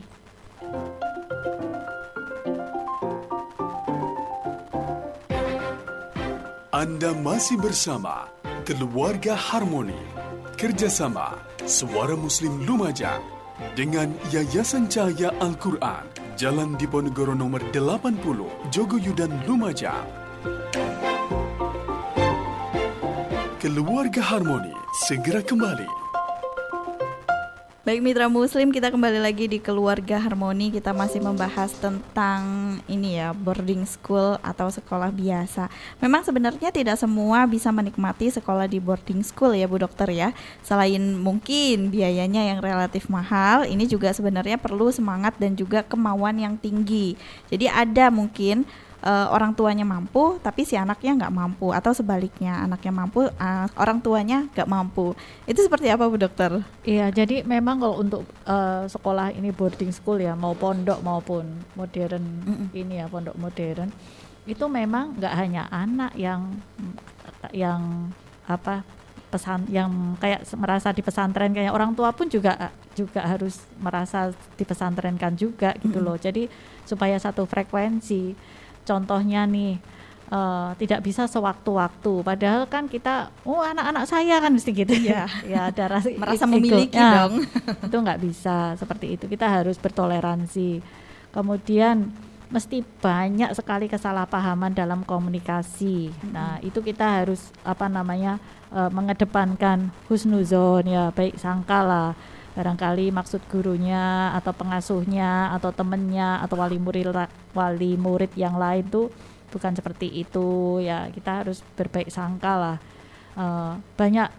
Anda 6.73 7.13
masih 7.13 7.61
bersama 7.61 8.27
Keluarga 8.63 9.35
Harmoni 9.35 10.12
Kerjasama 10.63 11.35
Suara 11.67 12.15
Muslim 12.15 12.63
Lumajang 12.63 13.19
dengan 13.75 14.15
Yayasan 14.31 14.87
Cahaya 14.87 15.35
Al-Quran 15.43 16.07
Jalan 16.39 16.79
Diponegoro 16.79 17.35
nomor 17.35 17.59
80 17.75 18.71
Jogoyudan 18.71 19.43
Lumajang. 19.43 20.07
Keluarga 23.59 24.23
Harmoni 24.23 24.71
segera 25.03 25.43
kembali 25.43 26.02
Baik 27.83 27.99
mitra 27.99 28.31
muslim, 28.31 28.71
kita 28.71 28.95
kembali 28.95 29.19
lagi 29.19 29.43
di 29.43 29.59
Keluarga 29.59 30.15
Harmoni. 30.15 30.71
Kita 30.71 30.95
masih 30.95 31.19
membahas 31.19 31.67
tentang 31.83 32.39
ini 32.87 33.19
ya, 33.19 33.35
boarding 33.35 33.83
school 33.83 34.39
atau 34.39 34.71
sekolah 34.71 35.11
biasa. 35.11 35.67
Memang 35.99 36.23
sebenarnya 36.23 36.71
tidak 36.71 36.95
semua 36.95 37.43
bisa 37.43 37.75
menikmati 37.75 38.31
sekolah 38.31 38.71
di 38.71 38.79
boarding 38.79 39.19
school 39.19 39.51
ya 39.51 39.67
Bu 39.67 39.83
Dokter 39.83 40.07
ya. 40.15 40.31
Selain 40.63 41.19
mungkin 41.19 41.91
biayanya 41.91 42.55
yang 42.55 42.63
relatif 42.63 43.11
mahal, 43.11 43.67
ini 43.67 43.83
juga 43.83 44.15
sebenarnya 44.15 44.55
perlu 44.55 44.87
semangat 44.87 45.35
dan 45.35 45.59
juga 45.59 45.83
kemauan 45.83 46.39
yang 46.39 46.55
tinggi. 46.55 47.19
Jadi 47.51 47.67
ada 47.67 48.07
mungkin 48.07 48.63
uh, 49.03 49.27
orang 49.29 49.51
tuanya 49.53 49.83
mampu 49.83 50.39
tapi 50.39 50.63
si 50.63 50.79
anaknya 50.79 51.27
nggak 51.27 51.33
mampu 51.35 51.75
atau 51.75 51.91
sebaliknya 51.91 52.63
anaknya 52.63 52.91
mampu 52.95 53.27
uh, 53.27 53.67
orang 53.75 53.99
tuanya 53.99 54.47
nggak 54.55 54.69
mampu 54.71 55.11
itu 55.45 55.59
seperti 55.59 55.91
apa 55.91 56.07
bu 56.07 56.17
dokter? 56.17 56.63
Iya 56.87 57.11
jadi 57.11 57.43
memang 57.43 57.83
kalau 57.83 57.99
untuk 57.99 58.23
uh, 58.47 58.87
sekolah 58.87 59.35
ini 59.35 59.51
boarding 59.51 59.91
school 59.91 60.17
ya 60.17 60.33
mau 60.33 60.55
pondok 60.55 61.03
maupun 61.03 61.45
modern 61.75 62.23
mm 62.23 62.55
-mm. 62.55 62.67
ini 62.71 63.03
ya 63.03 63.05
pondok 63.11 63.35
modern 63.35 63.91
itu 64.43 64.65
memang 64.67 65.15
nggak 65.19 65.33
hanya 65.35 65.63
anak 65.71 66.11
yang 66.19 66.55
yang 67.51 68.11
apa 68.43 68.83
pesan 69.31 69.65
yang 69.65 70.13
kayak 70.21 70.45
merasa 70.53 70.93
di 70.93 71.01
pesantren 71.01 71.57
kayak 71.57 71.73
orang 71.73 71.97
tua 71.97 72.13
pun 72.13 72.29
juga 72.29 72.69
juga 72.93 73.25
harus 73.25 73.65
merasa 73.81 74.29
di 74.53 74.61
pesantrenkan 74.61 75.33
juga 75.33 75.73
gitu 75.81 75.97
loh. 75.97 76.13
Jadi 76.13 76.45
supaya 76.85 77.17
satu 77.17 77.49
frekuensi 77.49 78.37
contohnya 78.83 79.47
nih 79.47 79.79
uh, 80.33 80.71
tidak 80.77 81.05
bisa 81.05 81.29
sewaktu-waktu. 81.29 82.13
Padahal 82.25 82.65
kan 82.69 82.89
kita 82.89 83.29
oh 83.45 83.61
anak-anak 83.61 84.05
saya 84.09 84.41
kan 84.41 84.51
mesti 84.53 84.71
gitu. 84.73 84.93
Ya 84.97 85.29
ya 85.51 85.69
ada 85.73 85.99
rasa 85.99 86.09
merasa 86.21 86.45
memiliki 86.49 86.97
ya, 86.97 87.25
dong. 87.25 87.45
itu 87.87 87.95
nggak 87.95 88.21
bisa 88.21 88.77
seperti 88.77 89.17
itu. 89.19 89.25
Kita 89.29 89.49
harus 89.49 89.77
bertoleransi. 89.77 90.81
Kemudian 91.33 92.13
mesti 92.53 92.85
banyak 92.85 93.49
sekali 93.57 93.89
kesalahpahaman 93.89 94.77
dalam 94.77 95.01
komunikasi. 95.01 96.13
Hmm. 96.13 96.29
Nah, 96.29 96.53
itu 96.61 96.85
kita 96.85 97.25
harus 97.25 97.49
apa 97.65 97.89
namanya 97.89 98.37
uh, 98.69 98.93
mengedepankan 98.93 99.89
husnuzon. 100.05 100.85
Ya, 100.85 101.09
baik 101.09 101.41
sangka 101.41 101.81
lah 101.81 102.09
barangkali 102.53 103.09
maksud 103.09 103.41
gurunya 103.49 104.29
atau 104.37 104.53
pengasuhnya 104.53 105.49
atau 105.57 105.73
temennya 105.73 106.37
atau 106.45 106.61
wali 106.61 106.77
murid 106.77 107.09
wali 107.57 107.97
murid 107.97 108.29
yang 108.37 108.61
lain 108.61 108.85
tuh 108.87 109.09
bukan 109.49 109.73
seperti 109.73 110.09
itu. 110.09 110.81
Ya 110.81 111.09
kita 111.09 111.45
harus 111.45 111.65
berbaik 111.77 112.09
sangka 112.13 112.53
lah. 112.53 112.77
Uh, 113.33 113.81
banyak 113.97 114.29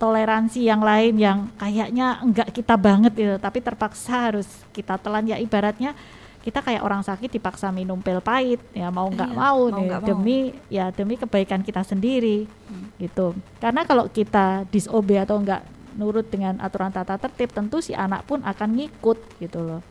toleransi 0.00 0.64
yang 0.64 0.80
lain 0.80 1.20
yang 1.20 1.38
kayaknya 1.60 2.22
enggak 2.24 2.48
kita 2.54 2.78
banget 2.80 3.12
gitu 3.18 3.36
tapi 3.36 3.60
terpaksa 3.60 4.32
harus 4.32 4.48
kita 4.72 4.96
telan. 4.96 5.28
Ya 5.28 5.36
ibaratnya 5.36 5.92
kita 6.40 6.64
kayak 6.64 6.80
orang 6.80 7.04
sakit 7.04 7.28
dipaksa 7.28 7.68
minum 7.68 8.00
pil 8.00 8.24
pahit. 8.24 8.64
Ya 8.72 8.88
mau 8.88 9.12
nggak 9.12 9.28
iya, 9.28 9.36
mau 9.36 9.68
mau 9.68 9.76
nih 9.76 9.88
demi 10.08 10.38
mau. 10.48 10.72
ya 10.72 10.84
demi 10.88 11.20
kebaikan 11.20 11.60
kita 11.60 11.84
sendiri 11.84 12.48
hmm. 12.48 12.96
gitu. 12.96 13.36
Karena 13.60 13.84
kalau 13.84 14.08
kita 14.08 14.64
disobey 14.72 15.20
atau 15.20 15.36
enggak 15.36 15.60
nurut 15.98 16.24
dengan 16.30 16.62
aturan 16.62 16.94
tata 16.94 17.18
tertib 17.18 17.50
tentu 17.50 17.82
si 17.82 17.90
anak 17.92 18.22
pun 18.24 18.38
akan 18.46 18.70
ngikut 18.78 19.18
gitu 19.42 19.58
loh. 19.58 19.82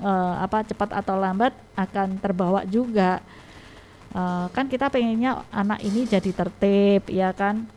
E, 0.00 0.10
apa 0.40 0.64
cepat 0.64 0.96
atau 0.96 1.20
lambat 1.20 1.52
akan 1.76 2.16
terbawa 2.16 2.64
juga. 2.64 3.20
E, 4.10 4.22
kan 4.56 4.66
kita 4.66 4.88
pengennya 4.88 5.44
anak 5.52 5.84
ini 5.84 6.08
jadi 6.08 6.32
tertib 6.32 7.12
ya 7.12 7.36
kan? 7.36 7.68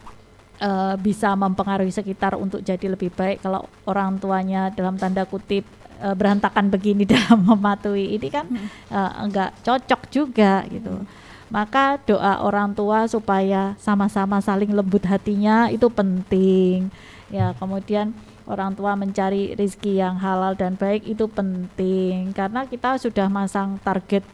E, 0.58 0.72
bisa 1.04 1.36
mempengaruhi 1.36 1.91
sekitar 1.91 2.39
untuk 2.39 2.63
jadi 2.63 2.88
lebih 2.88 3.12
baik. 3.12 3.43
Kalau 3.43 3.67
orang 3.84 4.15
tuanya 4.24 4.72
dalam 4.72 4.96
tanda 4.96 5.28
kutip 5.28 5.67
e, 6.00 6.08
berantakan 6.15 6.72
begini 6.72 7.04
dalam 7.13 7.43
mematuhi 7.43 8.15
ini 8.15 8.32
kan 8.32 8.48
hmm. 8.48 8.88
e, 8.88 9.00
enggak 9.28 9.52
cocok 9.60 10.02
juga 10.08 10.63
gitu. 10.72 11.04
Hmm 11.04 11.32
maka 11.53 12.01
doa 12.01 12.41
orang 12.41 12.73
tua 12.73 13.05
supaya 13.05 13.77
sama-sama 13.77 14.41
saling 14.41 14.73
lembut 14.73 15.05
hatinya 15.05 15.69
itu 15.69 15.85
penting. 15.85 16.89
Ya 17.29 17.53
kemudian 17.61 18.17
orang 18.49 18.73
tua 18.73 18.97
mencari 18.97 19.53
rezeki 19.53 20.01
yang 20.01 20.17
halal 20.17 20.57
dan 20.57 20.73
baik 20.73 21.05
itu 21.05 21.29
penting. 21.29 22.33
Karena 22.33 22.65
kita 22.65 22.97
sudah 22.97 23.29
masang 23.29 23.77
target 23.85 24.25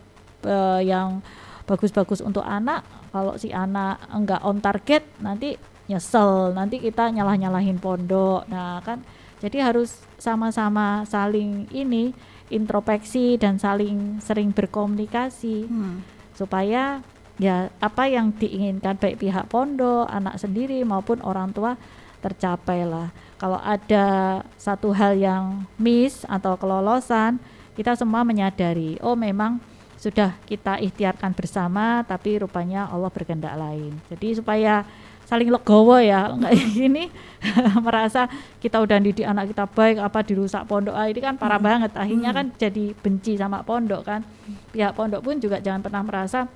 uh, 0.47 0.79
yang 0.79 1.19
bagus-bagus 1.67 2.23
untuk 2.23 2.41
anak 2.47 2.87
kalau 3.11 3.35
si 3.35 3.51
anak 3.51 3.99
enggak 4.09 4.41
on 4.41 4.57
target 4.63 5.03
nanti 5.19 5.59
nyesel 5.91 6.55
nanti 6.55 6.79
kita 6.79 7.11
nyalah-nyalahin 7.11 7.83
pondok. 7.83 8.47
Nah 8.47 8.79
kan 8.79 9.03
jadi 9.43 9.67
harus 9.67 9.99
sama-sama 10.15 11.03
saling 11.03 11.67
ini 11.75 12.15
introspeksi 12.47 13.35
dan 13.35 13.59
saling 13.59 14.23
sering 14.23 14.55
berkomunikasi. 14.55 15.67
Hmm. 15.67 16.18
Supaya 16.39 17.03
ya 17.35 17.67
apa 17.83 18.07
yang 18.07 18.31
diinginkan 18.31 18.95
baik 18.95 19.19
pihak 19.19 19.51
pondok 19.51 20.07
anak 20.07 20.39
sendiri 20.39 20.79
maupun 20.87 21.19
orang 21.19 21.51
tua 21.51 21.75
tercapai 22.23 22.87
lah. 22.87 23.11
Kalau 23.39 23.59
ada 23.59 24.39
satu 24.59 24.91
hal 24.91 25.15
yang 25.15 25.63
miss 25.79 26.27
atau 26.27 26.59
kelolosan, 26.59 27.39
kita 27.79 27.95
semua 27.95 28.27
menyadari, 28.27 28.99
oh 28.99 29.15
memang 29.15 29.63
sudah 29.95 30.35
kita 30.47 30.79
ikhtiarkan 30.79 31.31
bersama, 31.31 32.03
tapi 32.03 32.39
rupanya 32.43 32.87
Allah 32.91 33.11
berkehendak 33.11 33.55
lain. 33.55 33.95
Jadi 34.11 34.39
supaya 34.39 34.83
saling 35.29 35.53
legowo 35.53 36.01
ya, 36.01 36.33
enggak 36.33 36.57
ini 36.89 37.13
merasa 37.85 38.25
kita 38.57 38.81
udah 38.81 38.97
didik 38.97 39.29
anak 39.29 39.53
kita 39.53 39.69
baik, 39.69 40.01
apa 40.01 40.25
dirusak 40.25 40.65
pondok, 40.65 40.97
ah, 40.97 41.05
ini 41.05 41.21
kan 41.21 41.37
parah 41.37 41.61
hmm. 41.61 41.69
banget. 41.69 41.91
Akhirnya 41.93 42.33
hmm. 42.33 42.37
kan 42.41 42.45
jadi 42.57 42.85
benci 42.97 43.37
sama 43.37 43.61
pondok 43.61 44.01
kan. 44.01 44.25
Pihak 44.73 44.97
pondok 44.97 45.21
pun 45.21 45.37
juga 45.37 45.61
jangan 45.61 45.85
pernah 45.85 46.01
merasa 46.01 46.49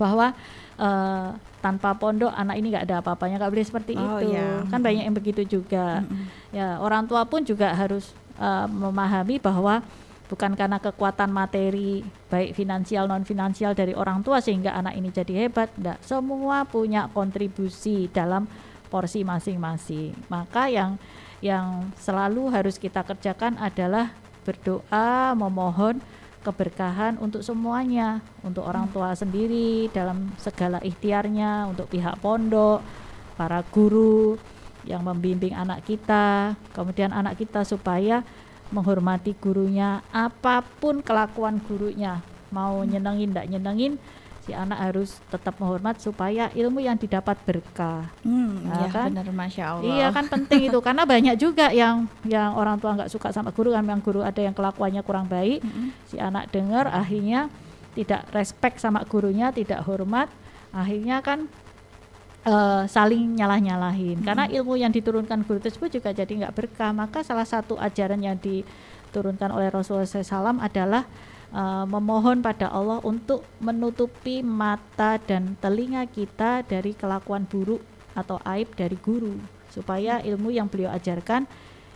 bahwa 0.00 0.32
uh, 0.80 1.36
tanpa 1.58 1.90
pondok 1.98 2.30
anak 2.32 2.56
ini 2.56 2.70
nggak 2.70 2.86
ada 2.86 2.96
apa-apanya 3.02 3.42
nggak 3.42 3.52
boleh 3.52 3.66
seperti 3.66 3.92
oh, 3.98 4.22
itu 4.22 4.30
iya. 4.30 4.62
kan 4.70 4.78
banyak 4.78 5.10
yang 5.10 5.16
begitu 5.16 5.42
juga 5.58 6.06
mm-hmm. 6.06 6.54
ya 6.54 6.78
orang 6.78 7.02
tua 7.10 7.26
pun 7.26 7.42
juga 7.42 7.74
harus 7.74 8.14
uh, 8.38 8.70
memahami 8.70 9.42
bahwa 9.42 9.82
bukan 10.28 10.52
karena 10.54 10.76
kekuatan 10.78 11.32
materi 11.32 12.04
baik 12.28 12.52
finansial 12.52 13.08
non 13.08 13.24
finansial 13.24 13.72
dari 13.72 13.96
orang 13.96 14.20
tua 14.20 14.44
sehingga 14.44 14.76
anak 14.76 14.94
ini 14.94 15.08
jadi 15.08 15.48
hebat. 15.48 15.72
Enggak 15.80 15.98
semua 16.04 16.68
punya 16.68 17.08
kontribusi 17.10 18.06
dalam 18.12 18.44
porsi 18.92 19.24
masing-masing. 19.24 20.12
Maka 20.28 20.68
yang 20.68 21.00
yang 21.40 21.88
selalu 21.96 22.52
harus 22.52 22.76
kita 22.76 23.02
kerjakan 23.02 23.56
adalah 23.58 24.12
berdoa 24.44 25.36
memohon 25.36 26.00
keberkahan 26.42 27.20
untuk 27.20 27.44
semuanya, 27.44 28.24
untuk 28.40 28.64
orang 28.64 28.88
tua 28.88 29.12
sendiri 29.12 29.92
dalam 29.92 30.32
segala 30.40 30.80
ikhtiarnya, 30.80 31.68
untuk 31.68 31.90
pihak 31.92 32.16
pondok, 32.24 32.80
para 33.36 33.60
guru 33.68 34.40
yang 34.88 35.04
membimbing 35.04 35.52
anak 35.52 35.84
kita, 35.84 36.56
kemudian 36.72 37.12
anak 37.12 37.36
kita 37.36 37.66
supaya 37.66 38.24
menghormati 38.70 39.32
gurunya, 39.38 40.04
apa 40.12 40.60
pun 40.80 41.00
kelakuan 41.00 41.60
gurunya, 41.64 42.20
mau 42.52 42.84
nyenengin 42.84 43.32
tidak 43.32 43.46
nyenengin, 43.48 43.92
si 44.48 44.56
anak 44.56 44.80
harus 44.80 45.20
tetap 45.28 45.60
menghormat 45.60 46.00
supaya 46.00 46.48
ilmu 46.56 46.80
yang 46.80 46.96
didapat 46.96 47.36
berkah. 47.44 48.08
Hmm, 48.24 48.64
nah, 48.64 48.80
ya 48.80 48.88
kan? 48.88 49.08
benar 49.12 49.28
masya 49.28 49.64
Allah. 49.76 49.84
Iya 49.92 50.06
kan 50.08 50.24
penting 50.32 50.72
itu 50.72 50.78
karena 50.80 51.04
banyak 51.04 51.36
juga 51.36 51.68
yang 51.68 52.08
yang 52.24 52.56
orang 52.56 52.80
tua 52.80 52.96
nggak 52.96 53.12
suka 53.12 53.28
sama 53.28 53.52
guru 53.52 53.76
kan, 53.76 53.84
yang 53.84 54.00
guru 54.00 54.24
ada 54.24 54.40
yang 54.40 54.56
kelakuannya 54.56 55.04
kurang 55.04 55.28
baik, 55.28 55.60
-hmm. 55.60 55.88
si 56.08 56.16
anak 56.16 56.48
dengar 56.48 56.88
akhirnya 56.88 57.52
tidak 57.92 58.24
respect 58.32 58.80
sama 58.80 59.04
gurunya, 59.04 59.52
tidak 59.52 59.84
hormat, 59.84 60.32
akhirnya 60.72 61.20
kan 61.20 61.44
eh, 62.48 62.82
saling 62.88 63.36
nyalah-nyalahin. 63.36 64.24
Karena 64.24 64.48
ilmu 64.48 64.80
yang 64.80 64.88
diturunkan 64.88 65.44
guru 65.44 65.60
tersebut 65.60 66.00
juga 66.00 66.16
jadi 66.16 66.28
nggak 66.28 66.54
berkah. 66.56 66.96
Maka 66.96 67.20
salah 67.20 67.44
satu 67.44 67.76
ajaran 67.76 68.24
yang 68.24 68.40
diturunkan 68.40 69.52
oleh 69.52 69.68
Rasulullah 69.68 70.08
SAW 70.08 70.56
adalah 70.64 71.04
eh, 71.52 71.84
memohon 71.84 72.40
pada 72.40 72.72
Allah 72.72 73.04
untuk 73.04 73.44
menutupi 73.60 74.40
mata 74.40 75.20
dan 75.20 75.54
telinga 75.60 76.08
kita 76.08 76.64
dari 76.64 76.96
kelakuan 76.96 77.44
buruk 77.44 77.84
atau 78.16 78.40
aib 78.56 78.72
dari 78.74 78.96
guru 78.98 79.38
supaya 79.70 80.18
ilmu 80.24 80.50
yang 80.50 80.66
beliau 80.66 80.90
ajarkan 80.90 81.46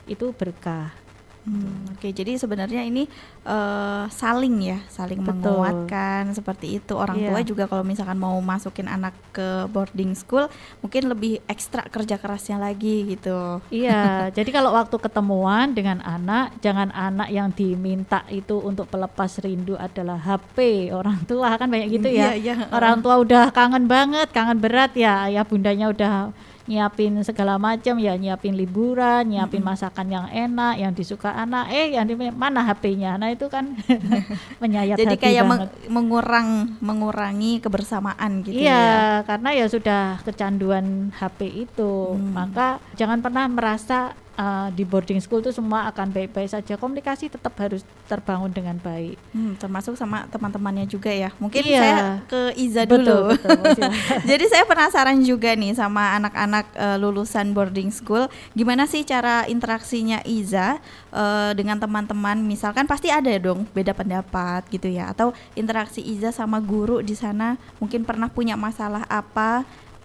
itu 0.07 0.31
berkah. 0.37 1.02
Hmm, 1.43 1.91
Oke, 1.99 2.15
jadi 2.15 2.39
sebenarnya 2.39 2.87
ini 2.87 3.11
eh, 3.43 4.05
saling 4.15 4.63
ya, 4.63 4.79
saling 4.87 5.19
Betul. 5.19 5.35
menguatkan 5.43 6.31
seperti 6.31 6.79
itu. 6.79 6.95
Orang 6.95 7.19
Iya. 7.19 7.35
tua 7.35 7.41
juga 7.43 7.65
kalau 7.67 7.83
misalkan 7.83 8.15
mau 8.15 8.39
masukin 8.39 8.87
anak 8.87 9.11
ke 9.35 9.67
boarding 9.67 10.15
school, 10.15 10.47
mungkin 10.79 11.11
lebih 11.11 11.43
ekstra 11.51 11.83
kerja 11.91 12.15
kerasnya 12.23 12.63
lagi 12.63 13.11
gitu. 13.11 13.59
Iya, 13.75 14.31
jadi 14.39 14.51
kalau 14.55 14.71
waktu 14.71 14.95
ketemuan 14.95 15.75
dengan 15.75 15.99
anak, 16.07 16.55
jangan 16.63 16.95
anak 16.95 17.27
yang 17.35 17.51
diminta 17.51 18.23
itu 18.31 18.63
untuk 18.63 18.87
pelepas 18.87 19.43
rindu 19.43 19.75
adalah 19.75 20.23
HP 20.23 20.91
orang 20.95 21.27
tua 21.27 21.59
kan 21.59 21.67
banyak 21.67 21.91
gitu 21.91 22.07
ya. 22.07 22.39
Iya, 22.39 22.55
iya. 22.55 22.55
Orang 22.71 23.03
tua 23.03 23.19
udah 23.19 23.51
kangen 23.51 23.91
banget, 23.91 24.31
kangen 24.31 24.63
berat 24.63 24.95
ya, 24.95 25.27
ayah 25.27 25.43
bundanya 25.43 25.91
udah 25.91 26.31
nyiapin 26.67 27.19
segala 27.27 27.59
macam 27.59 27.99
ya, 27.99 28.15
nyiapin 28.15 28.55
liburan, 28.55 29.27
nyiapin 29.27 29.63
masakan 29.63 30.07
yang 30.09 30.27
enak, 30.31 30.79
yang 30.79 30.93
disuka 30.95 31.35
anak. 31.35 31.71
Eh, 31.75 31.95
yang 31.99 32.07
di 32.07 32.15
mana 32.15 32.63
HP-nya? 32.63 33.19
Nah 33.19 33.35
itu 33.35 33.51
kan 33.51 33.75
menyayat 34.63 34.97
Jadi 34.99 35.17
hati 35.19 35.23
kayak 35.23 35.43
banget. 35.47 35.69
meng- 35.69 35.91
mengurang 35.91 36.49
mengurangi 36.79 37.59
kebersamaan 37.59 38.47
gitu 38.47 38.63
iya, 38.63 38.71
ya. 38.71 39.27
karena 39.27 39.51
ya 39.55 39.67
sudah 39.67 40.03
kecanduan 40.23 41.11
HP 41.19 41.69
itu. 41.69 42.15
Hmm. 42.15 42.35
Maka 42.35 42.79
jangan 42.95 43.19
pernah 43.19 43.45
merasa 43.51 44.15
uh, 44.43 44.69
di 44.75 44.83
boarding 44.83 45.23
school 45.23 45.39
itu 45.39 45.55
semua 45.55 45.87
akan 45.87 46.11
baik-baik 46.11 46.51
saja. 46.51 46.75
Komunikasi 46.75 47.31
tetap 47.31 47.55
harus 47.63 47.87
terbangun 48.11 48.51
dengan 48.51 48.75
baik. 48.83 49.15
Hmm, 49.31 49.55
termasuk 49.55 49.95
sama 49.95 50.27
teman-temannya 50.27 50.91
juga 50.91 51.15
ya. 51.15 51.31
Mungkin 51.39 51.63
Iya. 51.63 51.79
saya 51.79 52.03
ke 52.27 52.41
Iza 52.59 52.83
Betul, 52.83 53.07
dulu. 53.07 53.19
betul. 53.39 53.91
Jadi 54.31 54.45
saya 54.51 54.65
penasaran 54.67 55.19
juga 55.23 55.55
nih 55.55 55.79
sama 55.79 56.19
anak-anak 56.19 56.65
eh, 56.75 56.97
lulusan 56.99 57.55
boarding 57.55 57.95
school, 57.95 58.27
gimana 58.53 58.91
sih 58.91 59.07
cara 59.07 59.47
interaksinya 59.47 60.19
Iza 60.27 60.83
eh, 61.15 61.51
dengan 61.55 61.79
teman-teman? 61.79 62.43
Misalkan 62.43 62.91
pasti 62.91 63.09
ada 63.09 63.31
dong 63.39 63.65
beda 63.71 63.95
pendapat 63.95 64.67
gitu 64.69 64.91
ya, 64.91 65.15
atau 65.15 65.31
interaksi 65.55 66.03
Iza 66.03 66.35
sama 66.35 66.59
guru 66.59 66.99
di 67.01 67.15
sana 67.15 67.55
mungkin 67.79 68.03
pernah 68.03 68.27
punya 68.27 68.59
masalah 68.59 69.07
apa? 69.07 69.63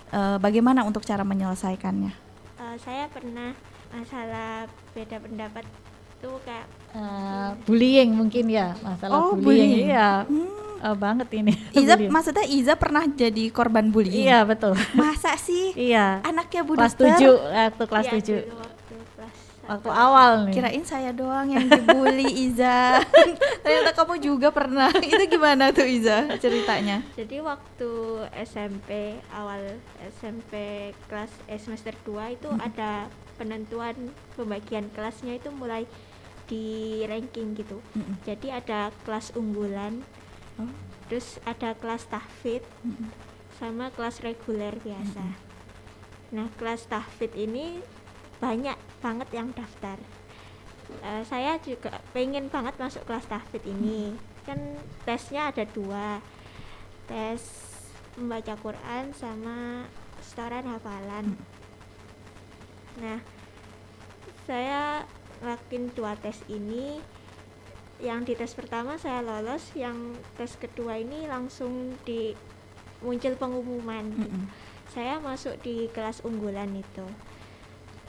eh, 0.08 0.38
bagaimana 0.40 0.88
untuk 0.88 1.04
cara 1.04 1.28
menyelesaikannya? 1.28 2.12
Eh, 2.58 2.76
saya 2.80 3.12
pernah 3.12 3.52
masalah 3.98 4.50
beda 4.92 5.18
pendapat 5.18 5.66
itu 6.14 6.30
kayak 6.44 6.68
Uh, 6.90 7.54
bullying 7.62 8.10
mungkin 8.10 8.50
ya, 8.50 8.74
masalah 8.80 9.14
Oh, 9.14 9.38
bullying. 9.38 9.70
bullying. 9.70 9.92
Iya, 9.92 10.26
Hmm, 10.26 10.50
uh, 10.82 10.96
banget 10.98 11.30
ini. 11.32 11.54
Iza, 11.78 11.94
maksudnya 12.00 12.42
Iza 12.44 12.74
pernah 12.74 13.06
jadi 13.06 13.52
korban 13.52 13.92
bullying? 13.92 14.26
Iya, 14.26 14.42
betul. 14.42 14.74
Masa 14.94 15.38
sih? 15.38 15.78
iya. 15.92 16.24
Anaknya 16.24 16.66
Bu 16.66 16.74
Kelas? 16.74 16.98
7, 16.98 17.22
waktu 17.22 17.84
kelas 17.86 18.06
ya, 18.08 18.14
7. 18.18 18.50
dulu 18.50 18.56
waktu 18.58 18.96
kelas 19.14 19.36
Waktu 19.68 19.90
awal 19.92 20.32
nih. 20.48 20.54
Kirain 20.56 20.84
saya 20.88 21.12
doang 21.12 21.52
yang 21.52 21.68
dibully 21.68 22.26
Iza. 22.50 23.04
Ternyata 23.62 23.92
kamu 23.94 24.16
juga 24.18 24.48
pernah. 24.50 24.90
Itu 24.96 25.22
gimana 25.28 25.70
tuh 25.70 25.86
Iza 25.86 26.34
ceritanya? 26.40 27.04
Jadi 27.14 27.44
waktu 27.44 27.92
SMP 28.42 28.90
awal 29.30 29.76
SMP 30.18 30.54
kelas 31.06 31.30
eh, 31.46 31.60
semester 31.60 31.94
2 32.02 32.34
itu 32.34 32.50
ada 32.58 33.06
penentuan 33.38 33.96
pembagian 34.34 34.90
kelasnya 34.92 35.38
itu 35.38 35.54
mulai 35.54 35.86
di 36.48 37.02
ranking 37.06 37.54
gitu. 37.54 37.80
Mm-mm. 37.94 38.18
Jadi 38.26 38.52
ada 38.52 38.90
kelas 39.06 39.32
unggulan, 39.38 40.02
Oh. 40.58 40.66
terus 41.06 41.38
ada 41.46 41.78
kelas 41.78 42.10
tahfidz 42.10 42.66
Mm-mm. 42.82 43.14
sama 43.62 43.94
kelas 43.94 44.26
reguler 44.26 44.74
biasa. 44.82 45.22
Nah, 46.34 46.50
kelas 46.58 46.90
tahfidz 46.90 47.38
ini 47.38 47.78
banyak 48.42 48.74
banget 49.00 49.30
yang 49.32 49.54
daftar. 49.54 50.02
Eh, 51.04 51.24
saya 51.30 51.62
juga 51.62 52.02
pengen 52.10 52.50
banget 52.50 52.74
masuk 52.82 53.06
kelas 53.06 53.30
tahfidz 53.30 53.70
ini. 53.70 54.18
Kan 54.50 54.82
tesnya 55.06 55.54
ada 55.54 55.62
dua, 55.68 56.24
tes 57.06 57.44
membaca 58.18 58.58
Quran 58.58 59.14
sama 59.14 59.86
setoran 60.26 60.66
hafalan. 60.66 61.38
Nah, 62.98 63.20
saya 64.50 65.06
ngelakuin 65.42 65.94
dua 65.94 66.18
tes 66.18 66.42
ini. 66.50 67.00
Yang 67.98 68.20
di 68.30 68.34
tes 68.38 68.54
pertama 68.54 69.02
saya 69.02 69.26
lolos, 69.26 69.74
yang 69.74 70.14
tes 70.38 70.54
kedua 70.54 71.02
ini 71.02 71.26
langsung 71.26 71.98
di 72.06 72.38
muncul 73.02 73.34
pengumuman. 73.38 74.06
Mm-mm. 74.14 74.46
Saya 74.94 75.18
masuk 75.18 75.58
di 75.66 75.90
kelas 75.94 76.22
unggulan 76.22 76.70
itu. 76.78 77.06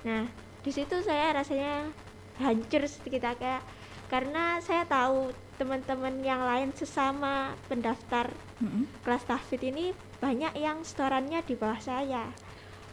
Nah, 0.04 0.28
di 0.60 0.70
situ 0.72 1.00
saya 1.00 1.32
rasanya 1.32 1.88
hancur 2.36 2.84
sedikit 2.84 3.32
kayak 3.40 3.64
karena 4.12 4.60
saya 4.60 4.84
tahu 4.84 5.32
teman-teman 5.56 6.22
yang 6.22 6.44
lain 6.44 6.70
sesama 6.76 7.56
pendaftar 7.66 8.30
Mm-mm. 8.60 8.84
kelas 9.02 9.24
tahfidz 9.24 9.68
ini 9.72 9.90
banyak 10.20 10.52
yang 10.56 10.84
setorannya 10.84 11.40
di 11.48 11.56
bawah 11.56 11.80
saya. 11.80 12.28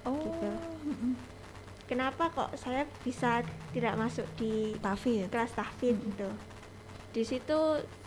Oh, 0.08 0.15
Gitu. 0.15 0.49
mm-mm. 0.88 1.35
Kenapa 1.86 2.34
kok 2.34 2.50
saya 2.58 2.84
bisa 3.02 3.45
tidak 3.69 3.93
masuk 3.95 4.26
di 4.36 4.74
Tafid. 4.82 5.30
kelas 5.30 5.54
tahfidz 5.54 6.02
gitu. 6.02 6.30
Di 7.13 7.21
situ 7.21 7.60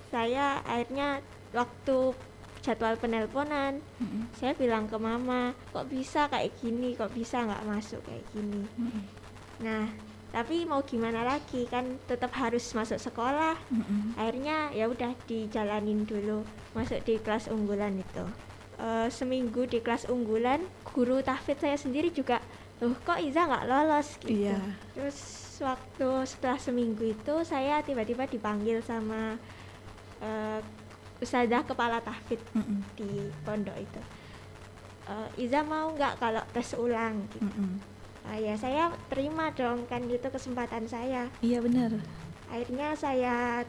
saya 0.09 0.61
akhirnya 0.64 1.23
waktu 1.53 2.12
jadwal 2.59 2.99
penelponan 2.99 3.79
Mm-mm. 4.03 4.29
saya 4.35 4.51
bilang 4.53 4.91
ke 4.91 4.99
mama 4.99 5.55
kok 5.71 5.87
bisa 5.87 6.27
kayak 6.27 6.53
gini 6.59 6.93
kok 6.93 7.14
bisa 7.14 7.47
nggak 7.47 7.64
masuk 7.64 8.03
kayak 8.03 8.25
gini 8.35 8.67
Mm-mm. 8.77 9.03
nah 9.62 9.87
tapi 10.29 10.67
mau 10.67 10.83
gimana 10.83 11.25
lagi 11.25 11.64
kan 11.64 11.87
tetap 12.05 12.35
harus 12.35 12.67
masuk 12.75 12.99
sekolah 12.99 13.55
Mm-mm. 13.71 14.19
akhirnya 14.19 14.75
ya 14.75 14.91
udah 14.91 15.14
dijalanin 15.25 16.03
dulu 16.03 16.43
masuk 16.75 16.99
di 17.07 17.17
kelas 17.23 17.47
unggulan 17.49 17.95
itu 17.97 18.27
Eh, 18.79 19.11
seminggu 19.11 19.67
di 19.67 19.83
kelas 19.83 20.07
unggulan 20.07 20.62
guru 20.95 21.19
tahfidz 21.19 21.67
saya 21.67 21.75
sendiri 21.75 22.14
juga 22.14 22.38
loh 22.79 22.95
kok 23.01 23.19
Iza 23.19 23.43
nggak 23.45 23.67
lolos 23.67 24.09
gitu 24.19 24.38
Iya. 24.45 24.59
terus 24.93 25.19
waktu 25.59 26.09
setelah 26.25 26.55
seminggu 26.57 27.05
itu 27.09 27.35
saya 27.43 27.81
tiba-tiba 27.81 28.25
dipanggil 28.25 28.79
sama 28.81 29.35
eh, 30.19 30.61
ustazah 31.19 31.62
kepala 31.62 31.99
tahfidz 31.99 32.43
Mm-mm. 32.53 32.79
di 32.95 33.11
pondok 33.43 33.75
itu 33.77 34.03
Eh, 35.05 35.43
Iza 35.43 35.62
mau 35.62 35.88
nggak 35.91 36.14
kalau 36.17 36.45
tes 36.49 36.77
ulang 36.77 37.25
gitu. 37.31 37.43
Mm-mm. 37.43 37.81
Ah, 38.23 38.37
ya 38.37 38.53
saya 38.55 38.88
terima 39.09 39.49
dong 39.51 39.83
kan 39.85 40.05
itu 40.05 40.29
kesempatan 40.29 40.85
saya 40.85 41.33
Iya 41.41 41.59
benar. 41.59 41.97
akhirnya 42.47 42.93
saya 42.93 43.64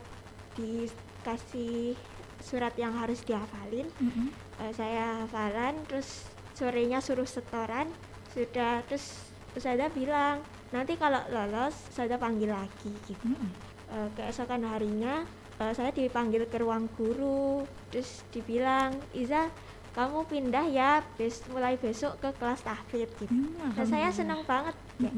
dikasih 0.54 1.95
surat 2.39 2.76
yang 2.76 2.91
harus 2.93 3.19
dihafalin 3.22 3.88
Mm-mm. 3.98 4.28
Eh, 4.60 4.74
saya 4.74 5.24
hafalan 5.24 5.80
terus 5.86 6.28
sorenya 6.52 7.00
suruh 7.00 7.24
setoran 7.26 7.88
sudah 8.30 8.82
terus 8.86 9.28
Ustazah 9.50 9.89
bilang 9.89 10.39
nanti 10.70 10.94
kalau 10.94 11.18
lolos 11.30 11.74
Ustazah 11.89 12.18
panggil 12.18 12.50
lagi 12.50 12.92
gitu 13.06 13.26
Mm-mm. 13.26 13.50
Eh, 13.89 14.10
keesokan 14.13 14.62
harinya 14.70 15.26
eh, 15.58 15.74
saya 15.74 15.89
dipanggil 15.89 16.46
ke 16.46 16.62
ruang 16.62 16.86
guru 16.94 17.65
terus 17.89 18.22
dibilang 18.30 18.94
Iza 19.12 19.50
kamu 19.89 20.30
pindah 20.30 20.65
ya 20.70 21.02
bes 21.18 21.42
mulai 21.50 21.74
besok 21.74 22.22
ke 22.22 22.30
kelas 22.38 22.62
tahfidz 22.62 23.10
gitu 23.18 23.34
Mm, 23.34 23.74
dan 23.74 23.86
saya 23.89 24.13
senang 24.13 24.46
banget 24.46 24.78
ya. 25.02 25.10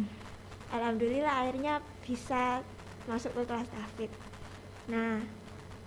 Alhamdulillah 0.71 1.43
akhirnya 1.43 1.73
bisa 1.99 2.63
masuk 3.03 3.35
ke 3.35 3.43
kelas 3.43 3.67
tahfidz 3.67 4.15
nah 4.87 5.19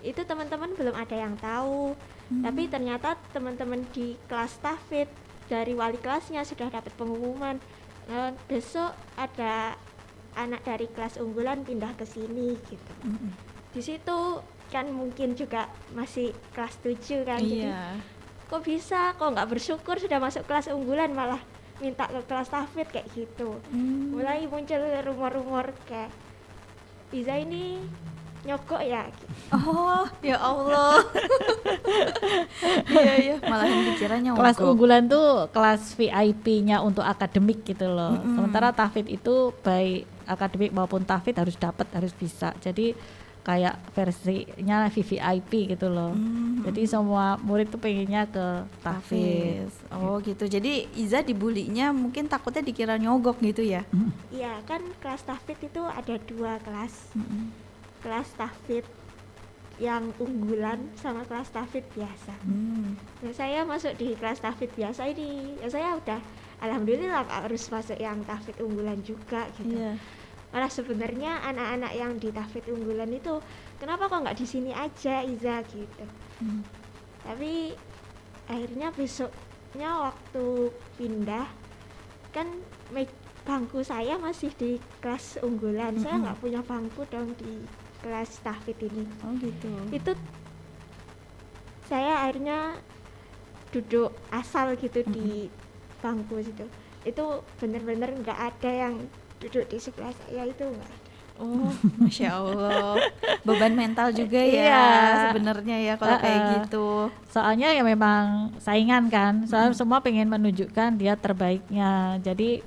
itu 0.05 0.21
teman-teman 0.21 0.77
belum 0.77 0.93
ada 0.93 1.17
yang 1.17 1.35
tahu 1.41 1.97
Mm. 2.25 2.41
tapi 2.45 2.63
ternyata 2.69 3.17
teman-teman 3.33 3.81
di 3.93 4.17
kelas 4.29 4.61
tahfidz 4.61 5.24
dari 5.47 5.73
wali 5.73 5.97
kelasnya 5.97 6.43
sudah 6.43 6.69
dapat 6.69 6.93
pengumuman 6.95 7.57
"Eh, 8.05 8.31
besok 8.47 8.91
ada 9.15 9.77
anak 10.35 10.61
dari 10.63 10.87
kelas 10.87 11.17
unggulan 11.17 11.63
pindah 11.63 11.95
ke 11.95 12.05
sini 12.05 12.57
gitu 12.63 12.93
Mm-mm. 13.03 13.31
di 13.71 13.81
situ 13.81 14.19
kan 14.67 14.89
mungkin 14.89 15.33
juga 15.33 15.67
masih 15.91 16.33
kelas 16.51 16.75
7 16.79 17.23
kan 17.23 17.39
jadi 17.39 17.71
Iya. 17.71 17.97
kok 18.45 18.61
bisa 18.61 19.15
kok 19.15 19.31
nggak 19.31 19.47
bersyukur 19.49 19.97
sudah 19.97 20.19
masuk 20.19 20.45
kelas 20.45 20.69
unggulan 20.69 21.11
malah 21.11 21.39
minta 21.77 22.05
ke 22.05 22.21
kelas 22.25 22.49
tahfidz 22.49 22.91
kayak 22.91 23.09
gitu 23.11 23.57
Mm. 23.69 24.13
mulai 24.13 24.45
muncul 24.45 24.79
rumor-rumor 25.01 25.71
kayak 25.85 26.11
Iza 27.11 27.39
ini 27.39 27.79
nyogok 28.45 28.81
ya 28.81 29.09
Oh, 29.51 30.05
ya 30.21 30.37
Allah. 30.37 31.01
Iya, 32.87 33.15
iya, 33.17 33.37
malahan 33.41 33.81
dikiranya 33.87 34.31
kelas 34.35 34.57
mogok. 34.57 34.69
unggulan 34.71 35.03
tuh 35.07 35.27
kelas 35.51 35.95
VIP-nya 35.95 36.81
untuk 36.81 37.03
akademik 37.03 37.63
gitu 37.63 37.87
loh. 37.87 38.17
Sementara 38.21 38.71
tahfidz 38.71 39.11
itu 39.11 39.35
baik 39.61 40.05
akademik 40.25 40.71
maupun 40.71 41.03
tahfidz 41.03 41.39
harus 41.39 41.57
dapat, 41.57 41.87
harus 41.91 42.13
bisa. 42.13 42.53
Jadi 42.59 42.97
kayak 43.45 43.77
versinya 43.93 44.89
VVIP 44.89 45.77
gitu 45.77 45.93
loh. 45.93 46.17
Hmm, 46.17 46.65
Jadi 46.65 46.89
semua 46.89 47.37
murid 47.39 47.69
tuh 47.69 47.77
pengennya 47.77 48.25
ke 48.25 48.47
tahfidz. 48.81 49.69
Hafiz. 49.77 49.93
Oh 49.93 50.17
gitu. 50.19 50.49
Jadi 50.49 50.89
Iza 50.97 51.21
dibulinya 51.21 51.93
mungkin 51.93 52.25
takutnya 52.25 52.65
dikira 52.65 52.97
nyogok 52.97 53.39
gitu 53.41 53.61
ya. 53.61 53.85
iya 54.33 54.65
kan 54.65 54.81
kelas 54.99 55.23
tahfidz 55.23 55.61
itu 55.63 55.81
ada 55.81 56.17
dua 56.25 56.57
kelas 56.61 57.13
Mm-mm. 57.13 57.64
Kelas 58.05 58.37
tahfidz 58.37 58.85
yang 59.75 60.15
unggulan 60.17 60.93
sama 60.95 61.25
kelas 61.25 61.51
tahfidz 61.51 61.89
biasa 61.91 62.37
Hmm. 62.45 62.95
Nah, 63.19 63.33
saya 63.33 63.65
masuk 63.65 63.97
di 63.97 64.13
kelas 64.13 64.39
tahfidz 64.39 64.71
biasa 64.73 65.09
ini 65.09 65.57
ya 65.59 65.67
saya 65.67 65.97
udah 65.97 66.21
alhamdulillah 66.61 67.25
harus 67.27 67.67
masuk 67.67 67.99
yang 67.99 68.23
tahfidz 68.23 68.61
unggulan 68.61 69.01
juga 69.01 69.49
gitu 69.57 69.75
Iya. 69.75 69.97
malah 70.49 70.71
sebenarnya 70.71 71.43
anak-anak 71.43 71.93
yang 71.93 72.13
di 72.15 72.31
tahfidz 72.31 72.71
unggulan 72.71 73.11
itu 73.11 73.43
kenapa 73.77 74.07
kok 74.07 74.23
nggak 74.23 74.39
di 74.39 74.47
sini 74.47 74.71
aja 74.71 75.25
Iza 75.25 75.65
gitu 75.67 76.07
Hmm. 76.39 76.63
tapi 77.25 77.75
akhirnya 78.45 78.93
besoknya 78.93 79.91
waktu 80.05 80.47
pindah 80.95 81.47
kan 82.31 82.47
bangku 83.43 83.81
saya 83.81 84.15
masih 84.17 84.51
di 84.53 84.71
kelas 84.99 85.37
unggulan 85.41 85.95
saya 85.97 86.15
Mm-mm. 86.15 86.25
nggak 86.25 86.39
punya 86.39 86.61
bangku 86.61 87.03
dong 87.07 87.35
di 87.35 87.61
kelas 88.05 88.45
tahfidz 88.45 88.85
ini 88.85 89.09
Oh 89.25 89.33
gitu. 89.35 89.73
itu 89.91 90.13
saya 91.85 92.21
akhirnya 92.21 92.77
duduk 93.73 94.13
asal 94.31 94.77
gitu 94.77 95.01
di 95.07 95.49
bangku 95.99 96.41
situ 96.41 96.65
itu 97.03 97.25
bener-bener 97.59 98.13
nggak 98.15 98.39
ada 98.53 98.71
yang 98.71 98.95
duduk 99.37 99.65
di 99.67 99.77
sebelah 99.77 100.13
saya 100.15 100.45
itu 100.45 100.63
nggak 100.63 100.85
ada 100.87 101.03
Oh, 101.35 101.67
masya 101.99 102.39
Allah. 102.39 102.95
Beban 103.43 103.75
mental 103.75 104.15
juga 104.15 104.39
ya 104.39 104.55
Iya. 104.71 104.87
sebenarnya 105.27 105.77
ya 105.83 105.95
kalau 105.99 106.23
kayak 106.23 106.39
Uh-uh. 106.39 106.55
gitu. 106.63 106.89
Soalnya 107.27 107.75
ya 107.75 107.83
memang 107.83 108.55
saingan 108.63 109.11
kan. 109.11 109.43
Soalnya 109.43 109.75
semua 109.75 109.99
pengen 109.99 110.31
menunjukkan 110.31 110.95
dia 110.95 111.19
terbaiknya. 111.19 112.23
Jadi 112.23 112.63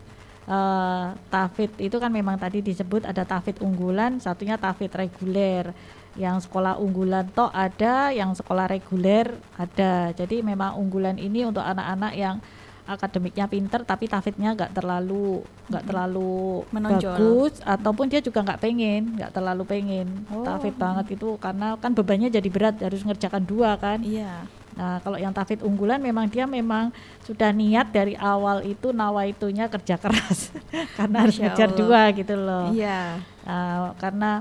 eh 0.48 1.06
tahfidz 1.28 1.76
itu 1.78 2.00
kan 2.00 2.08
memang 2.08 2.40
tadi 2.40 2.64
disebut 2.64 3.04
ada 3.04 3.28
tahfidz 3.28 3.60
unggulan, 3.60 4.24
satunya 4.24 4.56
tahfidz 4.56 4.96
reguler. 4.96 5.76
Yang 6.18 6.50
sekolah 6.50 6.82
unggulan 6.82 7.30
toh 7.30 7.52
ada, 7.54 8.10
yang 8.10 8.34
sekolah 8.34 8.66
reguler 8.66 9.38
ada. 9.54 10.10
Jadi 10.12 10.42
memang 10.42 10.74
unggulan 10.74 11.20
ini 11.20 11.46
untuk 11.46 11.62
anak-anak 11.62 12.14
yang 12.18 12.42
akademiknya 12.88 13.46
pinter 13.52 13.84
tapi 13.84 14.08
tahfidznya 14.08 14.56
nggak 14.56 14.72
terlalu 14.72 15.44
nggak 15.68 15.84
terlalu 15.84 16.64
Menonjol. 16.72 17.20
bagus 17.20 17.54
ataupun 17.60 18.08
dia 18.08 18.24
juga 18.24 18.40
nggak 18.48 18.64
pengen 18.64 19.20
nggak 19.20 19.36
terlalu 19.36 19.64
pengen 19.68 20.08
Oh. 20.32 20.48
tahfidz 20.48 20.80
banget 20.80 21.20
itu 21.20 21.36
karena 21.36 21.76
kan 21.76 21.92
bebannya 21.92 22.32
jadi 22.32 22.48
berat 22.48 22.80
harus 22.80 23.04
ngerjakan 23.04 23.44
dua 23.44 23.76
kan 23.76 24.00
Iya. 24.00 24.48
Nah, 24.78 25.02
kalau 25.02 25.18
yang 25.18 25.34
tahfidz 25.34 25.66
unggulan 25.66 25.98
memang 25.98 26.30
dia 26.30 26.46
memang 26.46 26.94
sudah 27.26 27.50
niat 27.50 27.90
dari 27.90 28.14
awal 28.14 28.62
itu 28.62 28.94
nawaitunya 28.94 29.66
kerja 29.74 29.98
keras 29.98 30.54
karena 30.98 31.26
harus 31.26 31.42
Masya 31.42 31.44
ngejar 31.50 31.70
Allah. 31.74 31.80
dua 31.82 32.02
gitu 32.14 32.36
loh. 32.38 32.66
Iya. 32.70 33.02
Nah, 33.42 33.98
karena 33.98 34.32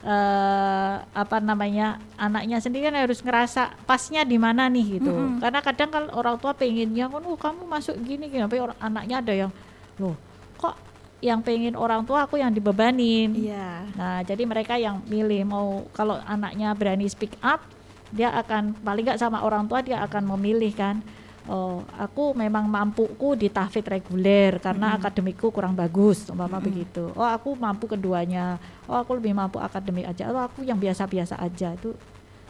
eh, 0.00 0.94
apa 1.04 1.36
namanya 1.44 2.00
anaknya 2.16 2.64
sendiri 2.64 2.88
kan 2.88 2.96
harus 2.96 3.20
ngerasa 3.20 3.76
pasnya 3.84 4.24
di 4.24 4.40
mana 4.40 4.72
nih 4.72 5.04
gitu. 5.04 5.12
Mm-mm. 5.12 5.44
Karena 5.44 5.60
kadang 5.60 5.92
kalau 5.92 6.08
orang 6.16 6.36
tua 6.40 6.56
pengennya 6.56 7.12
kan, 7.12 7.20
oh 7.20 7.36
kamu 7.36 7.68
masuk 7.68 7.94
gini 8.00 8.32
gini, 8.32 8.40
tapi 8.40 8.64
orang 8.64 8.78
anaknya 8.80 9.20
ada 9.20 9.32
yang, 9.36 9.52
loh 10.00 10.16
kok 10.56 10.80
yang 11.24 11.40
pengen 11.40 11.76
orang 11.76 12.04
tua 12.04 12.24
aku 12.28 12.36
yang 12.36 12.52
dibebanin. 12.52 13.32
Iya. 13.32 13.88
Nah, 13.96 14.20
jadi 14.24 14.44
mereka 14.44 14.76
yang 14.76 15.00
milih 15.08 15.44
mau 15.48 15.84
kalau 15.96 16.20
anaknya 16.24 16.72
berani 16.76 17.08
speak 17.08 17.36
up, 17.40 17.64
dia 18.10 18.34
akan 18.34 18.76
paling 18.84 19.04
nggak 19.06 19.20
sama 19.20 19.40
orang 19.46 19.64
tua 19.70 19.80
dia 19.80 20.02
akan 20.04 20.36
memilih 20.36 20.72
kan. 20.74 21.00
Oh, 21.44 21.84
aku 22.00 22.32
memang 22.32 22.64
mampuku 22.64 23.36
di 23.36 23.52
tahfidz 23.52 23.84
reguler 23.84 24.56
karena 24.64 24.96
akademikku 24.96 25.52
kurang 25.52 25.76
bagus, 25.76 26.24
umpama 26.32 26.56
begitu. 26.56 27.12
Oh, 27.12 27.28
aku 27.28 27.52
mampu 27.52 27.84
keduanya. 27.84 28.56
Oh, 28.88 28.96
aku 28.96 29.20
lebih 29.20 29.36
mampu 29.36 29.60
akademik 29.60 30.08
aja. 30.08 30.32
Oh, 30.32 30.40
aku 30.40 30.64
yang 30.64 30.80
biasa-biasa 30.80 31.36
aja 31.36 31.76
itu 31.76 31.92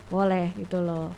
boleh 0.07 0.55
gitu 0.55 0.79
loh. 0.79 1.11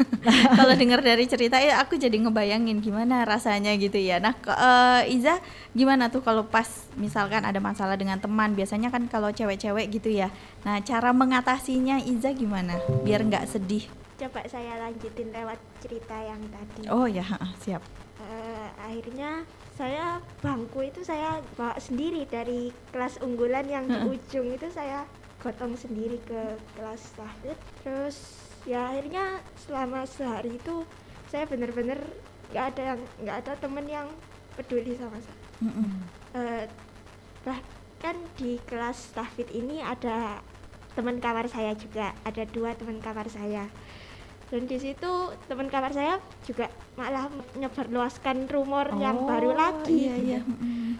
kalau 0.56 0.74
dengar 0.74 1.00
dari 1.00 1.26
cerita 1.26 1.58
ya 1.58 1.78
aku 1.78 1.96
jadi 1.96 2.14
ngebayangin 2.14 2.78
gimana 2.78 3.22
rasanya 3.22 3.74
gitu 3.74 3.96
ya. 3.96 4.18
Nah, 4.18 4.34
ke- 4.34 4.52
eh, 4.52 5.12
Iza 5.12 5.38
gimana 5.72 6.08
tuh 6.08 6.20
kalau 6.20 6.46
pas 6.46 6.64
misalkan 6.94 7.42
ada 7.42 7.58
masalah 7.58 7.94
dengan 7.94 8.16
teman? 8.16 8.52
Biasanya 8.52 8.88
kan 8.88 9.06
kalau 9.06 9.28
cewek-cewek 9.28 9.90
gitu 9.90 10.08
ya. 10.08 10.30
Nah, 10.62 10.78
cara 10.80 11.10
mengatasinya 11.10 11.98
Iza 11.98 12.30
gimana? 12.32 12.78
Biar 13.02 13.22
nggak 13.22 13.48
sedih. 13.48 13.86
coba 14.14 14.38
saya 14.46 14.78
lanjutin 14.78 15.34
lewat 15.34 15.58
cerita 15.82 16.14
yang 16.14 16.38
tadi 16.46 16.86
Oh 16.86 17.10
ya, 17.10 17.26
siap. 17.58 17.82
Eh, 18.22 18.68
akhirnya 18.78 19.42
saya 19.74 20.22
bangku 20.38 20.78
itu 20.80 21.02
saya 21.02 21.42
bawa 21.58 21.74
sendiri 21.76 22.22
dari 22.24 22.70
kelas 22.94 23.18
unggulan 23.18 23.66
yang 23.66 23.82
di 23.82 23.98
ujung 23.98 24.54
itu 24.54 24.70
saya 24.70 25.02
gotong 25.42 25.74
sendiri 25.74 26.22
ke 26.22 26.38
kelas 26.72 27.02
tahfidz 27.18 27.58
terus 27.82 28.16
ya 28.62 28.88
akhirnya 28.88 29.24
selama 29.58 30.04
sehari 30.04 30.54
itu 30.54 30.86
saya 31.26 31.44
bener-bener 31.44 31.98
nggak 32.50 32.64
ada 32.70 32.82
yang 32.94 33.00
nggak 33.20 33.36
ada 33.42 33.52
temen 33.56 33.86
yang 33.86 34.06
peduli 34.52 34.92
sama 34.94 35.16
saya 35.18 35.40
Mm-mm. 35.64 35.88
Eh, 36.32 36.64
bahkan 37.42 38.16
di 38.36 38.60
kelas 38.62 39.12
tahfidz 39.12 39.50
ini 39.50 39.80
ada 39.80 40.38
teman 40.92 41.18
kamar 41.18 41.48
saya 41.48 41.72
juga 41.72 42.12
ada 42.22 42.44
dua 42.44 42.76
teman 42.76 43.00
kamar 43.00 43.26
saya 43.26 43.64
dan 44.52 44.68
di 44.68 44.76
situ 44.76 45.08
teman 45.48 45.72
kamar 45.72 45.96
saya 45.96 46.20
juga 46.44 46.68
malah 46.92 47.32
menyebarluaskan 47.56 48.52
rumor 48.52 48.92
yang 49.00 49.24
baru 49.24 49.50
Oh, 49.50 49.56
lagi 49.56 50.12
Iya, 50.12 50.14
iya. 50.20 50.40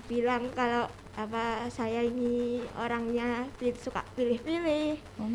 Bilang 0.09 0.49
kalau 0.57 0.89
apa 1.13 1.69
saya 1.69 2.01
ini 2.01 2.65
orangnya 2.75 3.45
suka 3.77 4.01
pilih-pilih 4.17 4.97
Oh. 5.21 5.29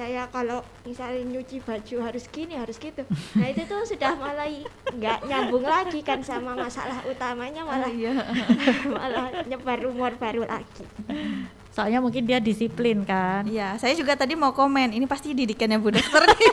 Saya 0.00 0.24
kalau 0.32 0.64
misalnya 0.88 1.20
nyuci 1.28 1.60
baju 1.60 1.96
harus 2.08 2.24
gini 2.32 2.56
harus 2.56 2.80
gitu 2.80 3.04
nah 3.36 3.46
itu 3.52 3.68
tuh 3.68 3.84
sudah 3.84 4.16
mulai 4.16 4.64
nggak 4.96 5.28
nyambung 5.28 5.60
lagi 5.68 6.00
kan 6.00 6.24
sama 6.24 6.56
masalah 6.56 7.04
utamanya 7.04 7.60
Oh, 7.60 7.68
malah 7.68 7.92
iya. 7.92 8.16
malah 8.96 9.28
nyebar 9.44 9.76
rumor 9.84 10.16
baru 10.16 10.48
lagi 10.48 10.88
Soalnya 11.70 12.02
mungkin 12.02 12.26
dia 12.26 12.42
disiplin 12.42 13.06
kan. 13.06 13.46
Iya, 13.46 13.78
saya 13.78 13.94
juga 13.94 14.18
tadi 14.18 14.34
mau 14.34 14.50
komen. 14.50 14.90
Ini 14.90 15.06
pasti 15.06 15.30
didikannya 15.30 15.78
Bu 15.78 15.94
Dokter 15.94 16.26
nih. 16.26 16.50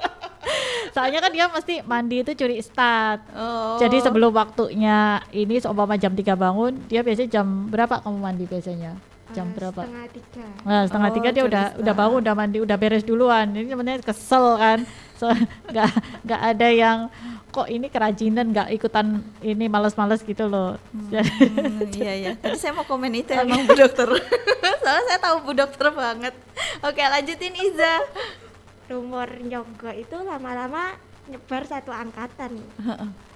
Soalnya 0.96 1.20
kan 1.20 1.28
dia 1.28 1.44
mesti 1.52 1.84
mandi 1.84 2.24
itu 2.24 2.32
curi 2.32 2.56
start. 2.64 3.20
Oh. 3.36 3.76
Jadi 3.76 4.00
sebelum 4.00 4.32
waktunya 4.32 5.20
ini 5.28 5.60
seumpama 5.60 6.00
jam 6.00 6.16
3 6.16 6.24
bangun, 6.40 6.72
dia 6.88 7.04
biasanya 7.04 7.36
jam 7.36 7.68
berapa 7.68 8.00
kamu 8.00 8.16
mandi 8.16 8.48
biasanya? 8.48 8.96
Jam 9.32 9.48
berapa? 9.50 9.80
setengah 9.80 10.06
tiga 10.10 10.44
Nah, 10.62 10.82
setengah 10.84 11.08
Oh, 11.08 11.14
tiga 11.14 11.28
dia 11.30 11.44
udah 11.44 11.64
start. 11.66 11.80
udah 11.80 11.94
bangun, 11.94 12.18
udah 12.20 12.34
mandi, 12.34 12.58
udah 12.60 12.76
beres 12.76 13.02
duluan. 13.02 13.46
Ini 13.48 13.66
sebenarnya 13.66 14.00
kesel 14.02 14.46
kan. 14.56 14.80
So 15.14 15.30
nggak 15.70 15.88
nggak 16.26 16.40
ada 16.44 16.68
yang 16.68 16.98
kok 17.48 17.70
ini 17.70 17.86
kerajinan 17.86 18.50
nggak 18.50 18.74
ikutan 18.74 19.22
ini 19.40 19.70
males-males 19.70 20.20
gitu 20.20 20.44
loh. 20.44 20.74
Jadi- 21.06 21.30
Hmm, 21.54 21.86
iya 21.96 22.12
iya. 22.12 22.32
Tadi 22.34 22.58
saya 22.58 22.74
mau 22.74 22.82
komen 22.82 23.14
itu 23.14 23.30
emang 23.30 23.62
Bu 23.62 23.72
Dokter. 23.72 24.10
Soalnya 24.82 25.04
saya 25.06 25.18
tahu 25.20 25.36
Bu 25.40 25.52
Dokter 25.54 25.86
banget. 25.88 26.34
Oke, 26.82 26.98
lanjutin 27.00 27.54
Iza. 27.54 28.02
rumor 28.84 29.30
nyogok 29.40 29.96
itu 29.96 30.12
lama-lama 30.18 30.92
nyebar 31.24 31.64
satu 31.64 31.88
angkatan 31.88 32.60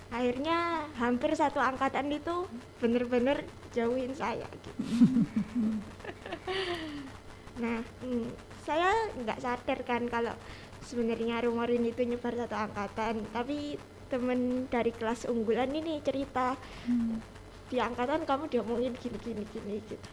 akhirnya 0.08 0.56
hampir 0.96 1.32
satu 1.32 1.56
angkatan 1.56 2.08
itu 2.10 2.44
bener-bener 2.76 3.44
jauhin 3.78 4.10
saya 4.10 4.46
gitu. 4.50 4.70
nah 7.62 7.78
hmm, 8.02 8.26
saya 8.66 8.90
nggak 9.22 9.38
sadar 9.38 9.78
kan 9.86 10.02
kalau 10.10 10.34
sebenarnya 10.82 11.46
rumor 11.46 11.70
ini 11.70 11.94
tuh 11.94 12.06
nyebar 12.06 12.34
satu 12.34 12.56
angkatan 12.58 13.22
tapi 13.30 13.78
temen 14.08 14.66
dari 14.72 14.90
kelas 14.90 15.28
unggulan 15.28 15.68
ini 15.70 16.00
cerita 16.00 16.56
di 17.68 17.76
angkatan 17.76 18.24
kamu 18.24 18.48
diomongin 18.48 18.96
gini 18.96 19.18
gini 19.20 19.42
gini 19.52 19.74
gitu 19.84 20.08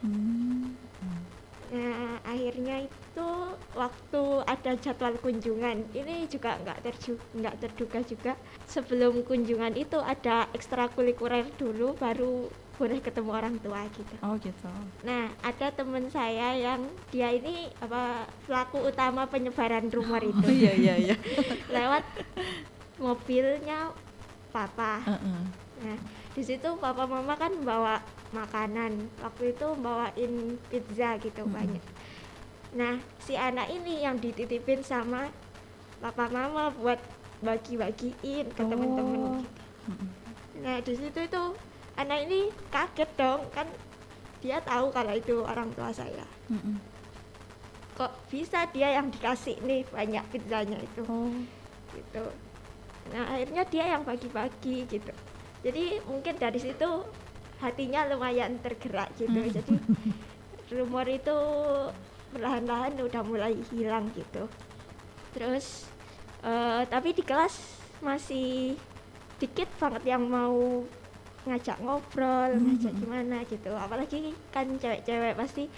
Nah, 1.65 2.21
akhirnya 2.21 2.85
itu 2.85 3.29
waktu 3.73 4.23
ada 4.45 4.77
jadwal 4.77 5.17
kunjungan, 5.17 5.81
ini 5.97 6.29
juga 6.29 6.61
nggak 6.61 6.85
terju 6.85 7.17
nggak 7.33 7.57
terduga 7.57 7.99
juga. 8.05 8.33
Sebelum 8.69 9.25
kunjungan 9.25 9.73
itu 9.73 9.97
ada 9.97 10.45
ekstrakurikuler 10.53 11.49
dulu, 11.57 11.97
baru 11.97 12.53
boleh 12.75 12.99
ketemu 12.99 13.31
orang 13.31 13.55
tua 13.57 13.87
gitu 13.89 14.15
Oh 14.19 14.35
gitu. 14.35 14.67
nah 15.01 15.31
ada 15.39 15.71
temen 15.71 16.07
saya 16.07 16.51
yang 16.53 16.81
dia 17.07 17.31
ini 17.31 17.71
apa 17.79 18.23
pelaku 18.43 18.83
utama 18.83 19.23
penyebaran 19.25 19.87
rumor 19.87 20.19
itu 20.19 20.47
iya 20.51 20.73
iya 20.73 20.95
iya. 20.97 21.15
lewat 21.75 22.03
mobilnya 22.97 23.91
papa 24.49 25.03
Heeh. 25.03 25.41
Nah, 25.75 25.99
di 26.31 26.39
situ 26.39 26.71
papa 26.77 27.03
mama 27.03 27.35
kan 27.35 27.51
bawa 27.59 27.99
makanan. 28.31 28.95
Waktu 29.19 29.51
itu 29.51 29.67
bawain 29.75 30.33
pizza 30.65 31.19
gitu 31.19 31.43
Mm-mm. 31.43 31.51
banyak. 31.51 31.83
Nah, 32.73 32.95
si 33.19 33.35
anak 33.35 33.67
ini 33.69 33.99
yang 33.99 34.15
dititipin 34.15 34.79
sama 34.79 35.27
papa 35.99 36.31
mama 36.31 36.71
buat 36.71 36.95
bagi-bagiin 37.43 38.47
ke 38.49 38.61
temen-temen 38.63 39.19
Oh. 39.19 39.35
gitu. 39.35 39.61
Mm-mm. 39.91 40.09
Nah, 40.63 40.77
di 40.79 40.93
situ 40.95 41.19
itu 41.21 41.43
anak 41.95 42.27
ini 42.27 42.39
kaget 42.69 43.09
dong 43.15 43.41
kan 43.55 43.67
dia 44.43 44.61
tahu 44.61 44.91
kalau 44.91 45.13
itu 45.15 45.41
orang 45.41 45.71
tua 45.73 45.89
saya. 45.89 46.27
Mm-mm. 46.51 46.77
Kok 47.95 48.11
bisa 48.27 48.67
dia 48.69 48.99
yang 48.99 49.07
dikasih 49.09 49.57
nih 49.63 49.87
banyak 49.87 50.23
pizzanya 50.29 50.77
itu 50.77 51.01
Oh. 51.07 51.31
gitu. 51.95 52.25
Nah 53.15 53.23
akhirnya 53.31 53.63
dia 53.65 53.85
yang 53.95 54.03
bagi-bagi 54.03 54.85
gitu. 54.85 55.13
Jadi 55.63 56.03
mungkin 56.05 56.35
dari 56.37 56.59
situ 56.59 56.89
hatinya 57.63 58.05
lumayan 58.11 58.59
tergerak 58.59 59.09
gitu. 59.15 59.39
Hmm. 59.39 59.49
Jadi 59.49 59.75
rumor 60.75 61.07
itu 61.07 61.37
perlahan-lahan 62.35 62.99
udah 62.99 63.21
mulai 63.23 63.55
hilang 63.71 64.11
gitu. 64.11 64.45
Terus 65.31 65.87
eh, 66.43 66.83
tapi 66.91 67.15
di 67.15 67.23
kelas 67.23 67.55
masih 68.03 68.75
dikit 69.39 69.71
banget 69.79 70.03
yang 70.15 70.27
mau 70.27 70.83
ngajak 71.45 71.77
ngobrol, 71.79 72.51
Hmm. 72.51 72.65
ngajak 72.67 72.93
gimana 72.95 73.37
gitu. 73.45 73.71
Apalagi 73.71 74.17
kan 74.49 74.65
cewek-cewek 74.67 75.33
pasti 75.33 75.69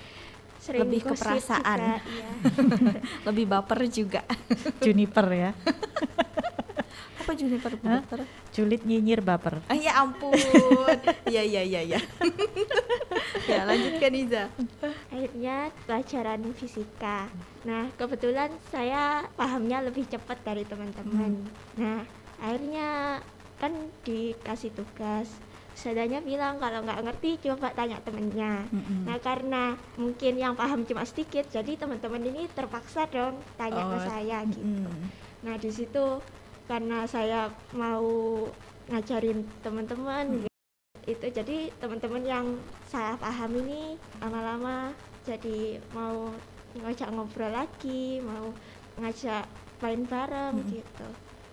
sering 0.57 0.81
Lebih 0.83 0.99
ke 1.01 1.09
gosip 1.11 1.21
perasaan. 1.21 1.77
juga, 1.77 1.95
iya. 2.09 2.29
Lebih 3.27 3.45
baper 3.45 3.79
juga. 3.87 4.21
Juniper 4.83 5.27
ya. 5.29 5.51
Apa 7.21 7.35
Juniper 7.35 7.75
Bu 7.75 7.85
dokter? 7.85 8.19
Julit 8.49 8.81
nyinyir 8.81 9.19
baper. 9.19 9.59
Ah, 9.67 9.75
ya 9.75 9.99
ampun. 9.99 10.31
Iya 11.27 11.43
iya 11.43 11.61
iya 11.61 11.81
iya. 11.83 11.99
ya 13.45 13.67
lanjutkan 13.67 14.15
Iza. 14.15 14.43
akhirnya 15.11 15.55
pelajaran 15.83 16.41
fisika. 16.55 17.27
Nah, 17.61 17.91
kebetulan 17.93 18.49
saya 18.71 19.27
pahamnya 19.35 19.83
lebih 19.83 20.07
cepat 20.07 20.39
dari 20.41 20.63
teman-teman. 20.63 21.35
Nah, 21.75 22.01
akhirnya 22.39 23.19
kan 23.57 23.75
dikasih 24.01 24.71
tugas. 24.71 25.27
Sadanya 25.77 26.17
bilang 26.25 26.57
kalau 26.57 26.81
nggak 26.81 27.05
ngerti 27.05 27.37
coba 27.45 27.69
tanya 27.77 28.01
temennya. 28.01 28.65
Mm-mm. 28.73 29.05
Nah, 29.05 29.21
karena 29.21 29.77
mungkin 29.93 30.33
yang 30.41 30.57
paham 30.57 30.81
cuma 30.89 31.05
sedikit, 31.05 31.45
jadi 31.53 31.77
teman-teman 31.77 32.25
ini 32.25 32.49
terpaksa 32.49 33.05
dong 33.13 33.37
tanya 33.61 33.85
ke 33.85 33.97
Oh, 34.01 34.01
saya 34.01 34.41
gitu. 34.49 34.65
Mm-mm. 34.65 35.05
Nah, 35.45 35.55
di 35.61 35.69
situ 35.69 36.17
karena 36.65 37.05
saya 37.05 37.53
mau 37.77 38.09
ngajarin 38.89 39.45
teman-teman 39.61 40.49
itu 41.07 41.25
jadi 41.31 41.71
teman-teman 41.79 42.23
yang 42.25 42.45
salah 42.89 43.15
paham 43.15 43.55
ini 43.63 43.95
lama-lama 44.19 44.91
jadi 45.23 45.79
mau 45.95 46.33
ngajak 46.73 47.09
ngobrol 47.13 47.53
lagi, 47.53 48.19
mau 48.25 48.49
ngajak 48.97 49.45
main 49.85 50.01
bareng 50.09 50.57
Mm-mm. 50.57 50.73
gitu. 50.73 51.07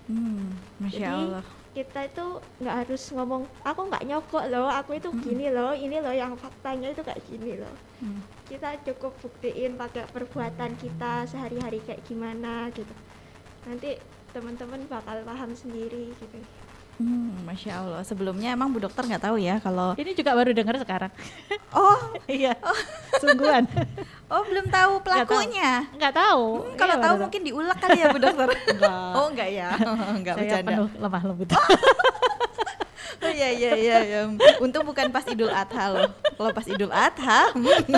Hmm, 0.09 0.49
Masya 0.81 0.97
Jadi, 0.97 1.13
Allah. 1.13 1.47
Kita 1.75 2.07
itu 2.07 2.39
nggak 2.63 2.77
harus 2.87 3.03
ngomong, 3.11 3.43
aku 3.67 3.81
nggak 3.91 4.07
nyogok 4.07 4.47
loh, 4.47 4.71
aku 4.71 4.95
itu 4.95 5.11
gini 5.19 5.51
loh, 5.51 5.75
ini 5.75 5.99
loh 5.99 6.15
yang 6.15 6.39
faktanya 6.39 6.95
itu 6.95 7.03
kayak 7.03 7.19
gini 7.27 7.59
loh. 7.59 7.75
Hmm. 7.99 8.23
Kita 8.47 8.79
cukup 8.87 9.19
buktiin 9.19 9.75
pakai 9.75 10.07
perbuatan 10.15 10.79
kita 10.79 11.27
sehari-hari 11.27 11.83
kayak 11.83 12.07
gimana 12.07 12.71
gitu. 12.71 12.95
Nanti 13.67 13.99
teman-teman 14.31 14.87
bakal 14.87 15.27
paham 15.27 15.51
sendiri 15.59 16.15
gitu. 16.15 16.39
Hmm, 16.95 17.43
Masya 17.43 17.73
Allah. 17.77 18.01
Sebelumnya 18.03 18.55
emang 18.55 18.71
Bu 18.71 18.79
Dokter 18.79 19.03
nggak 19.03 19.25
tahu 19.25 19.37
ya 19.37 19.59
kalau 19.59 19.93
Ini 19.95 20.15
juga 20.15 20.31
baru 20.33 20.51
dengar 20.51 20.79
sekarang. 20.79 21.11
oh 21.73 21.99
Iya. 22.31 22.55
Sungguhan. 23.19 23.67
oh 24.33 24.43
belum 24.45 24.67
tahu 24.69 24.93
pelakunya. 25.01 25.91
Enggak 25.91 26.15
tahu. 26.15 26.63
Hmm, 26.63 26.75
kalau 26.77 26.97
Iya, 26.97 27.05
tahu 27.05 27.15
mungkin 27.19 27.41
diulek 27.43 27.79
kali 27.79 27.99
ya 27.99 28.07
Bu 28.09 28.19
Dokter. 28.19 28.49
Enggak. 28.73 29.11
oh 29.13 29.27
enggak 29.29 29.49
ya. 29.51 29.69
enggak 30.13 30.35
Saya 30.35 30.43
bercanda. 30.47 30.69
penuh 30.71 30.89
lemah 30.97 31.23
lembut. 31.25 31.49
Oh 31.51 31.67
iya 33.31 33.49
iya 33.55 33.73
iya 33.77 33.97
iya. 34.05 34.21
Untung 34.61 34.85
bukan 34.85 35.09
pas 35.09 35.25
Idul 35.25 35.49
Adha 35.49 35.85
loh. 35.93 36.11
Kalau 36.37 36.51
pas 36.53 36.67
Idul 36.69 36.93
Adha. 36.93 37.53
hmm. 37.55 37.95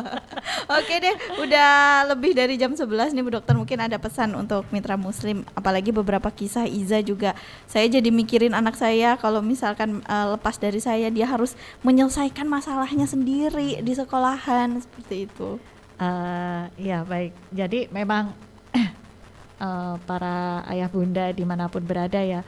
Oke 0.80 0.94
deh, 1.00 1.16
udah 1.40 1.70
lebih 2.12 2.32
dari 2.36 2.60
jam 2.60 2.72
11 2.74 3.14
nih 3.16 3.22
Bu 3.24 3.30
Dokter 3.34 3.54
mungkin 3.56 3.78
ada 3.80 3.96
pesan 3.96 4.36
untuk 4.36 4.66
mitra 4.74 4.98
muslim 4.98 5.42
apalagi 5.54 5.94
beberapa 5.94 6.28
kisah 6.28 6.66
Iza 6.68 7.00
juga. 7.00 7.32
Saya 7.70 7.88
jadi 7.88 8.10
mikirin 8.12 8.52
anak 8.52 8.76
saya 8.76 9.16
kalau 9.16 9.40
misalkan 9.40 10.04
eh, 10.04 10.26
lepas 10.34 10.58
dari 10.58 10.82
saya 10.82 11.08
dia 11.08 11.26
harus 11.26 11.54
menyelesaikan 11.86 12.44
masalahnya 12.44 13.06
sendiri 13.06 13.80
di 13.80 13.92
sekolahan 13.94 14.80
seperti 14.82 15.30
itu. 15.30 15.56
Eh, 16.00 16.62
ya 16.80 17.04
baik. 17.04 17.36
Jadi 17.52 17.92
memang 17.92 18.32
eh, 19.66 19.94
para 20.08 20.64
ayah 20.72 20.88
bunda 20.88 21.28
di 21.28 21.44
mana 21.44 21.68
pun 21.68 21.84
berada 21.84 22.24
ya, 22.24 22.40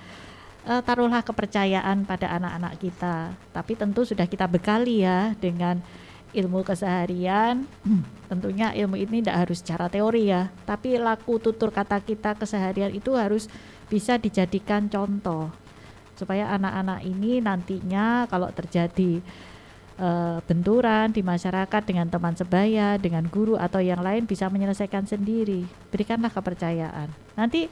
eh, 0.66 0.82
taruhlah 0.82 1.22
kepercayaan 1.24 2.04
pada 2.04 2.30
anak-anak 2.36 2.74
kita. 2.78 3.34
Tapi 3.54 3.72
tentu 3.74 4.06
sudah 4.06 4.26
kita 4.26 4.46
bekali 4.46 5.02
ya 5.06 5.34
dengan 5.38 5.80
ilmu 6.32 6.64
keseharian. 6.64 7.68
Tentunya 8.30 8.72
ilmu 8.72 8.96
ini 8.96 9.20
tidak 9.20 9.48
harus 9.48 9.60
secara 9.60 9.92
teori 9.92 10.32
ya, 10.32 10.48
tapi 10.64 10.96
laku 10.96 11.36
tutur 11.36 11.68
kata 11.68 12.00
kita 12.00 12.32
keseharian 12.34 12.92
itu 12.92 13.12
harus 13.12 13.46
bisa 13.92 14.16
dijadikan 14.16 14.88
contoh 14.88 15.52
supaya 16.16 16.48
anak-anak 16.54 17.04
ini 17.04 17.42
nantinya 17.42 18.24
kalau 18.28 18.48
terjadi 18.54 19.20
eh, 20.00 20.38
benturan 20.48 21.12
di 21.12 21.20
masyarakat 21.20 21.82
dengan 21.84 22.08
teman 22.08 22.32
sebaya, 22.32 22.96
dengan 22.96 23.28
guru 23.28 23.60
atau 23.60 23.84
yang 23.84 24.00
lain 24.00 24.24
bisa 24.24 24.48
menyelesaikan 24.48 25.04
sendiri. 25.04 25.68
Berikanlah 25.92 26.32
kepercayaan. 26.32 27.12
Nanti 27.36 27.68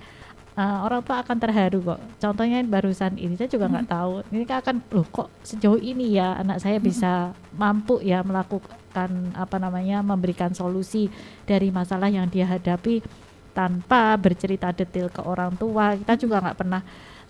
eh, 0.56 0.78
orang 0.86 1.02
tua 1.04 1.22
akan 1.22 1.36
terharu 1.38 1.78
kok. 1.82 2.00
Contohnya 2.18 2.62
barusan 2.64 3.18
ini 3.20 3.34
saya 3.36 3.50
juga 3.50 3.70
nggak 3.70 3.88
tahu. 3.90 4.12
Ini 4.32 4.44
kan 4.46 4.58
akan 4.62 4.76
loh 4.94 5.06
kok 5.10 5.28
sejauh 5.46 5.78
ini 5.78 6.16
ya 6.18 6.38
anak 6.40 6.58
saya 6.62 6.78
bisa 6.78 7.34
mampu 7.54 8.00
ya 8.02 8.22
melakukan 8.24 9.10
apa 9.34 9.56
namanya 9.58 10.02
memberikan 10.02 10.50
solusi 10.50 11.06
dari 11.46 11.70
masalah 11.70 12.10
yang 12.10 12.26
dia 12.26 12.46
hadapi 12.46 13.02
tanpa 13.50 14.14
bercerita 14.18 14.70
detail 14.74 15.10
ke 15.10 15.22
orang 15.22 15.54
tua. 15.58 15.94
Kita 15.98 16.14
juga 16.18 16.42
nggak 16.42 16.58
pernah 16.58 16.82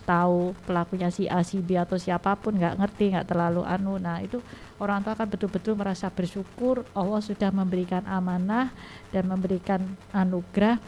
tahu 0.03 0.57
pelakunya 0.65 1.09
si 1.13 1.29
A, 1.29 1.45
si 1.45 1.61
B 1.61 1.77
atau 1.77 1.95
siapa 1.95 2.33
pun 2.35 2.57
nggak 2.57 2.77
ngerti 2.81 3.13
nggak 3.13 3.27
terlalu 3.29 3.61
anu 3.63 4.01
nah 4.01 4.17
itu 4.19 4.41
orang 4.81 5.05
tua 5.05 5.13
akan 5.13 5.27
betul-betul 5.29 5.77
merasa 5.77 6.09
bersyukur 6.09 6.83
Allah 6.97 7.21
sudah 7.21 7.53
memberikan 7.53 8.03
amanah 8.09 8.73
dan 9.13 9.29
memberikan 9.29 9.81
anugerah 10.11 10.81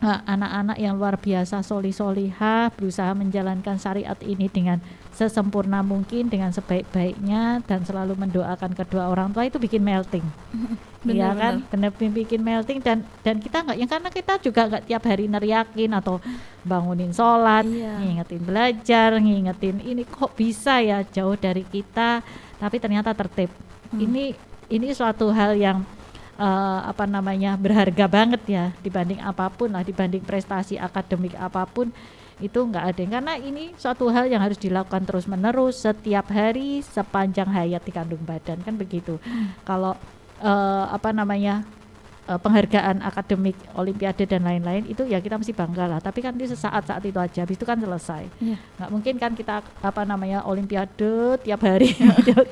anak-anak 0.00 0.78
yang 0.78 0.94
luar 0.94 1.18
biasa 1.18 1.60
soli 1.60 1.90
solihah 1.90 2.70
berusaha 2.70 3.10
menjalankan 3.12 3.76
syariat 3.76 4.14
ini 4.22 4.46
dengan 4.46 4.78
sesempurna 5.10 5.82
mungkin 5.82 6.30
dengan 6.30 6.54
sebaik-baiknya 6.54 7.66
dan 7.66 7.82
selalu 7.82 8.14
mendoakan 8.14 8.78
kedua 8.78 9.10
orang 9.10 9.34
tua 9.34 9.42
itu 9.44 9.58
bikin 9.58 9.82
melting 9.82 10.22
Iya 10.98 11.30
kan 11.30 11.62
benar 11.70 11.94
bikin 11.94 12.42
melting 12.42 12.82
dan 12.82 13.06
dan 13.22 13.38
kita 13.38 13.62
nggak 13.62 13.78
yang 13.78 13.86
karena 13.86 14.10
kita 14.10 14.34
juga 14.42 14.66
nggak 14.66 14.84
tiap 14.86 15.02
hari 15.06 15.30
neriakin 15.30 15.94
atau 15.94 16.18
bangunin 16.62 17.14
sholat 17.14 17.62
Iya. 17.62 18.02
ngingetin 18.02 18.42
belajar 18.42 19.10
ngingetin 19.16 19.78
ini 19.78 20.02
kok 20.02 20.34
bisa 20.34 20.82
ya 20.82 21.06
jauh 21.06 21.38
dari 21.38 21.62
kita 21.62 22.22
tapi 22.58 22.76
ternyata 22.78 23.14
tertib 23.14 23.50
Hmm. 23.88 24.04
ini 24.04 24.36
ini 24.68 24.92
suatu 24.92 25.32
hal 25.32 25.56
yang 25.56 25.80
eh, 26.38 26.80
apa 26.86 27.04
namanya 27.04 27.58
berharga 27.58 28.06
banget 28.06 28.42
ya 28.46 28.64
dibanding 28.78 29.18
apa 29.20 29.50
pun 29.50 29.74
lah 29.74 29.82
dibanding 29.82 30.22
prestasi 30.22 30.78
akademik 30.78 31.34
apa 31.34 31.66
pun 31.66 31.90
itu 32.38 32.54
nggak 32.54 32.84
ada 32.94 33.02
karena 33.18 33.34
ini 33.34 33.74
suatu 33.74 34.06
hal 34.08 34.30
yang 34.30 34.38
harus 34.38 34.54
dilakukan 34.56 35.02
terus 35.02 35.26
menerus 35.26 35.82
setiap 35.82 36.30
hari 36.30 36.78
sepanjang 36.80 37.50
hayat 37.50 37.82
di 37.82 37.90
kandung 37.90 38.22
badan 38.22 38.62
kan 38.62 38.78
begitu 38.78 39.18
kalau 39.66 39.98
eh, 40.38 40.84
apa 40.86 41.10
namanya 41.10 41.66
eh, 42.30 42.38
penghargaan 42.38 43.02
akademik 43.02 43.58
olimpiade 43.74 44.22
dan 44.22 44.46
lain-lain 44.46 44.86
itu 44.86 45.02
ya 45.02 45.18
kita 45.18 45.34
mesti 45.34 45.50
bangga 45.50 45.90
lah 45.90 45.98
tapi 45.98 46.22
kan 46.22 46.30
itu 46.38 46.54
sesaat 46.54 46.86
saat 46.86 47.02
itu 47.02 47.18
aja 47.18 47.42
habis 47.42 47.58
itu 47.58 47.66
kan 47.66 47.74
selesai 47.74 48.30
Iya. 48.38 48.54
nggak 48.78 48.90
mungkin 48.94 49.14
kan 49.18 49.34
kita 49.34 49.58
apa 49.82 50.02
namanya 50.06 50.46
olimpiade 50.46 51.42
tiap 51.42 51.58
hari 51.66 51.90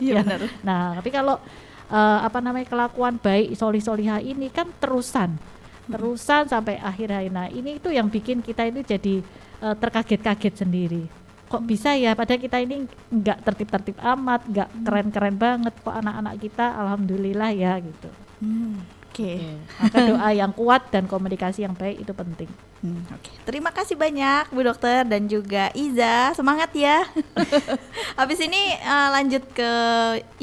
Iya 0.03 0.18
Ya. 0.18 0.26
benar. 0.26 0.41
nah 0.66 0.99
tapi 0.99 1.14
kalau 1.14 1.39
eh, 1.91 2.18
apa 2.22 2.39
namanya 2.43 2.66
kelakuan 2.68 3.18
baik 3.18 3.55
solih 3.55 3.82
solihah 3.82 4.22
ini 4.22 4.51
kan 4.51 4.70
terusan. 4.78 5.37
Terusan 5.87 6.51
sampai 6.51 6.82
akhir 6.82 7.14
hayat 7.14 7.30
nah 7.30 7.47
ini 7.47 7.78
itu 7.78 7.95
yang 7.95 8.11
bikin 8.11 8.43
kita 8.43 8.66
itu 8.66 8.82
jadi 8.82 9.14
eh, 9.62 9.74
terkaget-kaget 9.78 10.55
sendiri. 10.66 11.05
Kok 11.47 11.62
bisa 11.62 11.95
ya? 11.95 12.18
Padahal 12.18 12.43
kita 12.43 12.59
ini 12.59 12.91
nggak 12.91 13.39
tertib-tertib 13.47 13.97
amat 14.03 14.43
nggak 14.51 14.68
keren-keren 14.82 15.37
banget. 15.39 15.74
Kok 15.78 15.95
anak-anak 15.95 16.34
kita 16.43 16.74
alhamdulillah 16.74 17.51
ya 17.55 17.78
gitu. 17.78 18.11
Hmm, 18.43 18.82
Oke. 19.17 19.41
maka 19.81 19.99
doa 20.05 20.29
yang 20.37 20.53
kuat 20.53 20.93
dan 20.93 21.09
komunikasi 21.09 21.64
yang 21.64 21.73
baik 21.73 22.05
itu 22.05 22.12
penting 22.12 22.53
Hmm, 22.85 23.09
Oke, 23.09 23.33
terima 23.49 23.73
kasih 23.73 23.97
banyak 23.97 24.53
Bu 24.53 24.61
Dokter 24.61 25.09
dan 25.09 25.25
juga 25.33 25.73
Iza. 25.73 26.37
Semangat 26.37 26.77
ya. 26.77 27.09
Habis 28.21 28.37
ini 28.45 28.77
eh, 28.77 29.09
lanjut 29.17 29.49
ke 29.57 29.71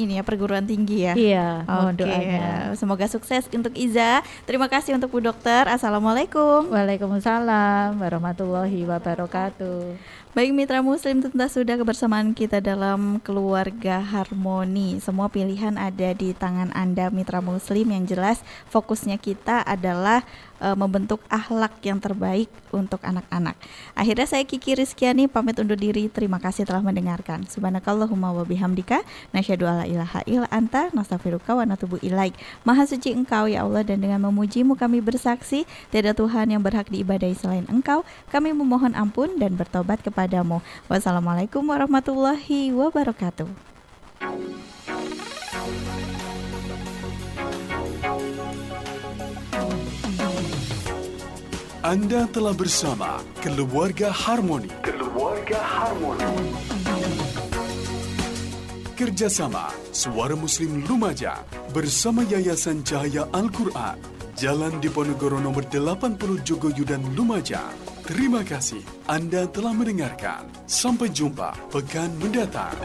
ini 0.02 0.18
ya 0.18 0.26
perguruan 0.26 0.66
tinggi 0.66 1.06
ya. 1.06 1.14
iya 1.14 1.62
Oke, 1.62 2.04
doanya 2.04 2.74
semoga 2.74 3.06
sukses 3.06 3.46
untuk 3.54 3.78
Iza. 3.78 4.26
Terima 4.50 4.66
kasih 4.66 4.98
untuk 4.98 5.14
Bu 5.14 5.22
Dokter. 5.22 5.70
Assalamualaikum. 5.70 6.74
Waalaikumsalam 6.74 8.02
warahmatullahi 8.02 8.82
wabarakatuh 8.90 9.94
Baik 10.34 10.50
mitra 10.50 10.82
muslim 10.82 11.22
tentu 11.22 11.38
sudah 11.46 11.78
kebersamaan 11.78 12.34
kita 12.34 12.58
dalam 12.58 13.22
keluarga 13.22 14.02
harmoni. 14.02 14.98
Semua 14.98 15.30
pilihan 15.30 15.78
ada 15.78 16.10
di 16.10 16.34
tangan 16.34 16.74
Anda 16.74 17.14
mitra 17.14 17.38
muslim. 17.38 17.94
Yang 17.94 18.18
jelas 18.18 18.38
fokusnya 18.74 19.22
kita 19.22 19.62
adalah 19.62 20.26
eh, 20.62 20.76
membentuk 20.78 21.22
akhlak 21.32 21.80
yang 21.86 21.98
terbaik 22.02 22.50
untuk 22.74 23.00
anak-anak. 23.06 23.56
Akhirnya 23.94 24.28
saya 24.28 24.44
Kiki 24.44 24.78
Rizkyani 24.78 25.30
pamit 25.30 25.58
undur 25.62 25.78
diri. 25.78 26.10
Terima 26.10 26.42
kasih 26.42 26.66
telah 26.66 26.82
mendengarkan. 26.82 27.46
Subhanakallahumma 27.48 28.34
wa 28.34 28.44
bihamdika 28.44 29.06
Nasyadu 29.32 29.70
ala 29.70 29.86
ilaha 29.86 30.26
illa 30.26 30.50
anta 30.50 30.90
Nastafiruka 30.92 31.54
wa 31.54 31.64
natubu 31.64 32.02
ilaik. 32.02 32.34
Maha 32.66 32.90
suci 32.90 33.14
engkau 33.14 33.46
ya 33.50 33.64
Allah 33.64 33.86
dan 33.86 34.02
dengan 34.02 34.26
memujimu 34.30 34.76
kami 34.76 35.00
bersaksi 35.00 35.70
Tiada 35.94 36.12
Tuhan 36.18 36.50
yang 36.50 36.62
berhak 36.66 36.90
diibadahi 36.90 37.38
selain 37.38 37.66
engkau. 37.70 38.02
Kami 38.34 38.52
memohon 38.52 38.98
ampun 38.98 39.38
dan 39.38 39.54
bertobat 39.56 40.02
kepadamu. 40.02 40.60
Wassalamualaikum 40.90 41.62
warahmatullahi 41.64 42.74
wabarakatuh 42.74 43.74
Anda 51.84 52.24
telah 52.32 52.56
bersama 52.56 53.20
Keluarga 53.44 54.08
Harmoni. 54.08 54.72
Keluarga 54.88 55.60
Harmoni. 55.60 56.32
Kerjasama 58.96 59.68
Suara 59.92 60.32
Muslim 60.32 60.88
Lumajang 60.88 61.44
bersama 61.76 62.24
Yayasan 62.24 62.88
Cahaya 62.88 63.28
Al-Quran. 63.36 64.00
Jalan 64.40 64.80
Diponegoro 64.80 65.44
nomor 65.44 65.68
80 65.68 66.48
Jogoyudan 66.48 67.04
Lumajang. 67.20 67.76
Terima 68.08 68.48
kasih 68.48 68.80
Anda 69.12 69.44
telah 69.52 69.76
mendengarkan. 69.76 70.48
Sampai 70.64 71.12
jumpa 71.12 71.52
pekan 71.68 72.16
mendatang. 72.16 72.80